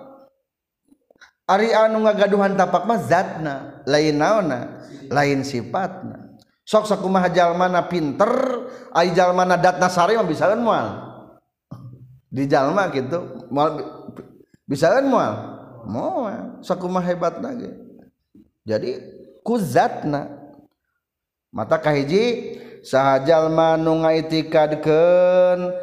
Ari 1.48 1.72
anu 1.72 2.04
ngagaduhan 2.04 2.60
tapak 2.60 2.84
mah 2.84 3.00
zatna 3.00 3.80
lain 3.88 4.20
naona 4.20 4.84
lain 5.08 5.40
sifatna. 5.40 6.36
Sok 6.60 6.84
sakumaha 6.84 7.32
jalmana 7.32 7.88
pinter 7.88 8.28
ai 8.92 9.16
jalmana 9.16 9.56
datna 9.56 9.88
sari 9.88 10.20
mah 10.20 10.28
bisa 10.28 10.52
moal 10.52 11.08
di 12.28 12.44
jalma 12.44 12.92
gitu 12.92 13.48
moal 13.48 13.80
bisa 14.68 15.00
moal 15.00 15.32
moal 15.88 16.60
sakumaha 16.60 17.08
hebatna 17.08 17.56
ge. 17.56 17.72
Jadi 18.68 19.00
ku 19.40 19.56
zatna. 19.56 20.37
mata 21.58 21.82
kahiji 21.82 22.54
sahjallma 22.86 23.74
nu 23.74 24.06
ngaitikadkeun 24.06 25.74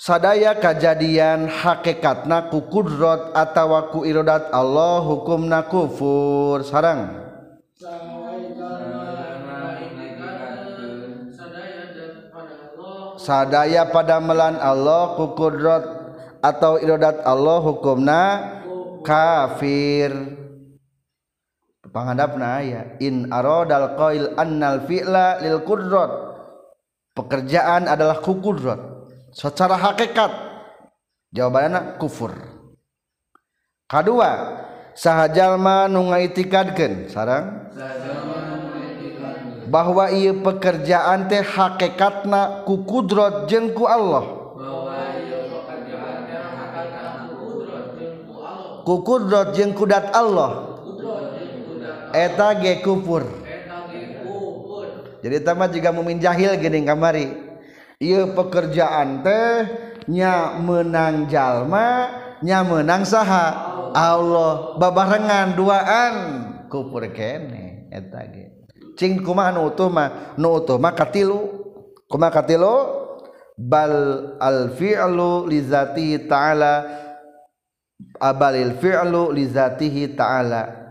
sadaya 0.00 0.56
kajadian 0.56 1.52
hakikatna 1.52 2.48
ku 2.48 2.64
kudrat 2.72 3.36
atawa 3.36 3.92
ku 3.92 4.08
iradat 4.08 4.48
Allah 4.56 5.04
hukumna 5.04 5.68
kufur. 5.68 6.64
Sarang 6.64 7.28
sadaya 13.20 13.84
pada 13.92 14.16
melan 14.16 14.56
Allah 14.56 15.12
ku 15.20 15.36
kudrat 15.36 15.84
atau 16.40 16.80
iradat 16.80 17.20
Allah 17.28 17.60
hukumna 17.60 18.22
kafir. 19.04 20.47
Panghandapna 21.88 22.60
aya 22.60 22.80
in 23.00 23.32
aradal 23.32 23.96
qail 23.96 24.24
annal 24.36 24.84
fi'la 24.84 25.40
lil 25.40 25.64
kudrat 25.64 26.10
pekerjaan 27.18 27.90
adalah 27.90 28.22
ku 28.22 28.38
kudrat 28.38 28.78
secara 29.34 29.74
hakikat. 29.74 30.30
Jawabannya 31.28 32.00
kufur. 32.00 32.32
Kedua 33.84 34.30
sahajalma 34.96 35.90
nu 35.92 36.08
ngaitikadkeun. 36.08 37.12
Sarang? 37.12 37.68
Bahwa 39.68 40.08
ia 40.08 40.32
pekerjaan 40.32 41.28
teh 41.28 41.44
hakikatna 41.44 42.64
ku 42.64 42.88
kudrat 42.88 43.44
jeung 43.52 43.76
ku 43.76 43.84
Allah. 43.84 44.24
Ku 48.88 49.04
kudrat 49.04 49.52
jeung 49.52 49.76
kudat 49.76 50.16
Allah 50.16 50.67
eta 52.12 52.54
ge 52.60 52.80
kufur 52.84 53.48
jadi 55.18 55.42
tama 55.42 55.66
juga 55.66 55.90
mumin 55.90 56.22
jahil 56.22 56.54
gini 56.62 56.86
kamari. 56.86 57.34
Ieu 57.98 58.30
pekerjaan 58.38 59.26
teh 59.26 59.66
nya 60.06 60.56
menang 60.62 61.26
jalma 61.26 62.08
nya 62.38 62.62
menang 62.62 63.02
saha. 63.02 63.76
Allah 63.90 64.78
babarengan 64.78 65.58
duaan. 65.58 66.14
Kufur 66.70 67.02
kene 67.10 67.90
eta 67.90 68.22
ge. 68.30 68.62
Cing 68.94 69.22
kumaha 69.26 69.54
nu 69.54 69.66
utuh 69.66 69.90
mah 69.90 70.38
nu 70.38 70.62
utuh 70.62 70.78
mah 70.78 70.94
katilu. 70.94 71.66
Kumaha 72.06 72.38
katilu? 72.38 72.74
Bal 73.58 73.94
al 74.38 74.70
fi'lu 74.78 75.50
li 75.50 75.58
zatihi 75.66 76.30
ta'ala. 76.30 76.74
Abalil 78.22 78.78
fi'lu 78.78 79.34
li 79.34 79.44
zatihi 79.50 80.14
ta'ala. 80.14 80.87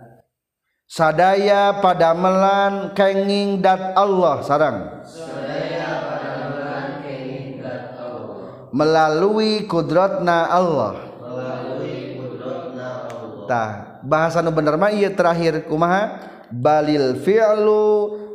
sadaya 0.87 1.83
padamelan 1.83 2.95
kenging 2.95 3.59
dat 3.59 3.93
Allah 3.93 4.39
sarang. 4.41 4.77
Melalui 8.71 9.67
kudratna 9.67 10.47
Allah. 10.47 10.95
Tah 13.47 14.03
bahasa 14.03 14.43
nu 14.43 14.51
bener 14.51 14.75
mah 14.75 14.91
ieu 14.91 15.07
terakhir 15.11 15.67
kumaha? 15.71 16.19
Balil 16.51 17.15
fi'lu 17.23 17.83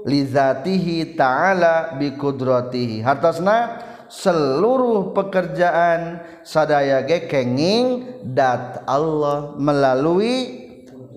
lizatihi 0.08 1.16
ta'ala 1.16 1.96
bi 2.00 2.16
kudratihi. 2.16 3.04
Hartosna 3.04 3.80
seluruh 4.08 5.12
pekerjaan 5.16 6.20
sadaya 6.44 7.04
ge 7.04 7.28
kenging 7.28 8.20
dat 8.24 8.84
Allah 8.88 9.56
melalui 9.56 10.61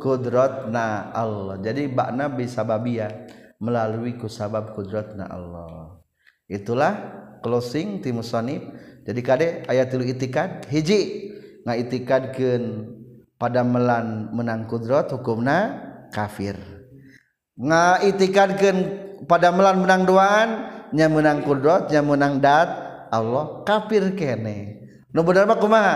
kudratna 0.06 1.10
Allah. 1.10 1.57
Jadi 1.65 1.90
bakna 1.90 2.30
bisa 2.30 2.61
babia 2.61 3.10
melalui 3.57 4.14
kusabab 4.22 4.77
kudratna 4.77 5.26
Allah. 5.26 5.98
Itulah 6.45 6.94
closing 7.41 8.06
tim 8.06 8.22
musonib 8.22 8.61
jadi 9.02 9.22
kade 9.26 9.48
ayat 9.65 9.90
tilu 9.90 10.06
itikad 10.06 10.69
hiji. 10.69 11.34
Ngaitikadkeun 11.65 12.94
pada 13.41 13.65
melan 13.65 14.30
menang 14.30 14.69
kudrat 14.69 15.10
hukumna 15.10 15.82
kafir. 16.14 16.53
Ngaitikadkeun 17.57 18.77
pada 19.26 19.49
melan 19.49 19.82
menang 19.82 20.06
duaan 20.06 20.49
nya 20.94 21.10
menang 21.10 21.41
kudrat 21.41 21.90
nya 21.90 22.06
menang 22.06 22.38
dat 22.38 22.69
Allah 23.10 23.65
kafir 23.65 24.14
kene. 24.14 24.86
Nu 25.10 25.26
bener 25.26 25.49
mah 25.49 25.57
kumaha? 25.57 25.95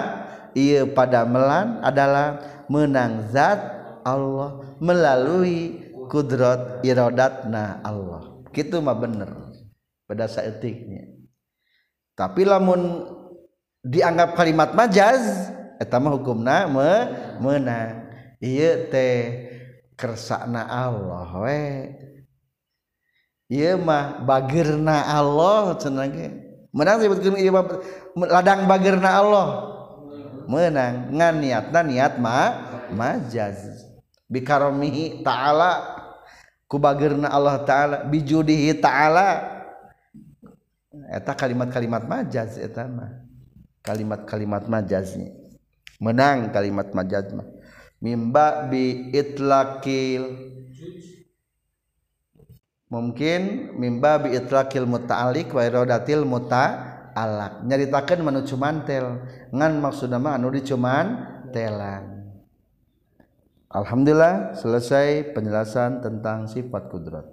Pada 0.97 1.29
melan 1.29 1.77
adalah 1.85 2.41
menang 2.65 3.29
zat 3.29 3.78
Allah 4.05 4.77
melalui 4.81 5.91
kudrat 6.07 6.81
iradatna 6.81 7.81
Allah. 7.85 8.43
Gitu 8.49 8.81
mah 8.81 8.97
bener 8.97 9.29
pada 10.09 10.25
saeutiknya 10.25 11.19
tapi 12.19 12.43
lamun 12.43 13.07
dianggap 13.79 14.35
kalimat 14.35 14.75
majaz 14.75 15.55
eta 15.79 16.03
mah 16.03 16.19
hukumna 16.19 16.67
me 16.67 16.91
menang 17.39 18.11
ieu 18.43 18.91
teh 18.91 19.47
kersakna 19.95 20.67
Allah 20.67 21.31
we. 21.39 21.63
Ieu 23.47 23.79
mah 23.79 24.19
bagirna 24.27 25.15
Allah 25.15 25.79
ge. 26.11 26.27
Menang 26.75 26.99
disebutkeun 26.99 27.39
ieu 27.39 27.55
mah 27.55 27.79
ladang 28.27 28.67
bagirna 28.67 29.15
Allah. 29.15 29.47
Menang 30.43 31.15
ngan 31.15 31.39
niatna 31.39 31.79
niat 31.87 32.19
ma 32.19 32.51
majaz 32.91 33.88
bikaromihi 34.29 35.25
ta'ala 35.25 35.99
kubagirna 36.69 37.27
Allah 37.33 37.65
ta'ala 37.65 37.97
bijudihi 38.05 38.77
ta'ala. 38.77 39.57
Eta 41.09 41.33
kalimat-kalimat 41.33 42.05
majaz 42.05 42.61
eta 42.61 42.85
mah. 42.85 43.25
Kalimat-kalimat 43.81 44.69
majaznya 44.69 45.33
menang 45.99 46.53
kalimat 46.53 46.93
majaz 46.95 47.33
mah. 47.35 47.45
Mimba 47.99 48.69
bi 48.71 49.11
itlaqil. 49.11 50.47
Mungkin 52.89 53.73
mimba 53.77 54.17
bi 54.23 54.33
itlaqil 54.33 54.87
muta'alliq 54.87 55.51
wa 55.53 55.61
iradatil 55.61 56.25
muta'allaq. 56.25 57.65
Nyaritakeun 57.67 58.21
manu 58.23 58.41
cumantel 58.47 59.25
ngan 59.53 59.73
maksudna 59.81 60.17
mah 60.17 60.37
anu 60.39 60.49
dicuman 60.53 61.07
telan 61.53 62.18
Alhamdulillah 63.69 64.57
selesai 64.57 65.29
penjelasan 65.29 66.01
tentang 66.01 66.49
sifat 66.49 66.89
kudrat. 66.89 67.29